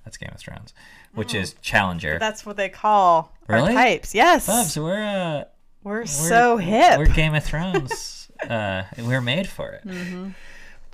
that's 0.05 0.17
Game 0.19 0.31
of 0.35 0.39
Thrones, 0.41 0.75
which 1.15 1.35
is 1.35 1.55
Challenger. 1.63 2.19
That's 2.19 2.45
what 2.45 2.57
they 2.59 2.69
call 2.69 3.33
Really? 3.47 3.69
our 3.69 3.83
types. 3.85 4.15
Yes. 4.15 4.47
Bubs, 4.47 4.79
we're 4.79 5.03
uh, 5.03 5.45
we're, 5.83 6.01
we're 6.01 6.07
so 6.07 6.57
hip. 6.59 6.99
We're 6.99 7.07
Game 7.07 7.35
of 7.35 7.43
Thrones. 7.45 8.29
uh, 8.49 8.83
we're 8.99 9.21
made 9.23 9.49
for 9.49 9.71
it. 9.73 10.35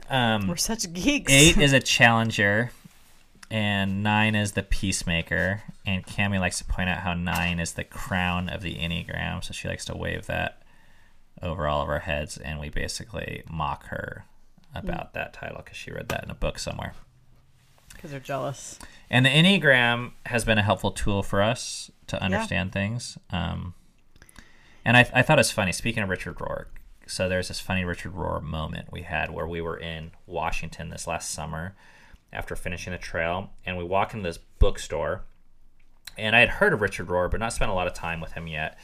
Um, 0.08 0.46
We're 0.48 0.56
such 0.56 0.92
geeks. 0.92 1.32
Eight 1.32 1.56
is 1.58 1.72
a 1.80 1.80
challenger. 1.80 2.70
and 3.50 4.02
nine 4.02 4.34
is 4.34 4.52
the 4.52 4.62
peacemaker. 4.62 5.62
And 5.86 6.06
Cami 6.06 6.38
likes 6.38 6.58
to 6.58 6.64
point 6.64 6.88
out 6.88 6.98
how 6.98 7.14
nine 7.14 7.58
is 7.58 7.72
the 7.72 7.84
crown 7.84 8.48
of 8.48 8.62
the 8.62 8.74
Enneagram, 8.76 9.42
so 9.42 9.52
she 9.52 9.66
likes 9.68 9.84
to 9.86 9.96
wave 9.96 10.26
that 10.26 10.62
over 11.42 11.66
all 11.66 11.82
of 11.82 11.88
our 11.88 12.00
heads, 12.00 12.36
and 12.36 12.60
we 12.60 12.68
basically 12.68 13.42
mock 13.50 13.86
her 13.86 14.24
about 14.74 15.14
that 15.14 15.32
title 15.32 15.62
because 15.64 15.76
she 15.76 15.90
read 15.90 16.08
that 16.08 16.24
in 16.24 16.30
a 16.30 16.34
book 16.34 16.58
somewhere. 16.58 16.94
Because 17.94 18.12
they're 18.12 18.20
jealous. 18.20 18.78
And 19.10 19.26
the 19.26 19.30
Enneagram 19.30 20.12
has 20.26 20.44
been 20.44 20.58
a 20.58 20.62
helpful 20.62 20.90
tool 20.90 21.22
for 21.22 21.42
us 21.42 21.90
to 22.06 22.22
understand 22.22 22.72
things. 22.72 23.18
Um, 23.30 23.74
and 24.84 24.96
I, 24.96 25.10
I 25.12 25.22
thought 25.22 25.38
it 25.38 25.40
was 25.40 25.50
funny. 25.50 25.72
Speaking 25.72 26.02
of 26.02 26.08
Richard 26.08 26.36
Rohr, 26.36 26.66
so 27.06 27.28
there's 27.28 27.48
this 27.48 27.60
funny 27.60 27.84
Richard 27.84 28.14
Rohr 28.14 28.40
moment 28.40 28.92
we 28.92 29.02
had 29.02 29.30
where 29.30 29.46
we 29.46 29.60
were 29.60 29.76
in 29.76 30.12
Washington 30.26 30.90
this 30.90 31.06
last 31.06 31.30
summer 31.32 31.74
after 32.32 32.54
finishing 32.54 32.92
the 32.92 32.98
trail, 32.98 33.50
and 33.66 33.76
we 33.76 33.84
walk 33.84 34.14
into 34.14 34.28
this 34.28 34.38
bookstore. 34.38 35.24
And 36.16 36.36
I 36.36 36.40
had 36.40 36.48
heard 36.48 36.72
of 36.72 36.80
Richard 36.80 37.08
Rohr, 37.08 37.30
but 37.30 37.40
not 37.40 37.52
spent 37.52 37.70
a 37.70 37.74
lot 37.74 37.86
of 37.86 37.94
time 37.94 38.20
with 38.20 38.32
him 38.32 38.46
yet. 38.46 38.78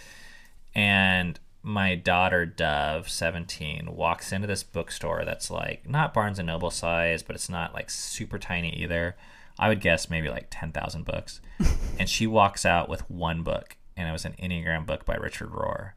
And 0.75 1.39
my 1.67 1.97
daughter 1.97 2.47
Dove, 2.47 3.09
17, 3.09 3.97
walks 3.97 4.31
into 4.31 4.47
this 4.47 4.63
bookstore 4.63 5.25
that's 5.25 5.51
like 5.51 5.89
not 5.89 6.15
Barnes 6.15 6.39
and 6.39 6.47
Noble 6.47 6.71
size, 6.71 7.25
but 7.25 7.35
it's 7.35 7.49
not 7.49 7.75
like 7.75 7.91
super 7.91 8.39
tiny 8.39 8.71
either. 8.81 9.17
I 9.59 9.69
would 9.69 9.81
guess 9.81 10.09
maybe 10.09 10.29
like 10.29 10.47
10,000 10.49 11.05
books. 11.05 11.41
and 11.99 12.09
she 12.09 12.25
walks 12.25 12.65
out 12.65 12.89
with 12.89 13.11
one 13.11 13.43
book, 13.43 13.77
and 13.97 14.09
it 14.09 14.13
was 14.13 14.25
an 14.25 14.37
Enneagram 14.41 14.87
book 14.87 15.05
by 15.05 15.17
Richard 15.17 15.51
Rohr. 15.51 15.95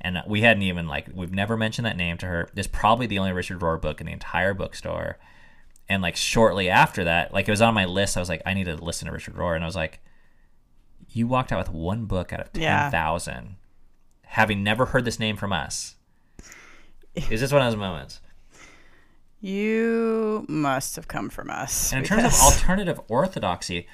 And 0.00 0.22
we 0.28 0.42
hadn't 0.42 0.62
even 0.62 0.86
like 0.86 1.08
we've 1.12 1.34
never 1.34 1.56
mentioned 1.56 1.86
that 1.86 1.96
name 1.96 2.16
to 2.18 2.26
her. 2.26 2.48
It's 2.54 2.68
probably 2.68 3.08
the 3.08 3.18
only 3.18 3.32
Richard 3.32 3.58
Rohr 3.58 3.80
book 3.80 4.00
in 4.00 4.06
the 4.06 4.12
entire 4.12 4.54
bookstore. 4.54 5.18
And 5.88 6.02
like 6.02 6.14
shortly 6.14 6.70
after 6.70 7.02
that, 7.02 7.34
like 7.34 7.48
it 7.48 7.50
was 7.50 7.60
on 7.60 7.74
my 7.74 7.84
list. 7.84 8.16
I 8.16 8.20
was 8.20 8.28
like, 8.28 8.42
I 8.46 8.54
need 8.54 8.64
to 8.64 8.76
listen 8.76 9.06
to 9.06 9.12
Richard 9.12 9.34
Rohr, 9.34 9.56
and 9.56 9.64
I 9.64 9.66
was 9.66 9.74
like, 9.74 9.98
you 11.08 11.26
walked 11.26 11.50
out 11.50 11.58
with 11.58 11.74
one 11.74 12.04
book 12.04 12.32
out 12.32 12.40
of 12.40 12.52
ten 12.52 12.62
Yeah. 12.62 12.90
Having 14.30 14.62
never 14.64 14.86
heard 14.86 15.04
this 15.04 15.18
name 15.18 15.36
from 15.36 15.52
us. 15.52 15.94
Is 17.14 17.40
this 17.40 17.52
one 17.52 17.62
of 17.62 17.70
those 17.72 17.78
moments? 17.78 18.20
You 19.40 20.44
must 20.48 20.96
have 20.96 21.08
come 21.08 21.30
from 21.30 21.50
us. 21.50 21.92
And 21.92 22.02
in 22.02 22.06
terms 22.08 22.24
of 22.24 22.40
alternative 22.40 23.00
orthodoxy, 23.08 23.86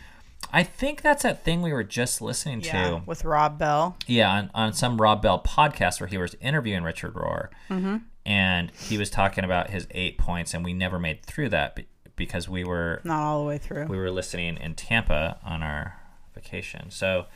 I 0.53 0.63
think 0.63 1.03
that's 1.03 1.23
that 1.23 1.45
thing 1.45 1.63
we 1.63 1.73
were 1.73 1.85
just 1.85 2.21
listening 2.21 2.61
to. 2.63 3.03
with 3.07 3.25
Rob 3.25 3.59
Bell. 3.59 3.97
Yeah, 4.07 4.31
on, 4.31 4.51
on 4.55 4.73
some 4.73 5.01
Rob 5.01 5.23
Bell 5.23 5.41
podcast 5.43 6.01
where 6.01 6.09
he 6.09 6.19
was 6.19 6.35
interviewing 6.41 6.83
Richard 6.83 7.15
Rohr, 7.15 7.49
Mm-hmm. 7.71 7.97
and 8.25 8.71
he 8.73 8.99
was 8.99 9.09
talking 9.09 9.45
about 9.45 9.71
his 9.71 9.87
eight 9.93 10.19
points, 10.19 10.53
and 10.53 10.65
we 10.65 10.73
never 10.73 10.99
made 10.99 11.25
through 11.25 11.49
that 11.51 11.79
because 12.17 12.49
we 12.49 12.65
were 12.65 13.01
Not 13.05 13.21
all 13.23 13.41
the 13.43 13.47
way 13.49 13.59
through. 13.59 13.87
we 13.87 13.97
were 13.99 14.11
listening 14.11 14.57
in 14.59 14.75
Tampa 14.75 15.39
on 15.45 15.63
our 15.63 15.97
vacation. 16.35 16.91
So 16.91 17.27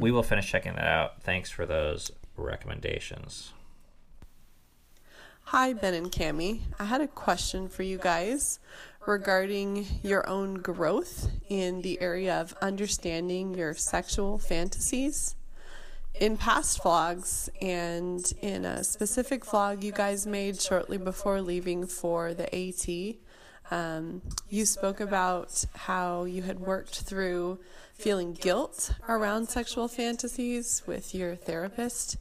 we 0.00 0.10
will 0.10 0.22
finish 0.22 0.50
checking 0.50 0.74
that 0.74 0.86
out. 0.86 1.22
Thanks 1.22 1.50
for 1.50 1.66
those 1.66 2.10
recommendations. 2.38 3.52
Hi, 5.44 5.72
Ben 5.72 5.94
and 5.94 6.12
Cami. 6.12 6.60
I 6.78 6.84
had 6.84 7.00
a 7.00 7.08
question 7.08 7.68
for 7.68 7.82
you 7.82 7.96
guys 7.96 8.60
regarding 9.06 9.86
your 10.02 10.28
own 10.28 10.56
growth 10.56 11.30
in 11.48 11.80
the 11.80 11.98
area 12.02 12.38
of 12.38 12.54
understanding 12.60 13.54
your 13.54 13.72
sexual 13.72 14.36
fantasies. 14.36 15.34
In 16.20 16.36
past 16.36 16.82
vlogs 16.82 17.48
and 17.62 18.30
in 18.42 18.66
a 18.66 18.84
specific 18.84 19.44
vlog 19.44 19.82
you 19.82 19.92
guys 19.92 20.26
made 20.26 20.60
shortly 20.60 20.98
before 20.98 21.40
leaving 21.40 21.86
for 21.86 22.34
the 22.34 22.54
AT, 22.54 23.16
um, 23.70 24.22
you 24.48 24.64
spoke 24.64 25.00
about 25.00 25.64
how 25.74 26.24
you 26.24 26.42
had 26.42 26.60
worked 26.60 27.00
through 27.00 27.58
feeling 27.94 28.32
guilt 28.32 28.92
around 29.08 29.48
sexual 29.48 29.88
fantasies 29.88 30.82
with 30.86 31.14
your 31.14 31.34
therapist. 31.34 32.16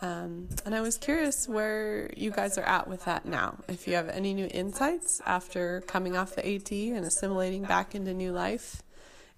Um, 0.00 0.48
and 0.64 0.74
I 0.74 0.80
was 0.80 0.96
curious 0.96 1.48
where 1.48 2.10
you 2.16 2.30
guys 2.30 2.56
are 2.56 2.64
at 2.64 2.88
with 2.88 3.04
that 3.04 3.26
now. 3.26 3.58
If 3.68 3.86
you 3.86 3.94
have 3.94 4.08
any 4.08 4.32
new 4.32 4.48
insights 4.52 5.20
after 5.26 5.82
coming 5.82 6.16
off 6.16 6.34
the 6.34 6.54
AT 6.54 6.70
and 6.70 7.04
assimilating 7.04 7.62
back 7.62 7.94
into 7.94 8.14
new 8.14 8.32
life, 8.32 8.82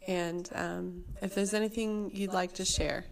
and 0.06 0.48
um, 0.54 1.04
if 1.22 1.34
there's 1.34 1.54
anything 1.54 2.10
you'd 2.14 2.32
like 2.32 2.54
to 2.54 2.64
share. 2.64 3.04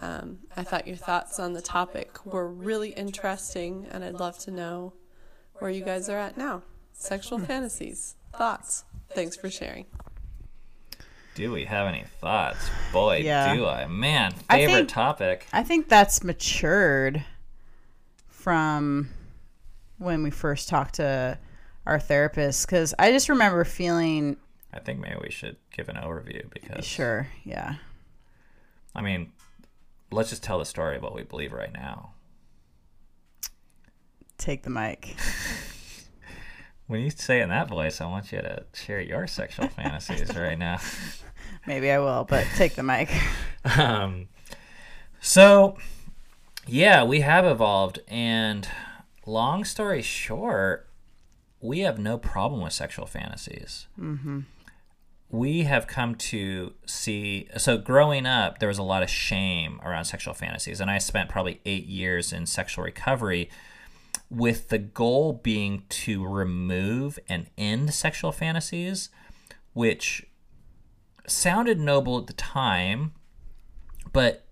Um, 0.00 0.38
I 0.56 0.64
thought 0.64 0.88
your 0.88 0.96
thoughts 0.96 1.38
on 1.38 1.52
the 1.52 1.62
topic 1.62 2.26
were 2.26 2.48
really 2.48 2.90
interesting, 2.90 3.86
and 3.92 4.02
I'd 4.02 4.14
love 4.14 4.36
to 4.40 4.50
know 4.50 4.94
where 5.60 5.70
you 5.70 5.84
guys 5.84 6.08
are 6.08 6.18
at 6.18 6.36
now. 6.36 6.62
Sexual 6.92 7.40
fantasies, 7.40 8.14
thoughts. 8.36 8.84
Thanks 9.10 9.36
for 9.36 9.50
sharing. 9.50 9.86
Do 11.34 11.50
we 11.52 11.64
have 11.64 11.86
any 11.86 12.04
thoughts? 12.20 12.68
Boy, 12.92 13.18
Yeah. 13.18 13.54
do 13.54 13.66
I. 13.66 13.86
Man, 13.86 14.34
I 14.50 14.58
favorite 14.58 14.74
think- 14.74 14.88
topic. 14.90 15.46
I 15.52 15.62
think 15.62 15.88
that's 15.88 16.22
matured 16.22 17.24
from 18.28 19.08
when 19.98 20.22
we 20.22 20.30
first 20.30 20.68
talked 20.68 20.96
to 20.96 21.38
our 21.86 21.98
therapist 21.98 22.66
because 22.66 22.94
I 22.98 23.10
just 23.10 23.28
remember 23.28 23.64
feeling 23.64 24.36
I 24.74 24.78
think 24.80 25.00
maybe 25.00 25.16
we 25.22 25.30
should 25.30 25.56
give 25.70 25.88
an 25.88 25.96
overview 25.96 26.48
because 26.52 26.84
sure, 26.86 27.28
yeah. 27.44 27.76
I 28.94 29.00
mean, 29.02 29.32
let's 30.10 30.30
just 30.30 30.42
tell 30.42 30.58
the 30.58 30.64
story 30.64 30.96
of 30.96 31.02
what 31.02 31.14
we 31.14 31.22
believe 31.22 31.52
right 31.52 31.72
now. 31.72 32.12
Take 34.38 34.62
the 34.64 34.70
mic. 34.70 35.14
When 36.86 37.00
you 37.00 37.10
say 37.10 37.40
it 37.40 37.44
in 37.44 37.48
that 37.50 37.68
voice, 37.68 38.00
I 38.00 38.06
want 38.06 38.32
you 38.32 38.38
to 38.38 38.64
share 38.74 39.00
your 39.00 39.26
sexual 39.26 39.68
fantasies 39.76 40.34
right 40.36 40.58
now. 40.58 40.78
Maybe 41.66 41.90
I 41.90 41.98
will, 41.98 42.24
but 42.24 42.46
take 42.56 42.74
the 42.74 42.82
mic. 42.82 43.10
Um, 43.78 44.26
so, 45.20 45.76
yeah, 46.66 47.04
we 47.04 47.20
have 47.20 47.44
evolved, 47.44 48.00
and 48.08 48.66
long 49.24 49.64
story 49.64 50.02
short, 50.02 50.88
we 51.60 51.78
have 51.78 51.96
no 51.96 52.18
problem 52.18 52.60
with 52.60 52.72
sexual 52.72 53.06
fantasies. 53.06 53.86
Mm-hmm. 53.96 54.40
We 55.30 55.62
have 55.62 55.86
come 55.86 56.16
to 56.16 56.74
see. 56.86 57.48
So, 57.56 57.78
growing 57.78 58.26
up, 58.26 58.58
there 58.58 58.68
was 58.68 58.78
a 58.78 58.82
lot 58.82 59.04
of 59.04 59.08
shame 59.08 59.80
around 59.84 60.06
sexual 60.06 60.34
fantasies, 60.34 60.80
and 60.80 60.90
I 60.90 60.98
spent 60.98 61.30
probably 61.30 61.60
eight 61.64 61.86
years 61.86 62.32
in 62.32 62.46
sexual 62.46 62.82
recovery 62.82 63.48
with 64.32 64.70
the 64.70 64.78
goal 64.78 65.34
being 65.34 65.82
to 65.90 66.26
remove 66.26 67.18
and 67.28 67.48
end 67.58 67.92
sexual 67.92 68.32
fantasies, 68.32 69.10
which 69.74 70.26
sounded 71.26 71.78
noble 71.78 72.18
at 72.18 72.26
the 72.26 72.32
time, 72.32 73.12
but 74.12 74.46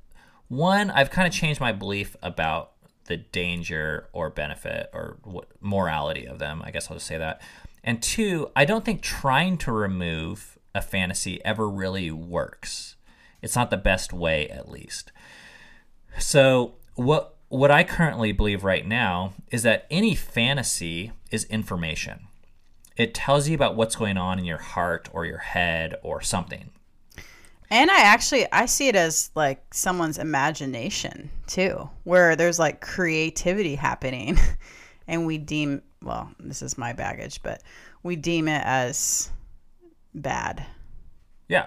one, 0.48 0.90
I've 0.90 1.10
kind 1.10 1.26
of 1.26 1.32
changed 1.32 1.60
my 1.60 1.72
belief 1.72 2.14
about 2.22 2.72
the 3.06 3.16
danger 3.16 4.08
or 4.12 4.28
benefit 4.28 4.90
or 4.92 5.18
what, 5.24 5.48
morality 5.60 6.26
of 6.26 6.38
them. 6.38 6.60
I 6.62 6.70
guess 6.70 6.90
I'll 6.90 6.96
just 6.96 7.06
say 7.06 7.16
that. 7.16 7.40
And 7.82 8.02
two, 8.02 8.50
I 8.54 8.66
don't 8.66 8.84
think 8.84 9.00
trying 9.00 9.56
to 9.58 9.72
remove 9.72 10.58
a 10.74 10.82
fantasy 10.82 11.42
ever 11.42 11.68
really 11.68 12.10
works. 12.10 12.96
It's 13.40 13.56
not 13.56 13.70
the 13.70 13.78
best 13.78 14.12
way, 14.12 14.46
at 14.48 14.68
least. 14.68 15.10
So 16.18 16.74
what 16.96 17.36
what 17.50 17.70
I 17.72 17.82
currently 17.82 18.30
believe 18.30 18.62
right 18.62 18.86
now 18.86 19.34
is 19.50 19.64
that 19.64 19.86
any 19.90 20.14
fantasy 20.14 21.10
is 21.32 21.44
information. 21.44 22.28
It 22.96 23.12
tells 23.12 23.48
you 23.48 23.56
about 23.56 23.74
what's 23.74 23.96
going 23.96 24.16
on 24.16 24.38
in 24.38 24.44
your 24.44 24.58
heart 24.58 25.08
or 25.12 25.26
your 25.26 25.38
head 25.38 25.96
or 26.02 26.20
something. 26.20 26.70
And 27.68 27.90
I 27.90 28.02
actually 28.02 28.50
I 28.52 28.66
see 28.66 28.86
it 28.86 28.94
as 28.94 29.30
like 29.34 29.74
someone's 29.74 30.18
imagination 30.18 31.28
too, 31.48 31.90
where 32.04 32.36
there's 32.36 32.58
like 32.58 32.80
creativity 32.80 33.74
happening 33.74 34.38
and 35.08 35.26
we 35.26 35.36
deem 35.36 35.82
well, 36.02 36.30
this 36.38 36.62
is 36.62 36.78
my 36.78 36.92
baggage, 36.92 37.42
but 37.42 37.62
we 38.04 38.14
deem 38.14 38.46
it 38.46 38.62
as 38.64 39.30
bad. 40.14 40.64
Yeah. 41.48 41.66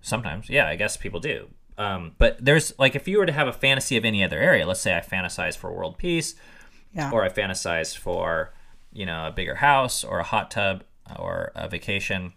Sometimes, 0.00 0.48
yeah, 0.48 0.68
I 0.68 0.76
guess 0.76 0.96
people 0.96 1.20
do. 1.20 1.48
Um, 1.78 2.12
but 2.18 2.36
there's 2.44 2.78
like 2.78 2.94
if 2.94 3.08
you 3.08 3.18
were 3.18 3.26
to 3.26 3.32
have 3.32 3.48
a 3.48 3.52
fantasy 3.52 3.96
of 3.96 4.04
any 4.04 4.22
other 4.22 4.38
area, 4.38 4.66
let's 4.66 4.80
say 4.80 4.96
I 4.96 5.00
fantasize 5.00 5.56
for 5.56 5.72
world 5.72 5.96
peace, 5.98 6.34
Yeah. 6.92 7.10
or 7.10 7.24
I 7.24 7.28
fantasize 7.28 7.96
for 7.96 8.52
you 8.92 9.06
know 9.06 9.26
a 9.26 9.30
bigger 9.32 9.56
house 9.56 10.04
or 10.04 10.18
a 10.18 10.24
hot 10.24 10.50
tub 10.50 10.84
or 11.18 11.50
a 11.54 11.68
vacation. 11.68 12.32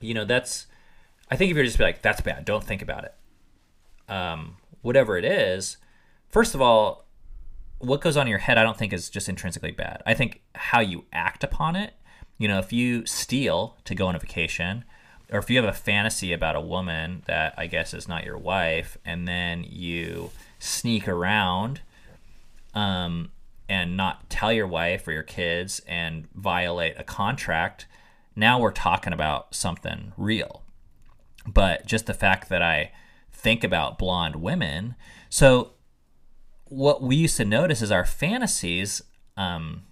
You 0.00 0.14
know, 0.14 0.24
that's 0.24 0.66
I 1.30 1.36
think 1.36 1.50
if 1.50 1.56
you're 1.56 1.64
just 1.66 1.78
be 1.78 1.84
like 1.84 2.02
that's 2.02 2.20
bad, 2.22 2.44
don't 2.44 2.64
think 2.64 2.82
about 2.82 3.04
it. 3.04 3.14
Um, 4.08 4.56
whatever 4.82 5.18
it 5.18 5.24
is, 5.24 5.76
first 6.28 6.54
of 6.54 6.60
all, 6.62 7.06
what 7.78 8.00
goes 8.00 8.16
on 8.16 8.22
in 8.26 8.30
your 8.30 8.38
head, 8.38 8.56
I 8.56 8.62
don't 8.62 8.76
think 8.78 8.92
is 8.92 9.10
just 9.10 9.28
intrinsically 9.28 9.72
bad. 9.72 10.02
I 10.06 10.14
think 10.14 10.42
how 10.54 10.80
you 10.80 11.04
act 11.12 11.44
upon 11.44 11.76
it. 11.76 11.94
You 12.38 12.48
know, 12.48 12.58
if 12.58 12.72
you 12.72 13.04
steal 13.06 13.76
to 13.84 13.94
go 13.94 14.06
on 14.06 14.14
a 14.14 14.18
vacation, 14.18 14.84
or 15.30 15.38
if 15.38 15.50
you 15.50 15.56
have 15.56 15.68
a 15.68 15.76
fantasy 15.76 16.32
about 16.32 16.56
a 16.56 16.60
woman 16.60 17.22
that 17.26 17.54
I 17.56 17.66
guess 17.66 17.92
is 17.92 18.06
not 18.06 18.24
your 18.24 18.38
wife, 18.38 18.96
and 19.04 19.26
then 19.26 19.64
you 19.68 20.30
sneak 20.58 21.08
around 21.08 21.80
um, 22.74 23.30
and 23.68 23.96
not 23.96 24.30
tell 24.30 24.52
your 24.52 24.66
wife 24.66 25.06
or 25.08 25.12
your 25.12 25.22
kids 25.22 25.80
and 25.86 26.28
violate 26.34 26.94
a 26.98 27.04
contract 27.04 27.86
now 28.36 28.60
we're 28.60 28.70
talking 28.70 29.14
about 29.14 29.54
something 29.54 30.12
real. 30.18 30.62
But 31.46 31.86
just 31.86 32.06
the 32.06 32.14
fact 32.14 32.50
that 32.50 32.60
I 32.60 32.92
think 33.32 33.64
about 33.64 33.98
blonde 33.98 34.36
women. 34.36 34.94
So, 35.30 35.72
what 36.66 37.00
we 37.02 37.16
used 37.16 37.36
to 37.38 37.44
notice 37.44 37.80
is 37.80 37.90
our 37.90 38.04
fantasies. 38.04 39.00
Um, 39.36 39.84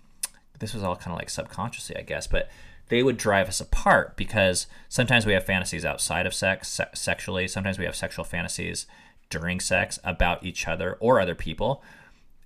this 0.59 0.75
was 0.75 0.83
all 0.83 0.97
kind 0.97 1.13
of 1.13 1.19
like 1.19 1.31
subconsciously, 1.31 1.97
I 1.97 2.03
guess, 2.03 2.27
but 2.27 2.51
they 2.89 3.03
would 3.03 3.17
drive 3.17 3.49
us 3.49 3.61
apart 3.61 4.17
because 4.17 4.67
sometimes 4.89 5.27
we 5.27 5.33
have 5.33 5.45
fantasies 5.45 5.85
outside 5.85 6.27
of 6.27 6.35
sex, 6.35 6.69
se- 6.69 6.87
sexually. 6.95 7.49
Sometimes 7.49 7.79
we 7.79 7.85
have 7.85 7.97
sexual 7.97 8.25
fantasies 8.25 8.87
during 9.31 9.59
sex 9.61 9.99
about 10.05 10.45
each 10.45 10.69
other 10.69 10.97
or 11.01 11.21
other 11.21 11.35
people, 11.35 11.83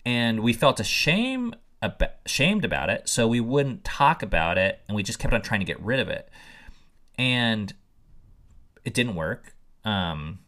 and 0.06 0.40
we 0.40 0.52
felt 0.52 0.80
ashamed 0.80 1.56
ab- 1.82 2.12
ashamed 2.24 2.64
about 2.64 2.90
it, 2.90 3.08
so 3.08 3.26
we 3.26 3.40
wouldn't 3.40 3.84
talk 3.84 4.22
about 4.22 4.58
it, 4.58 4.80
and 4.88 4.96
we 4.96 5.02
just 5.02 5.18
kept 5.18 5.34
on 5.34 5.42
trying 5.42 5.60
to 5.60 5.66
get 5.66 5.80
rid 5.80 6.00
of 6.00 6.08
it, 6.08 6.28
and 7.18 7.74
it 8.84 8.94
didn't 8.94 9.14
work. 9.14 9.54
Um, 9.84 10.40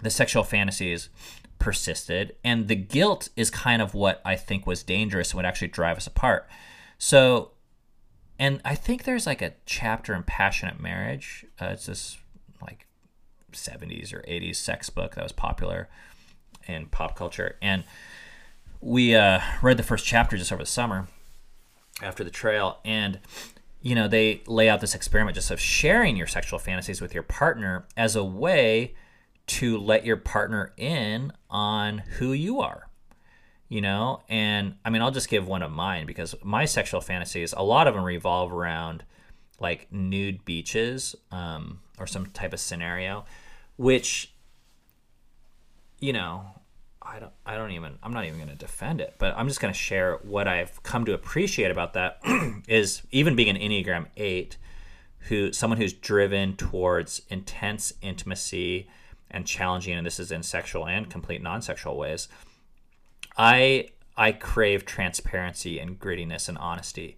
the 0.00 0.10
sexual 0.10 0.42
fantasies 0.42 1.10
persisted, 1.58 2.36
and 2.42 2.68
the 2.68 2.76
guilt 2.76 3.28
is 3.36 3.50
kind 3.50 3.82
of 3.82 3.94
what 3.94 4.20
I 4.24 4.36
think 4.36 4.66
was 4.66 4.82
dangerous 4.82 5.30
and 5.30 5.36
would 5.36 5.46
actually 5.46 5.68
drive 5.68 5.98
us 5.98 6.06
apart. 6.06 6.48
So, 6.98 7.52
and 8.40 8.62
I 8.64 8.74
think 8.74 9.04
there's 9.04 9.26
like 9.26 9.42
a 9.42 9.52
chapter 9.66 10.14
in 10.14 10.22
Passionate 10.22 10.80
Marriage. 10.80 11.44
Uh, 11.60 11.66
it's 11.66 11.84
this 11.84 12.16
like 12.62 12.86
70s 13.52 14.14
or 14.14 14.22
80s 14.22 14.56
sex 14.56 14.88
book 14.88 15.14
that 15.14 15.22
was 15.22 15.32
popular 15.32 15.90
in 16.66 16.86
pop 16.86 17.16
culture, 17.16 17.56
and 17.60 17.84
we 18.80 19.14
uh, 19.14 19.40
read 19.60 19.76
the 19.76 19.82
first 19.82 20.06
chapter 20.06 20.38
just 20.38 20.50
over 20.50 20.62
the 20.62 20.66
summer 20.66 21.06
after 22.02 22.24
the 22.24 22.30
trail, 22.30 22.78
and 22.82 23.20
you 23.82 23.94
know 23.94 24.08
they 24.08 24.40
lay 24.46 24.70
out 24.70 24.80
this 24.80 24.94
experiment 24.94 25.34
just 25.34 25.50
of 25.50 25.60
sharing 25.60 26.16
your 26.16 26.26
sexual 26.26 26.58
fantasies 26.58 27.02
with 27.02 27.12
your 27.12 27.22
partner 27.22 27.86
as 27.94 28.16
a 28.16 28.24
way 28.24 28.94
to 29.48 29.76
let 29.76 30.06
your 30.06 30.16
partner 30.16 30.72
in 30.78 31.30
on 31.50 31.98
who 31.98 32.32
you 32.32 32.60
are 32.60 32.89
you 33.70 33.80
know? 33.80 34.20
And 34.28 34.74
i 34.84 34.90
mean 34.90 35.00
i'll 35.00 35.10
just 35.10 35.30
give 35.30 35.48
one 35.48 35.62
of 35.62 35.70
mine 35.70 36.04
because 36.04 36.34
my 36.42 36.66
sexual 36.66 37.00
fantasies 37.00 37.54
a 37.56 37.62
lot 37.62 37.86
of 37.86 37.94
them 37.94 38.04
revolve 38.04 38.52
around 38.52 39.04
like 39.58 39.90
nude 39.92 40.44
beaches 40.44 41.14
um, 41.30 41.80
or 41.98 42.06
some 42.06 42.26
type 42.26 42.52
of 42.52 42.60
scenario 42.60 43.24
which 43.76 44.34
you 46.00 46.12
know 46.12 46.44
i 47.00 47.18
don't 47.18 47.32
i 47.46 47.56
don't 47.56 47.70
even 47.70 47.98
i'm 48.02 48.12
not 48.12 48.24
even 48.24 48.36
going 48.36 48.48
to 48.48 48.54
defend 48.54 49.00
it 49.00 49.14
but 49.18 49.34
i'm 49.36 49.46
just 49.46 49.60
going 49.60 49.72
to 49.72 49.78
share 49.78 50.18
what 50.22 50.48
i've 50.48 50.82
come 50.82 51.04
to 51.04 51.14
appreciate 51.14 51.70
about 51.70 51.92
that 51.92 52.20
is 52.68 53.02
even 53.10 53.36
being 53.36 53.48
an 53.48 53.56
enneagram 53.56 54.06
8 54.16 54.56
who 55.28 55.52
someone 55.52 55.78
who's 55.78 55.92
driven 55.92 56.56
towards 56.56 57.22
intense 57.28 57.92
intimacy 58.00 58.88
and 59.30 59.46
challenging 59.46 59.94
and 59.94 60.06
this 60.06 60.18
is 60.18 60.32
in 60.32 60.42
sexual 60.42 60.86
and 60.86 61.10
complete 61.10 61.42
non-sexual 61.42 61.96
ways 61.96 62.28
i 63.36 63.88
i 64.16 64.32
crave 64.32 64.84
transparency 64.84 65.78
and 65.78 65.98
grittiness 65.98 66.48
and 66.48 66.58
honesty 66.58 67.16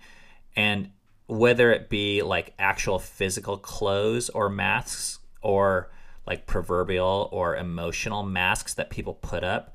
and 0.57 0.91
whether 1.27 1.73
it 1.73 1.89
be 1.89 2.23
like 2.23 2.53
actual 2.59 2.99
physical 2.99 3.57
clothes 3.57 4.29
or 4.31 4.49
masks 4.49 5.19
or 5.41 5.91
like 6.27 6.47
proverbial 6.47 7.29
or 7.33 7.57
emotional 7.57 8.23
masks 8.23 8.75
that 8.75 8.91
people 8.91 9.15
put 9.15 9.43
up 9.43 9.75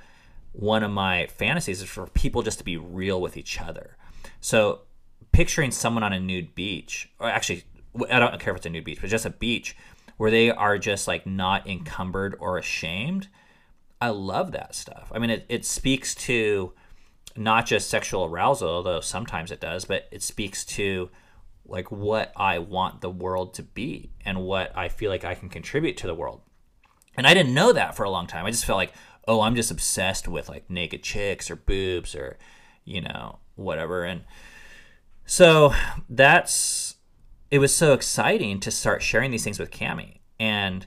one 0.54 0.84
of 0.84 0.92
my 0.92 1.28
fantasies 1.28 1.82
is 1.82 1.90
for 1.90 2.08
people 2.08 2.42
just 2.42 2.58
to 2.58 2.64
be 2.64 2.78
real 2.78 3.22
with 3.22 3.38
each 3.38 3.60
other 3.60 3.98
so 4.40 4.82
picturing 5.32 5.72
someone 5.72 6.04
on 6.04 6.14
a 6.14 6.20
nude 6.20 6.54
beach 6.56 7.10
or 7.20 7.30
actually 7.30 7.64
i 8.10 8.20
don't 8.20 8.40
care 8.40 8.52
if 8.52 8.58
it's 8.58 8.66
a 8.66 8.70
nude 8.70 8.84
beach 8.84 9.00
but 9.02 9.10
just 9.10 9.26
a 9.26 9.30
beach 9.30 9.76
where 10.18 10.32
they 10.32 10.50
are 10.52 10.78
just 10.78 11.08
like 11.08 11.26
not 11.26 11.68
encumbered 11.68 12.36
or 12.40 12.58
ashamed. 12.58 13.28
I 14.00 14.10
love 14.10 14.52
that 14.52 14.76
stuff. 14.76 15.12
I 15.14 15.20
mean, 15.20 15.30
it, 15.30 15.46
it 15.50 15.66
speaks 15.66 16.14
to 16.16 16.74
not 17.36 17.66
just 17.66 17.90
sexual 17.90 18.26
arousal, 18.26 18.70
although 18.70 19.00
sometimes 19.00 19.52
it 19.52 19.60
does, 19.60 19.86
but 19.86 20.08
it 20.12 20.24
speaks 20.24 20.66
to 20.66 21.10
like 21.66 21.92
what 21.92 22.32
I 22.36 22.60
want 22.60 23.02
the 23.02 23.10
world 23.10 23.54
to 23.56 23.64
be 23.64 24.12
and 24.24 24.44
what 24.44 24.76
I 24.76 24.90
feel 24.90 25.12
like 25.12 25.26
I 25.26 25.36
can 25.36 25.50
contribute 25.50 25.98
to 25.98 26.08
the 26.08 26.16
world. 26.16 26.42
And 27.16 27.28
I 27.28 27.34
didn't 27.34 27.54
know 27.54 27.74
that 27.74 27.96
for 27.96 28.04
a 28.04 28.10
long 28.10 28.28
time. 28.28 28.46
I 28.46 28.52
just 28.52 28.66
felt 28.66 28.78
like, 28.78 28.94
oh, 29.28 29.42
I'm 29.42 29.56
just 29.56 29.72
obsessed 29.72 30.28
with 30.28 30.50
like 30.50 30.70
naked 30.70 31.04
chicks 31.04 31.52
or 31.52 31.56
boobs 31.56 32.16
or, 32.16 32.38
you 32.86 33.02
know, 33.02 33.40
whatever. 33.56 34.04
And 34.04 34.24
so 35.26 35.74
that's 36.10 36.96
it 37.50 37.60
was 37.60 37.74
so 37.74 37.94
exciting 37.94 38.60
to 38.60 38.72
start 38.72 39.02
sharing 39.02 39.32
these 39.32 39.44
things 39.44 39.60
with 39.60 39.72
Cami. 39.72 40.20
And 40.40 40.86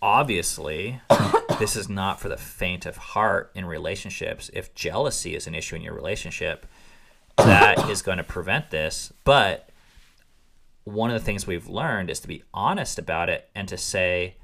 obviously, 0.00 1.00
this 1.58 1.76
is 1.76 1.88
not 1.88 2.20
for 2.20 2.28
the 2.28 2.36
faint 2.36 2.86
of 2.86 2.96
heart 2.96 3.50
in 3.54 3.64
relationships. 3.64 4.50
If 4.52 4.74
jealousy 4.74 5.34
is 5.34 5.46
an 5.46 5.54
issue 5.54 5.76
in 5.76 5.82
your 5.82 5.94
relationship, 5.94 6.66
that 7.36 7.88
is 7.90 8.02
going 8.02 8.18
to 8.18 8.24
prevent 8.24 8.70
this. 8.70 9.12
But 9.24 9.70
one 10.84 11.10
of 11.10 11.18
the 11.18 11.24
things 11.24 11.46
we've 11.46 11.68
learned 11.68 12.10
is 12.10 12.20
to 12.20 12.28
be 12.28 12.42
honest 12.54 12.98
about 12.98 13.28
it 13.28 13.48
and 13.54 13.68
to 13.68 13.76
say, 13.76 14.36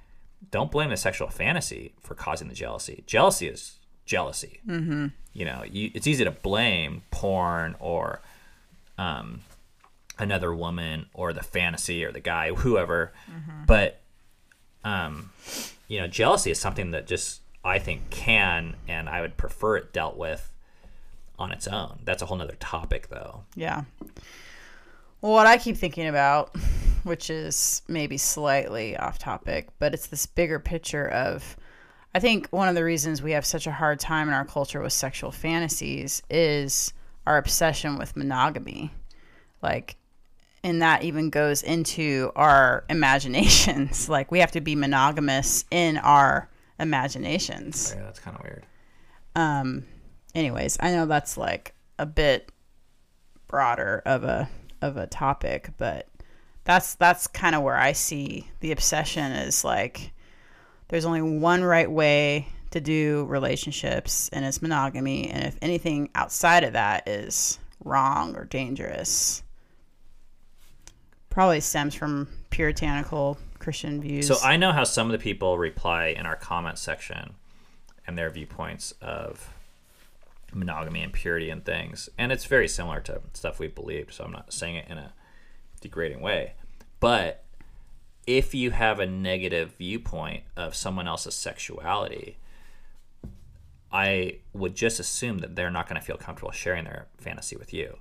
don't 0.51 0.71
blame 0.71 0.91
the 0.91 0.97
sexual 0.97 1.29
fantasy 1.29 1.95
for 2.01 2.15
causing 2.15 2.49
the 2.49 2.55
jealousy. 2.55 3.03
Jealousy 3.07 3.49
is 3.49 3.79
jealousy. 4.05 4.61
Mm-hmm. 4.69 5.07
You 5.33 5.45
know, 5.45 5.65
you, 5.69 5.91
it's 5.95 6.07
easy 6.07 6.25
to 6.25 6.31
blame 6.31 7.03
porn 7.11 7.77
or 7.81 8.21
um, 8.99 9.41
another 10.19 10.55
woman 10.55 11.07
or 11.15 11.33
the 11.33 11.43
fantasy 11.43 12.05
or 12.05 12.13
the 12.13 12.21
guy, 12.21 12.53
whoever. 12.53 13.13
Mm-hmm. 13.31 13.65
But, 13.67 14.01
um, 14.85 15.31
you 15.89 16.01
know, 16.01 16.07
jealousy 16.07 16.51
is 16.51 16.61
something 16.61 16.93
that 16.93 17.07
just 17.07 17.41
I 17.65 17.79
think 17.79 18.11
can 18.11 18.77
and 18.87 19.09
I 19.09 19.21
would 19.21 19.37
prefer 19.37 19.77
it 19.77 19.93
dealt 19.93 20.17
with 20.17 20.53
on 21.39 21.51
its 21.51 21.67
own. 21.67 22.01
That's 22.05 22.23
a 22.23 22.27
whole 22.27 22.37
nother 22.37 22.57
topic, 22.61 23.09
though. 23.09 23.45
Yeah. 23.57 23.85
Well, 25.21 25.33
what 25.33 25.47
I 25.47 25.57
keep 25.57 25.77
thinking 25.77 26.07
about, 26.07 26.55
which 27.03 27.31
is 27.31 27.83
maybe 27.89 28.19
slightly 28.19 28.97
off 28.97 29.19
topic, 29.19 29.69
but 29.79 29.95
it's 29.95 30.07
this 30.07 30.27
bigger 30.27 30.59
picture 30.59 31.09
of. 31.09 31.57
I 32.17 32.21
think 32.21 32.47
one 32.51 32.69
of 32.69 32.77
the 32.77 32.85
reasons 32.85 33.23
we 33.23 33.33
have 33.33 33.45
such 33.45 33.67
a 33.67 33.73
hard 33.73 33.99
time 33.99 34.29
in 34.29 34.35
our 34.35 34.45
culture 34.45 34.81
with 34.81 34.93
sexual 34.93 35.33
fantasies 35.33 36.23
is 36.31 36.93
our 37.27 37.39
obsession 37.39 37.99
with 37.99 38.17
monogamy. 38.17 38.93
Like, 39.63 39.97
and 40.65 40.83
that 40.83 41.05
even 41.05 41.31
goes 41.31 41.63
into 41.63 42.33
our 42.35 42.85
imaginations. 42.91 44.09
Like, 44.15 44.31
we 44.31 44.41
have 44.41 44.53
to 44.53 44.61
be 44.61 44.75
monogamous 44.75 45.65
in 45.71 45.99
our 45.99 46.49
imaginations. 46.79 47.93
Yeah, 47.95 48.05
that's 48.05 48.21
kind 48.21 48.37
of 48.37 48.43
weird. 48.43 48.67
Um, 49.37 49.85
anyways, 50.35 50.77
I 50.81 50.93
know 50.93 51.07
that's 51.07 51.37
like 51.37 51.75
a 51.99 52.07
bit 52.07 52.51
broader 53.49 54.03
of 54.07 54.25
a 54.25 54.49
of 54.81 54.97
a 54.97 55.07
topic, 55.07 55.71
but 55.79 56.09
that's 56.65 56.95
that's 56.95 57.27
kind 57.27 57.55
of 57.55 57.63
where 57.63 57.77
I 57.77 57.93
see 57.93 58.49
the 58.61 58.73
obsession 58.73 59.33
is 59.33 59.65
like 59.65 60.13
there's 60.89 61.05
only 61.05 61.23
one 61.23 61.63
right 61.63 61.91
way 61.91 62.49
to 62.71 62.81
do 62.81 63.25
relationships 63.29 64.29
and 64.33 64.45
it's 64.45 64.63
monogamy 64.63 65.31
and 65.31 65.45
if 65.45 65.57
anything 65.63 66.11
outside 66.15 66.65
of 66.65 66.73
that 66.73 67.09
is 67.09 67.59
wrong 67.85 68.35
or 68.35 68.45
dangerous 68.45 69.43
probably 71.35 71.61
stems 71.61 71.95
from 71.95 72.29
puritanical 72.49 73.37
christian 73.59 74.01
views 74.01 74.27
So 74.27 74.37
I 74.43 74.57
know 74.57 74.73
how 74.73 74.85
some 74.85 75.09
of 75.09 75.13
the 75.13 75.19
people 75.19 75.59
reply 75.59 76.07
in 76.07 76.25
our 76.25 76.37
comment 76.37 76.79
section 76.79 77.35
and 78.07 78.17
their 78.17 78.31
viewpoints 78.31 78.93
of 79.03 79.53
monogamy 80.55 81.03
and 81.03 81.13
purity 81.13 81.51
and 81.51 81.65
things. 81.65 82.09
And 82.17 82.33
it's 82.33 82.45
very 82.45 82.69
similar 82.69 83.01
to 83.01 83.21
stuff 83.33 83.59
we've 83.59 83.75
believed, 83.75 84.15
so 84.15 84.25
I'm 84.25 84.33
not 84.33 84.53
saying 84.53 84.77
it 84.77 84.89
in 84.89 84.99
a 84.99 85.13
degrading 85.81 86.21
way. 86.21 86.55
But 87.01 87.45
if 88.27 88.55
you 88.55 88.71
have 88.71 89.01
a 89.01 89.07
negative 89.07 89.75
viewpoint 89.77 90.45
of 90.57 90.75
someone 90.75 91.09
else's 91.09 91.35
sexuality, 91.35 92.39
I 93.93 94.39
would 94.53 94.75
just 94.75 94.99
assume 94.99 95.39
that 95.39 95.57
they're 95.57 95.71
not 95.71 95.89
going 95.89 96.01
to 96.01 96.07
feel 96.07 96.17
comfortable 96.17 96.53
sharing 96.53 96.85
their 96.85 97.07
fantasy 97.19 97.57
with 97.57 97.73
you. 97.73 97.99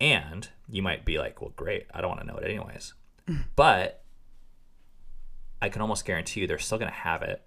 And 0.00 0.48
you 0.68 0.82
might 0.82 1.04
be 1.04 1.18
like, 1.18 1.40
well, 1.40 1.52
great, 1.56 1.86
I 1.94 2.00
don't 2.00 2.10
want 2.10 2.20
to 2.20 2.26
know 2.26 2.36
it 2.36 2.44
anyways. 2.44 2.94
but 3.56 4.02
I 5.60 5.68
can 5.68 5.82
almost 5.82 6.04
guarantee 6.04 6.40
you 6.40 6.46
they're 6.46 6.58
still 6.58 6.78
going 6.78 6.90
to 6.90 6.96
have 6.96 7.22
it. 7.22 7.42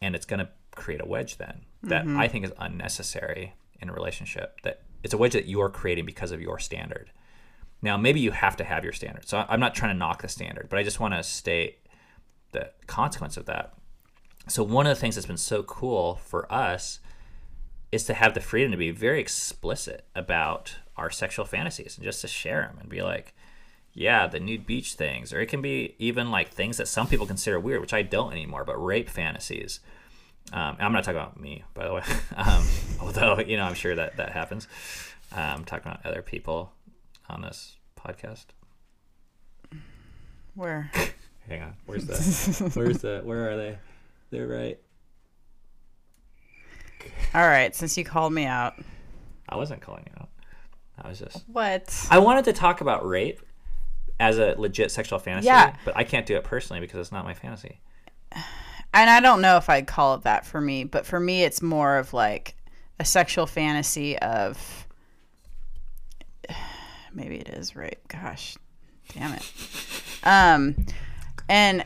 And 0.00 0.14
it's 0.14 0.26
going 0.26 0.40
to 0.40 0.48
create 0.74 1.00
a 1.00 1.06
wedge 1.06 1.36
then 1.36 1.62
that 1.82 2.02
I 2.02 2.04
mm-hmm. 2.04 2.32
think 2.32 2.44
is 2.44 2.52
unnecessary 2.58 3.54
in 3.80 3.88
a 3.88 3.92
relationship. 3.92 4.60
That 4.62 4.82
it's 5.02 5.14
a 5.14 5.18
wedge 5.18 5.32
that 5.32 5.46
you're 5.46 5.68
creating 5.68 6.06
because 6.06 6.32
of 6.32 6.40
your 6.40 6.58
standard. 6.58 7.10
Now, 7.82 7.96
maybe 7.96 8.20
you 8.20 8.30
have 8.30 8.56
to 8.56 8.64
have 8.64 8.84
your 8.84 8.92
standard. 8.92 9.26
So 9.28 9.44
I'm 9.48 9.60
not 9.60 9.74
trying 9.74 9.92
to 9.92 9.98
knock 9.98 10.22
the 10.22 10.28
standard, 10.28 10.68
but 10.68 10.78
I 10.78 10.82
just 10.82 11.00
want 11.00 11.14
to 11.14 11.22
state 11.22 11.78
the 12.52 12.70
consequence 12.86 13.36
of 13.36 13.46
that. 13.46 13.74
So 14.48 14.62
one 14.62 14.86
of 14.86 14.94
the 14.94 15.00
things 15.00 15.14
that's 15.14 15.26
been 15.26 15.36
so 15.36 15.62
cool 15.62 16.16
for 16.16 16.50
us 16.52 17.00
is 17.92 18.04
to 18.04 18.14
have 18.14 18.34
the 18.34 18.40
freedom 18.40 18.70
to 18.70 18.76
be 18.76 18.90
very 18.90 19.20
explicit 19.20 20.06
about 20.14 20.76
our 21.00 21.10
sexual 21.10 21.44
fantasies 21.44 21.96
and 21.96 22.04
just 22.04 22.20
to 22.20 22.28
share 22.28 22.62
them 22.62 22.78
and 22.78 22.88
be 22.88 23.02
like, 23.02 23.34
yeah, 23.92 24.26
the 24.26 24.38
nude 24.38 24.66
beach 24.66 24.94
things, 24.94 25.32
or 25.32 25.40
it 25.40 25.46
can 25.46 25.62
be 25.62 25.94
even 25.98 26.30
like 26.30 26.50
things 26.50 26.76
that 26.76 26.86
some 26.86 27.08
people 27.08 27.26
consider 27.26 27.58
weird, 27.58 27.80
which 27.80 27.94
I 27.94 28.02
don't 28.02 28.32
anymore, 28.32 28.64
but 28.64 28.76
rape 28.76 29.08
fantasies. 29.08 29.80
Um, 30.52 30.76
I'm 30.78 30.92
not 30.92 31.04
talking 31.04 31.18
about 31.18 31.40
me, 31.40 31.64
by 31.74 31.86
the 31.86 31.94
way, 31.94 32.02
um, 32.36 32.64
although 33.00 33.40
you 33.40 33.56
know 33.56 33.64
I'm 33.64 33.74
sure 33.74 33.94
that 33.94 34.16
that 34.16 34.32
happens. 34.32 34.68
Um, 35.32 35.40
I'm 35.40 35.64
talking 35.64 35.90
about 35.90 36.04
other 36.04 36.22
people 36.22 36.72
on 37.28 37.42
this 37.42 37.76
podcast. 37.98 38.46
Where? 40.54 40.90
Hang 41.48 41.62
on, 41.62 41.74
where's 41.86 42.06
the? 42.06 42.70
where's 42.74 42.98
the? 42.98 43.22
Where 43.24 43.50
are 43.50 43.56
they? 43.56 43.78
They're 44.30 44.46
right. 44.46 44.78
All 47.34 47.46
right, 47.46 47.74
since 47.74 47.96
you 47.96 48.04
called 48.04 48.32
me 48.32 48.44
out. 48.44 48.74
I 49.48 49.56
wasn't 49.56 49.80
calling 49.80 50.04
you 50.06 50.12
out. 50.20 50.29
I 51.00 51.08
was 51.08 51.18
just. 51.18 51.44
What? 51.48 52.06
I 52.10 52.18
wanted 52.18 52.44
to 52.46 52.52
talk 52.52 52.80
about 52.80 53.06
rape 53.06 53.40
as 54.18 54.38
a 54.38 54.54
legit 54.58 54.90
sexual 54.90 55.18
fantasy, 55.18 55.46
Yeah. 55.46 55.74
but 55.84 55.96
I 55.96 56.04
can't 56.04 56.26
do 56.26 56.36
it 56.36 56.44
personally 56.44 56.80
because 56.80 56.98
it's 57.00 57.12
not 57.12 57.24
my 57.24 57.34
fantasy. 57.34 57.80
and 58.92 59.08
I 59.10 59.20
don't 59.20 59.40
know 59.40 59.56
if 59.56 59.70
I'd 59.70 59.86
call 59.86 60.14
it 60.14 60.22
that 60.22 60.44
for 60.46 60.60
me, 60.60 60.84
but 60.84 61.06
for 61.06 61.18
me, 61.18 61.42
it's 61.44 61.62
more 61.62 61.96
of 61.96 62.12
like 62.12 62.54
a 62.98 63.04
sexual 63.04 63.46
fantasy 63.46 64.18
of 64.18 64.86
maybe 67.12 67.36
it 67.36 67.48
is 67.48 67.74
rape. 67.76 68.06
Gosh, 68.08 68.56
damn 69.14 69.32
it. 69.34 69.52
Um, 70.22 70.86
and 71.48 71.84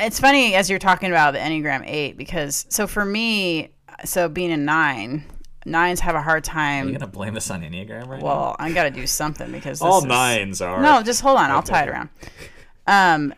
it's 0.00 0.18
funny 0.20 0.54
as 0.54 0.68
you're 0.70 0.78
talking 0.78 1.10
about 1.10 1.32
the 1.32 1.38
Enneagram 1.38 1.84
Eight 1.86 2.16
because 2.16 2.66
so 2.68 2.86
for 2.86 3.04
me, 3.04 3.70
so 4.04 4.28
being 4.28 4.52
a 4.52 4.56
nine, 4.56 5.24
nines 5.64 6.00
have 6.00 6.14
a 6.14 6.22
hard 6.22 6.46
Are 6.48 6.50
you 6.50 6.52
time. 6.52 6.92
gonna 6.92 7.06
blame 7.06 7.34
this 7.34 7.50
on 7.50 7.62
Enneagram 7.62 8.06
right 8.08 8.20
now? 8.20 8.24
Well, 8.26 8.56
I 8.58 8.72
got 8.72 8.84
to 8.84 8.90
do 8.90 9.06
something 9.06 9.50
because 9.52 9.78
this 9.78 9.86
All 9.86 9.98
is- 9.98 10.04
nines 10.04 10.60
are. 10.60 10.80
no, 10.82 11.02
just 11.02 11.20
hold 11.20 11.38
on. 11.38 11.50
I'll 11.50 11.62
tie 11.62 11.84
it 11.84 11.88
around. 11.88 12.08
Um, 12.86 13.34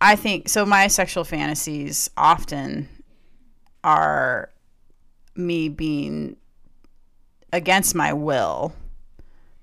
I 0.00 0.16
think 0.16 0.48
so. 0.48 0.64
My 0.66 0.86
sexual 0.88 1.24
fantasies 1.24 2.10
often 2.16 2.88
are 3.82 4.50
me 5.36 5.68
being 5.68 6.36
against 7.52 7.94
my 7.94 8.12
will, 8.12 8.74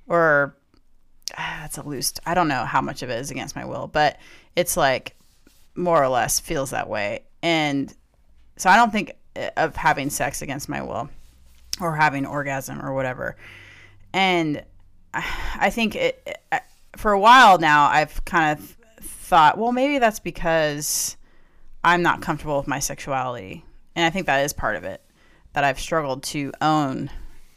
or 0.08 0.56
ah, 1.38 1.60
that's 1.62 1.78
a 1.78 1.84
loose. 1.84 2.14
I 2.26 2.34
don't 2.34 2.48
know 2.48 2.66
how 2.66 2.82
much 2.82 3.04
of 3.04 3.10
it 3.10 3.20
is 3.20 3.32
against 3.32 3.56
my 3.56 3.66
will, 3.66 3.88
but 3.88 4.18
it's 4.56 4.76
like 4.78 5.16
more 5.76 6.04
or 6.04 6.08
less 6.10 6.40
feels 6.40 6.72
that 6.72 6.90
way. 6.90 7.22
And 7.42 7.94
so 8.58 8.70
I 8.70 8.76
don't 8.76 8.92
think 8.92 9.14
of 9.58 9.76
having 9.76 10.10
sex 10.10 10.42
against 10.42 10.68
my 10.68 10.82
will 10.82 11.10
or 11.80 11.96
having 11.96 12.26
orgasm 12.26 12.82
or 12.82 12.94
whatever. 12.94 13.36
And 14.14 14.64
I 15.14 15.70
think 15.70 15.96
it, 15.96 16.40
for 16.96 17.12
a 17.12 17.20
while 17.20 17.58
now, 17.58 17.88
I've 17.88 18.24
kind 18.26 18.58
of 18.58 18.78
thought, 19.02 19.58
well, 19.58 19.72
maybe 19.72 20.00
that's 20.00 20.20
because 20.20 21.18
I'm 21.84 22.02
not 22.02 22.22
comfortable 22.22 22.58
with 22.58 22.68
my 22.68 22.80
sexuality. 22.80 23.66
And 23.96 24.06
I 24.06 24.10
think 24.10 24.26
that 24.28 24.44
is 24.44 24.54
part 24.54 24.76
of 24.76 24.84
it, 24.84 25.02
that 25.54 25.64
I've 25.64 25.80
struggled 25.80 26.24
to 26.24 26.52
own 26.62 27.10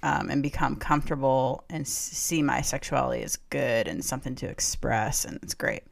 um, 0.03 0.31
and 0.31 0.43
become 0.43 0.77
comfortable 0.77 1.65
and 1.71 1.87
see 1.87 2.43
my 2.43 2.61
sexuality 2.61 3.23
as 3.23 3.37
good 3.37 3.89
and 3.89 4.05
something 4.05 4.35
to 4.37 4.47
express, 4.47 5.25
and 5.25 5.39
it's 5.43 5.55
great. 5.55 5.83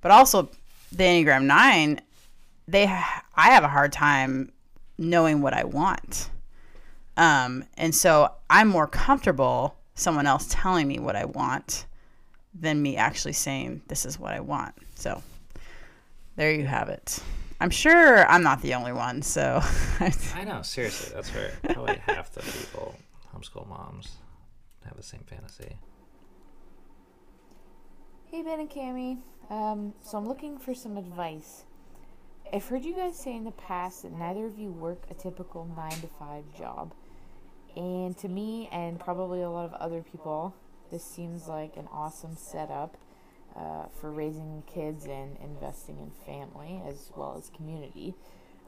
But 0.00 0.10
also, 0.10 0.50
the 0.92 1.04
Enneagram 1.04 1.44
9, 1.44 2.00
they 2.66 2.84
I 2.84 3.50
have 3.50 3.64
a 3.64 3.68
hard 3.68 3.92
time 3.92 4.52
knowing 4.98 5.40
what 5.40 5.54
I 5.54 5.64
want. 5.64 6.28
Um, 7.18 7.64
and 7.76 7.92
so 7.92 8.32
I'm 8.48 8.68
more 8.68 8.86
comfortable 8.86 9.76
someone 9.94 10.26
else 10.26 10.46
telling 10.48 10.86
me 10.86 11.00
what 11.00 11.16
I 11.16 11.24
want 11.24 11.84
than 12.54 12.80
me 12.80 12.96
actually 12.96 13.32
saying 13.32 13.82
this 13.88 14.06
is 14.06 14.18
what 14.18 14.32
I 14.32 14.40
want. 14.40 14.74
So 14.94 15.20
there 16.36 16.52
you 16.52 16.64
have 16.64 16.88
it. 16.88 17.18
I'm 17.60 17.70
sure 17.70 18.24
I'm 18.30 18.44
not 18.44 18.62
the 18.62 18.74
only 18.74 18.92
one. 18.92 19.22
So 19.22 19.60
I 20.00 20.44
know, 20.44 20.62
seriously, 20.62 21.12
that's 21.12 21.34
where 21.34 21.50
probably 21.64 21.96
half 22.06 22.30
the 22.30 22.40
people, 22.40 22.94
homeschool 23.34 23.68
moms, 23.68 24.12
have 24.84 24.96
the 24.96 25.02
same 25.02 25.24
fantasy. 25.26 25.76
Hey 28.26 28.42
Ben 28.42 28.60
and 28.60 28.70
Cami. 28.70 29.18
Um, 29.50 29.92
so 30.00 30.18
I'm 30.18 30.28
looking 30.28 30.56
for 30.56 30.72
some 30.72 30.96
advice. 30.96 31.64
I've 32.52 32.64
heard 32.66 32.84
you 32.84 32.94
guys 32.94 33.18
say 33.18 33.34
in 33.34 33.42
the 33.42 33.50
past 33.50 34.04
that 34.04 34.12
neither 34.12 34.46
of 34.46 34.56
you 34.56 34.70
work 34.70 35.02
a 35.10 35.14
typical 35.14 35.68
nine 35.76 36.00
to 36.00 36.06
five 36.06 36.44
job. 36.56 36.92
And 37.78 38.18
to 38.18 38.28
me, 38.28 38.68
and 38.72 38.98
probably 38.98 39.40
a 39.40 39.48
lot 39.48 39.64
of 39.64 39.72
other 39.74 40.02
people, 40.02 40.52
this 40.90 41.04
seems 41.04 41.46
like 41.46 41.76
an 41.76 41.86
awesome 41.92 42.34
setup 42.36 42.96
uh, 43.54 43.84
for 44.00 44.10
raising 44.10 44.64
kids 44.66 45.04
and 45.06 45.36
investing 45.40 45.98
in 45.98 46.10
family 46.26 46.82
as 46.84 47.12
well 47.14 47.36
as 47.38 47.50
community. 47.56 48.14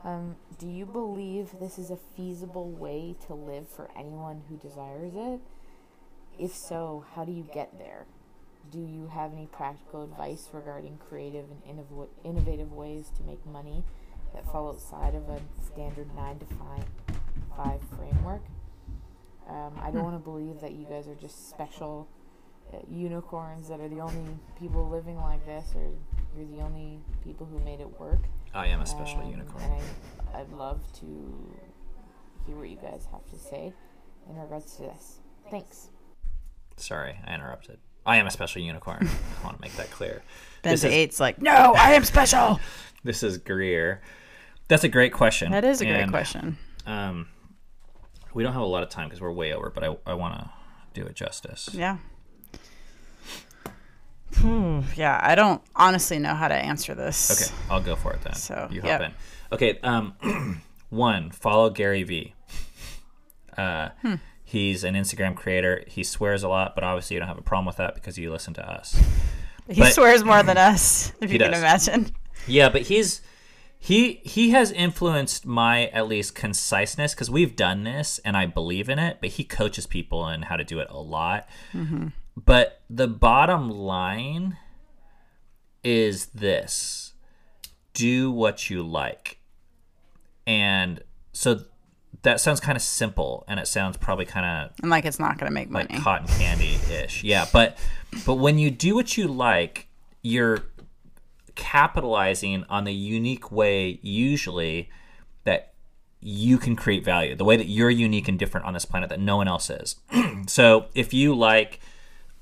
Um, 0.05 0.37
do 0.61 0.69
you 0.69 0.87
believe 0.87 1.49
this 1.59 1.77
is 1.77 1.91
a 1.91 1.99
feasible 2.17 2.71
way 2.71 3.17
to 3.27 3.35
live 3.35 3.69
for 3.69 3.91
anyone 3.99 4.43
who 4.49 4.57
desires 4.57 5.13
it? 5.17 5.41
If 6.39 6.55
so, 6.55 7.05
how 7.17 7.25
do 7.25 7.33
you 7.33 7.49
get 7.53 7.79
there? 7.79 8.07
Do 8.71 8.79
you 8.79 9.09
have 9.13 9.33
any 9.33 9.47
practical 9.47 10.05
advice 10.05 10.49
regarding 10.53 10.99
creative 11.09 11.47
and 11.51 11.65
innov- 11.65 12.11
innovative 12.23 12.73
ways 12.73 13.11
to 13.17 13.25
make 13.25 13.45
money 13.45 13.83
that 14.35 14.45
fall 14.53 14.69
outside 14.69 15.17
of 15.17 15.29
a 15.29 15.41
standard 15.67 16.15
9 16.15 16.39
to 16.39 16.47
5, 16.47 16.85
five 17.57 17.81
framework? 17.97 18.43
Um, 19.51 19.73
I 19.83 19.91
don't 19.91 20.05
want 20.05 20.15
to 20.17 20.21
believe 20.23 20.61
that 20.61 20.73
you 20.73 20.87
guys 20.87 21.09
are 21.09 21.15
just 21.17 21.51
special 21.51 22.09
uh, 22.73 22.77
unicorns 22.89 23.69
that 23.69 23.81
are 23.81 23.89
the 23.89 24.01
only 24.01 24.39
people 24.59 24.89
living 24.89 25.17
like 25.17 25.45
this, 25.45 25.73
or 25.75 25.91
you're 26.37 26.47
the 26.57 26.63
only 26.63 27.01
people 27.25 27.47
who 27.47 27.59
made 27.65 27.81
it 27.81 28.01
work. 28.01 28.21
I 28.55 28.69
am 28.69 28.81
a 28.81 28.87
special 28.87 29.21
Um, 29.21 29.31
unicorn. 29.31 29.63
And 29.65 29.83
I, 30.35 30.41
I'd 30.41 30.53
love 30.53 30.81
to 31.01 31.07
hear 32.47 32.57
what 32.57 32.69
you 32.69 32.77
guys 32.77 33.07
have 33.11 33.27
to 33.31 33.39
say 33.39 33.73
in 34.29 34.37
regards 34.37 34.77
to 34.77 34.83
this. 34.83 35.19
Thanks. 35.51 35.89
Sorry, 36.77 37.17
I 37.27 37.35
interrupted. 37.35 37.79
I 38.07 38.17
am 38.17 38.27
a 38.27 38.31
special 38.31 38.63
unicorn. 38.63 39.09
I 39.41 39.45
want 39.45 39.57
to 39.57 39.61
make 39.63 39.75
that 39.75 39.91
clear. 39.91 40.23
Ben 40.63 40.73
This 40.73 40.83
to 40.83 40.87
is- 40.89 40.93
eight's 40.95 41.21
like, 41.21 41.43
no, 41.43 41.75
I 41.77 41.93
am 41.93 42.05
special. 42.05 42.61
This 43.03 43.23
is 43.23 43.39
Greer. 43.39 44.03
That's 44.69 44.85
a 44.85 44.89
great 44.89 45.15
question. 45.15 45.51
That 45.53 45.65
is 45.65 45.81
a 45.81 45.87
great 45.87 46.03
And, 46.03 46.11
question. 46.13 46.59
Um, 46.85 47.29
we 48.35 48.43
don't 48.43 48.53
have 48.53 48.63
a 48.63 48.67
lot 48.67 48.83
of 48.83 48.89
time 48.89 49.09
because 49.09 49.21
we're 49.21 49.33
way 49.33 49.53
over, 49.53 49.71
but 49.71 49.85
I, 49.85 49.97
I 50.07 50.15
want 50.15 50.35
to 50.35 50.51
do 50.95 51.07
it 51.07 51.15
justice. 51.15 51.69
Yeah. 51.73 51.99
Hmm, 54.37 54.81
yeah, 54.97 55.19
I 55.23 55.35
don't 55.35 55.61
honestly 55.75 56.19
know 56.19 56.35
how 56.35 56.49
to 56.49 56.55
answer 56.55 56.95
this. 56.95 57.31
Okay, 57.53 57.63
I'll 57.71 57.83
go 57.83 57.97
for 57.97 58.13
it 58.13 58.23
then. 58.23 58.35
So, 58.35 58.69
you 58.71 58.81
hop 58.81 58.89
yep. 58.89 59.01
in. 59.03 59.13
Okay, 59.53 59.79
um, 59.83 60.63
one, 60.91 61.31
follow 61.31 61.71
Gary 61.71 62.03
Vee. 62.05 62.35
Uh, 63.57 63.91
Hmm. 64.03 64.15
He's 64.45 64.83
an 64.83 64.95
Instagram 64.97 65.37
creator. 65.37 65.85
He 65.87 66.03
swears 66.03 66.43
a 66.43 66.49
lot, 66.49 66.75
but 66.75 66.83
obviously 66.83 67.15
you 67.15 67.21
don't 67.21 67.29
have 67.29 67.39
a 67.39 67.43
problem 67.43 67.67
with 67.67 67.77
that 67.77 67.95
because 67.95 68.19
you 68.19 68.33
listen 68.33 68.53
to 68.55 68.69
us. 68.69 69.01
He 69.69 69.81
But- 69.81 69.93
swears 69.93 70.25
more 70.25 70.43
than 70.43 70.57
us, 70.71 71.13
if 71.21 71.33
you 71.33 71.39
can 71.39 71.55
imagine. 71.55 72.11
Yeah, 72.49 72.69
but 72.69 72.83
he's 72.83 73.21
he 73.83 74.21
he 74.25 74.51
has 74.51 74.71
influenced 74.71 75.47
my 75.47 75.87
at 75.87 76.07
least 76.07 76.35
conciseness 76.35 77.15
because 77.15 77.31
we've 77.31 77.57
done 77.57 77.85
this 77.85 78.21
and 78.27 78.37
I 78.37 78.45
believe 78.45 78.91
in 78.91 78.99
it. 78.99 79.19
But 79.23 79.31
he 79.31 79.45
coaches 79.45 79.87
people 79.87 80.29
in 80.29 80.43
how 80.43 80.57
to 80.57 80.65
do 80.65 80.81
it 80.81 80.89
a 80.91 80.99
lot. 80.99 81.49
Mm-hmm. 81.73 82.09
But 82.37 82.83
the 82.91 83.09
bottom 83.09 83.71
line 83.71 84.59
is 85.83 86.27
this: 86.27 87.15
do 87.95 88.31
what 88.31 88.69
you 88.69 88.83
like, 88.83 89.39
and 90.47 91.03
so 91.33 91.63
that 92.23 92.39
sounds 92.39 92.61
kind 92.61 92.77
of 92.77 92.83
simple, 92.83 93.45
and 93.49 93.59
it 93.59 93.67
sounds 93.67 93.97
probably 93.97 94.27
kind 94.27 94.45
of 94.45 94.73
And 94.83 94.91
like 94.91 95.07
it's 95.07 95.19
not 95.19 95.39
going 95.39 95.49
to 95.49 95.55
make 95.55 95.71
like 95.71 95.89
money. 95.91 96.03
cotton 96.03 96.29
candy 96.29 96.79
ish. 96.93 97.25
Yeah, 97.25 97.47
but 97.51 97.79
but 98.27 98.35
when 98.35 98.59
you 98.59 98.71
do 98.71 98.95
what 98.95 99.17
you 99.17 99.27
like, 99.27 99.89
you're 100.23 100.65
capitalizing 101.55 102.65
on 102.69 102.85
the 102.85 102.93
unique 102.93 103.51
way 103.51 103.99
usually 104.03 104.91
that 105.45 105.73
you 106.21 106.59
can 106.59 106.77
create 106.77 107.05
value. 107.05 107.35
The 107.35 107.45
way 107.45 107.57
that 107.57 107.69
you're 107.69 107.91
unique 107.91 108.29
and 108.29 108.39
different 108.39 108.67
on 108.67 108.75
this 108.75 108.85
planet 108.85 109.09
that 109.09 109.21
no 109.21 109.37
one 109.37 109.49
else 109.49 109.71
is. 109.71 109.97
so 110.47 110.87
if 110.95 111.15
you 111.15 111.35
like 111.35 111.81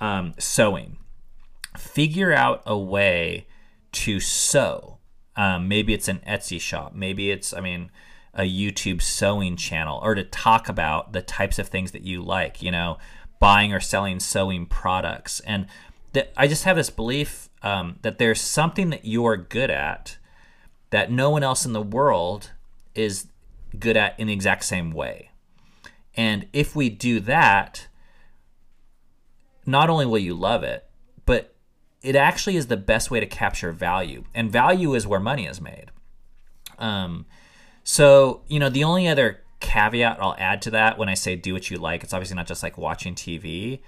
um, 0.01 0.35
sewing, 0.39 0.97
figure 1.76 2.32
out 2.32 2.62
a 2.66 2.76
way 2.76 3.47
to 3.93 4.20
sew. 4.20 4.98
Um, 5.36 5.68
maybe 5.68 5.94
it's 5.94 6.09
an 6.09 6.20
Etsy 6.26 6.60
shop. 6.60 6.94
Maybe 6.94 7.30
it's, 7.30 7.55
I 7.55 7.60
mean, 7.60 7.90
a 8.35 8.43
YouTube 8.43 9.01
sewing 9.01 9.56
channel, 9.56 10.01
or 10.02 10.14
to 10.14 10.24
talk 10.24 10.68
about 10.68 11.12
the 11.12 11.22
types 11.22 11.59
of 11.59 11.68
things 11.68 11.93
that 11.93 12.02
you 12.02 12.22
like. 12.22 12.60
You 12.62 12.70
know, 12.70 12.98
buying 13.39 13.72
or 13.72 13.80
selling 13.80 14.20
sewing 14.20 14.66
products. 14.66 15.40
And 15.40 15.66
I 16.36 16.47
just 16.47 16.64
have 16.64 16.76
this 16.76 16.90
belief 16.90 17.48
um, 17.62 17.98
that 18.02 18.18
there's 18.18 18.40
something 18.40 18.90
that 18.90 19.05
you 19.05 19.26
are 19.26 19.36
good 19.36 19.70
at 19.70 20.18
that 20.90 21.10
no 21.10 21.30
one 21.30 21.43
else 21.43 21.66
in 21.66 21.72
the 21.72 21.82
world 21.82 22.52
is 22.94 23.28
good 23.78 23.97
at 23.97 24.18
in 24.18 24.28
the 24.28 24.32
exact 24.32 24.64
same 24.64 24.90
way. 24.90 25.30
And 26.16 26.47
if 26.52 26.74
we 26.74 26.89
do 26.89 27.20
that, 27.20 27.86
not 29.66 29.90
only 29.90 30.06
will 30.06 30.18
you 30.18 30.35
love 30.35 30.62
it, 30.62 30.89
but 31.26 31.55
it 32.02 32.16
actually 32.16 32.56
is 32.56 32.68
the 32.68 32.76
best 32.76 33.10
way 33.10 33.20
to 33.20 33.26
capture 33.26 33.70
value, 33.72 34.24
and 34.35 34.51
value 34.51 34.94
is 34.94 35.06
where 35.06 35.20
money 35.20 35.47
is 35.47 35.60
made. 35.60 35.90
Um, 36.78 37.26
so 37.85 38.43
you 38.48 38.59
know, 38.59 38.70
the 38.70 38.85
only 38.85 39.06
other 39.09 39.43
caveat 39.60 40.18
I'll 40.20 40.36
add 40.39 40.62
to 40.62 40.70
that 40.70 40.98
when 40.98 41.09
I 41.09 41.14
say 41.14 41.36
do 41.36 41.52
what 41.52 41.70
you 41.70 41.76
like, 41.76 42.02
it's 42.02 42.12
obviously 42.12 42.36
not 42.36 42.47
just 42.47 42.62
like 42.62 42.78
watching 42.78 43.14
TV. 43.14 43.80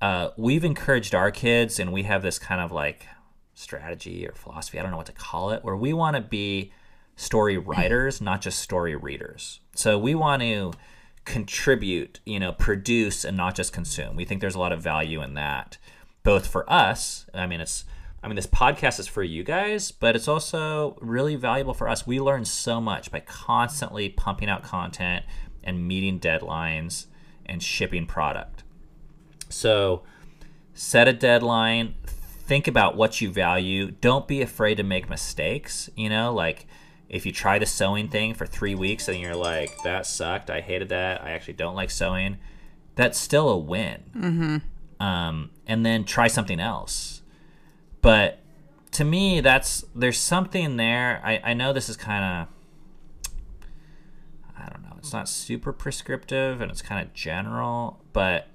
Uh, 0.00 0.30
we've 0.36 0.64
encouraged 0.64 1.14
our 1.14 1.30
kids, 1.30 1.78
and 1.78 1.92
we 1.92 2.04
have 2.04 2.22
this 2.22 2.38
kind 2.38 2.60
of 2.60 2.70
like 2.70 3.06
strategy 3.54 4.26
or 4.26 4.32
philosophy, 4.32 4.78
I 4.78 4.82
don't 4.82 4.90
know 4.90 4.96
what 4.96 5.06
to 5.06 5.12
call 5.12 5.50
it, 5.50 5.64
where 5.64 5.76
we 5.76 5.92
want 5.92 6.16
to 6.16 6.22
be 6.22 6.72
story 7.16 7.56
writers, 7.56 8.20
not 8.20 8.40
just 8.40 8.58
story 8.58 8.96
readers. 8.96 9.60
So 9.74 9.98
we 9.98 10.14
want 10.14 10.42
to 10.42 10.72
contribute, 11.24 12.20
you 12.26 12.38
know, 12.38 12.52
produce 12.52 13.24
and 13.24 13.36
not 13.36 13.54
just 13.54 13.72
consume. 13.72 14.16
We 14.16 14.24
think 14.24 14.40
there's 14.40 14.54
a 14.54 14.60
lot 14.60 14.72
of 14.72 14.82
value 14.82 15.22
in 15.22 15.34
that, 15.34 15.78
both 16.22 16.46
for 16.46 16.70
us. 16.70 17.26
I 17.32 17.46
mean, 17.46 17.60
it's, 17.60 17.84
I 18.22 18.28
mean, 18.28 18.36
this 18.36 18.46
podcast 18.46 18.98
is 18.98 19.06
for 19.06 19.22
you 19.22 19.42
guys, 19.42 19.90
but 19.90 20.16
it's 20.16 20.28
also 20.28 20.96
really 21.00 21.36
valuable 21.36 21.74
for 21.74 21.88
us. 21.88 22.06
We 22.06 22.20
learn 22.20 22.44
so 22.44 22.80
much 22.80 23.10
by 23.10 23.20
constantly 23.20 24.08
pumping 24.08 24.48
out 24.48 24.62
content 24.62 25.24
and 25.62 25.86
meeting 25.86 26.18
deadlines 26.18 27.06
and 27.46 27.62
shipping 27.62 28.06
product. 28.06 28.64
So 29.48 30.02
set 30.72 31.06
a 31.06 31.12
deadline, 31.12 31.94
think 32.46 32.68
about 32.68 32.96
what 32.96 33.20
you 33.20 33.30
value. 33.30 33.90
Don't 33.90 34.28
be 34.28 34.42
afraid 34.42 34.76
to 34.76 34.82
make 34.82 35.08
mistakes. 35.08 35.88
You 35.96 36.08
know, 36.08 36.32
like 36.32 36.66
if 37.08 37.26
you 37.26 37.32
try 37.32 37.58
the 37.58 37.66
sewing 37.66 38.08
thing 38.08 38.34
for 38.34 38.46
three 38.46 38.74
weeks 38.74 39.08
and 39.08 39.18
you're 39.18 39.36
like, 39.36 39.70
that 39.84 40.06
sucked, 40.06 40.50
I 40.50 40.60
hated 40.60 40.88
that, 40.90 41.22
I 41.22 41.30
actually 41.30 41.54
don't 41.54 41.74
like 41.74 41.90
sewing, 41.90 42.38
that's 42.96 43.18
still 43.18 43.48
a 43.48 43.58
win. 43.58 44.02
Mm-hmm. 44.16 45.04
Um, 45.04 45.50
and 45.66 45.84
then 45.84 46.04
try 46.04 46.28
something 46.28 46.60
else. 46.60 47.22
But 48.00 48.40
to 48.92 49.04
me, 49.04 49.40
that's 49.40 49.84
there's 49.94 50.18
something 50.18 50.76
there. 50.76 51.20
I, 51.24 51.40
I 51.44 51.54
know 51.54 51.72
this 51.72 51.88
is 51.88 51.96
kind 51.96 52.24
of, 52.24 53.32
I 54.58 54.68
don't 54.68 54.82
know, 54.82 54.94
it's 54.98 55.12
not 55.12 55.28
super 55.28 55.72
prescriptive 55.72 56.60
and 56.60 56.70
it's 56.70 56.82
kind 56.82 57.04
of 57.04 57.12
general, 57.12 58.02
but 58.12 58.53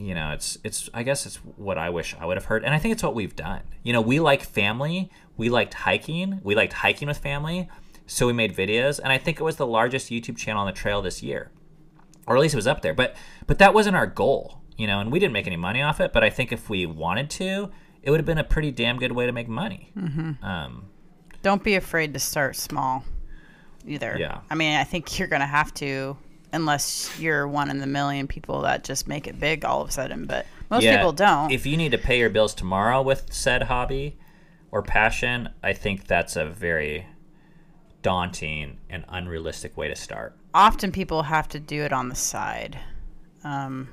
you 0.00 0.14
know 0.14 0.32
it's 0.32 0.58
it's 0.64 0.88
i 0.94 1.02
guess 1.02 1.26
it's 1.26 1.36
what 1.56 1.76
i 1.76 1.90
wish 1.90 2.14
i 2.20 2.24
would 2.24 2.36
have 2.36 2.46
heard 2.46 2.64
and 2.64 2.74
i 2.74 2.78
think 2.78 2.92
it's 2.92 3.02
what 3.02 3.14
we've 3.14 3.36
done 3.36 3.60
you 3.82 3.92
know 3.92 4.00
we 4.00 4.18
like 4.18 4.42
family 4.42 5.10
we 5.36 5.48
liked 5.48 5.74
hiking 5.74 6.40
we 6.42 6.54
liked 6.54 6.72
hiking 6.72 7.08
with 7.08 7.18
family 7.18 7.68
so 8.06 8.26
we 8.26 8.32
made 8.32 8.54
videos 8.54 8.98
and 8.98 9.12
i 9.12 9.18
think 9.18 9.38
it 9.38 9.42
was 9.42 9.56
the 9.56 9.66
largest 9.66 10.10
youtube 10.10 10.36
channel 10.36 10.60
on 10.60 10.66
the 10.66 10.72
trail 10.72 11.02
this 11.02 11.22
year 11.22 11.50
or 12.26 12.36
at 12.36 12.40
least 12.40 12.54
it 12.54 12.58
was 12.58 12.66
up 12.66 12.82
there 12.82 12.94
but 12.94 13.14
but 13.46 13.58
that 13.58 13.74
wasn't 13.74 13.94
our 13.94 14.06
goal 14.06 14.60
you 14.76 14.86
know 14.86 15.00
and 15.00 15.12
we 15.12 15.18
didn't 15.18 15.32
make 15.32 15.46
any 15.46 15.56
money 15.56 15.82
off 15.82 16.00
it 16.00 16.12
but 16.12 16.24
i 16.24 16.30
think 16.30 16.50
if 16.52 16.70
we 16.70 16.86
wanted 16.86 17.28
to 17.28 17.70
it 18.02 18.10
would 18.10 18.18
have 18.18 18.26
been 18.26 18.38
a 18.38 18.44
pretty 18.44 18.70
damn 18.70 18.98
good 18.98 19.12
way 19.12 19.26
to 19.26 19.32
make 19.32 19.48
money 19.48 19.92
um, 20.42 20.86
Don't 21.42 21.62
be 21.62 21.74
afraid 21.74 22.14
to 22.14 22.20
start 22.20 22.56
small 22.56 23.04
either. 23.86 24.16
Yeah. 24.18 24.40
I 24.50 24.54
mean, 24.54 24.76
I 24.76 24.84
think 24.84 25.18
you're 25.18 25.28
going 25.28 25.40
to 25.40 25.46
have 25.46 25.72
to, 25.74 26.16
unless 26.52 27.18
you're 27.18 27.46
one 27.46 27.70
in 27.70 27.78
the 27.78 27.86
million 27.86 28.26
people 28.26 28.62
that 28.62 28.84
just 28.84 29.08
make 29.08 29.26
it 29.26 29.38
big 29.38 29.64
all 29.64 29.82
of 29.82 29.88
a 29.88 29.92
sudden. 29.92 30.26
But 30.26 30.46
most 30.70 30.82
yeah, 30.82 30.96
people 30.96 31.12
don't. 31.12 31.50
if 31.50 31.66
you 31.66 31.76
need 31.76 31.92
to 31.92 31.98
pay 31.98 32.18
your 32.18 32.30
bills 32.30 32.54
tomorrow 32.54 33.02
with 33.02 33.32
said 33.32 33.64
hobby 33.64 34.16
or 34.70 34.82
passion 34.82 35.48
i 35.64 35.72
think 35.72 36.06
that's 36.06 36.36
a 36.36 36.46
very 36.46 37.04
daunting 38.02 38.78
and 38.88 39.04
unrealistic 39.08 39.76
way 39.76 39.88
to 39.88 39.96
start 39.96 40.36
Often 40.52 40.92
people 40.92 41.22
have 41.24 41.48
to 41.50 41.60
do 41.60 41.82
it 41.82 41.92
on 41.92 42.08
the 42.08 42.16
side, 42.16 42.78
um, 43.44 43.88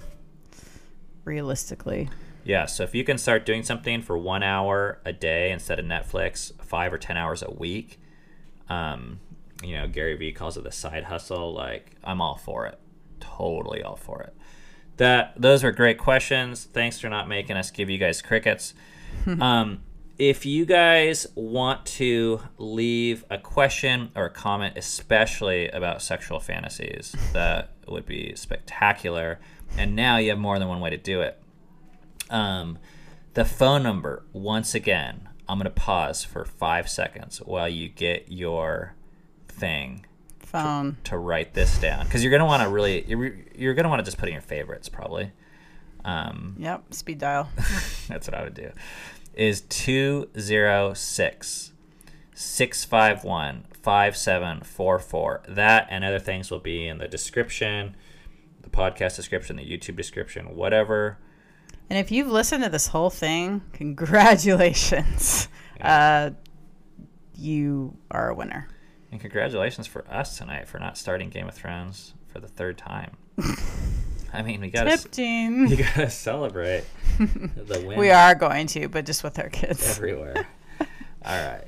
realistically. 1.23 2.09
Yeah, 2.43 2.65
so 2.65 2.83
if 2.83 2.95
you 2.95 3.03
can 3.03 3.19
start 3.19 3.45
doing 3.45 3.61
something 3.61 4.01
for 4.01 4.17
one 4.17 4.41
hour 4.41 4.99
a 5.05 5.13
day 5.13 5.51
instead 5.51 5.77
of 5.77 5.85
Netflix, 5.85 6.51
five 6.63 6.91
or 6.91 6.97
ten 6.97 7.15
hours 7.15 7.43
a 7.43 7.51
week, 7.51 7.99
um, 8.69 9.19
you 9.63 9.75
know, 9.75 9.87
Gary 9.87 10.15
Vee 10.15 10.31
calls 10.31 10.57
it 10.57 10.63
the 10.63 10.71
side 10.71 11.05
hustle. 11.05 11.53
Like, 11.53 11.95
I'm 12.03 12.21
all 12.21 12.35
for 12.35 12.65
it. 12.67 12.79
Totally 13.19 13.81
all 13.81 13.95
for 13.95 14.21
it. 14.21 14.35
That 14.97 15.33
those 15.39 15.63
were 15.63 15.71
great 15.71 15.97
questions. 15.97 16.65
Thanks 16.65 16.99
for 16.99 17.09
not 17.09 17.27
making 17.27 17.57
us 17.57 17.71
give 17.71 17.89
you 17.89 17.97
guys 17.97 18.21
crickets. 18.21 18.73
um, 19.41 19.81
if 20.17 20.45
you 20.45 20.65
guys 20.65 21.27
want 21.35 21.85
to 21.85 22.41
leave 22.57 23.23
a 23.29 23.37
question 23.37 24.11
or 24.15 24.25
a 24.25 24.29
comment, 24.29 24.77
especially 24.77 25.69
about 25.69 26.01
sexual 26.01 26.39
fantasies, 26.39 27.15
that 27.33 27.71
would 27.87 28.05
be 28.05 28.35
spectacular. 28.35 29.39
And 29.77 29.95
now 29.95 30.17
you 30.17 30.29
have 30.29 30.39
more 30.39 30.57
than 30.57 30.67
one 30.67 30.79
way 30.79 30.89
to 30.89 30.97
do 30.97 31.21
it. 31.21 31.39
Um, 32.29 32.79
the 33.35 33.45
phone 33.45 33.83
number, 33.83 34.23
once 34.33 34.73
again, 34.73 35.29
I'm 35.47 35.59
going 35.59 35.65
to 35.65 35.69
pause 35.69 36.23
for 36.23 36.43
five 36.43 36.89
seconds 36.89 37.37
while 37.37 37.69
you 37.69 37.87
get 37.87 38.31
your 38.31 38.95
thing 39.57 40.05
Phone. 40.39 40.97
to 41.05 41.17
write 41.17 41.53
this 41.53 41.77
down. 41.79 42.05
Because 42.05 42.23
you're 42.23 42.31
going 42.31 42.39
to 42.41 42.45
want 42.45 42.63
to 42.63 42.69
really, 42.69 43.03
you're, 43.05 43.35
you're 43.55 43.73
going 43.73 43.83
to 43.83 43.89
want 43.89 43.99
to 43.99 44.05
just 44.05 44.17
put 44.17 44.29
in 44.29 44.33
your 44.33 44.41
favorites, 44.41 44.87
probably. 44.89 45.31
Um, 46.05 46.55
Yep. 46.57 46.93
Speed 46.93 47.19
dial. 47.19 47.49
that's 48.07 48.27
what 48.27 48.33
I 48.33 48.43
would 48.43 48.53
do. 48.53 48.71
Is 49.33 49.61
206 49.61 51.71
651 52.33 53.65
5744. 53.81 55.43
That 55.47 55.87
and 55.89 56.03
other 56.03 56.19
things 56.19 56.51
will 56.51 56.59
be 56.59 56.87
in 56.87 56.97
the 56.97 57.07
description, 57.07 57.95
the 58.61 58.69
podcast 58.69 59.15
description, 59.15 59.55
the 59.55 59.63
YouTube 59.63 59.95
description, 59.95 60.55
whatever. 60.55 61.17
And 61.89 61.97
if 61.97 62.11
you've 62.11 62.29
listened 62.29 62.63
to 62.63 62.69
this 62.69 62.87
whole 62.87 63.09
thing, 63.09 63.61
congratulations. 63.73 65.47
Uh, 65.79 66.31
you 67.35 67.95
are 68.11 68.29
a 68.29 68.35
winner. 68.35 68.67
And 69.17 69.21
congratulations 69.23 69.87
for 69.87 70.05
us 70.11 70.37
tonight 70.37 70.67
for 70.67 70.77
not 70.77 70.95
starting 70.95 71.29
Game 71.31 71.47
of 71.47 71.55
Thrones 71.55 72.13
for 72.27 72.39
the 72.39 72.47
third 72.47 72.77
time. 72.77 73.17
I 74.31 74.43
mean, 74.43 74.61
we 74.61 74.69
gotta 74.69 74.95
Tipting. 74.95 75.69
you 75.69 75.77
gotta 75.77 76.11
celebrate 76.11 76.83
the 77.17 77.83
win 77.83 77.97
We 77.97 78.11
are 78.11 78.35
going 78.35 78.67
to, 78.67 78.87
but 78.89 79.07
just 79.07 79.23
with 79.23 79.39
our 79.39 79.49
kids. 79.49 79.89
everywhere. 79.97 80.47
All 81.25 81.47
right. 81.47 81.65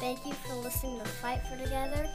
Thank 0.00 0.26
you 0.26 0.32
for 0.32 0.54
listening 0.56 0.98
to 0.98 1.04
Fight 1.06 1.42
for 1.46 1.56
Together. 1.62 2.10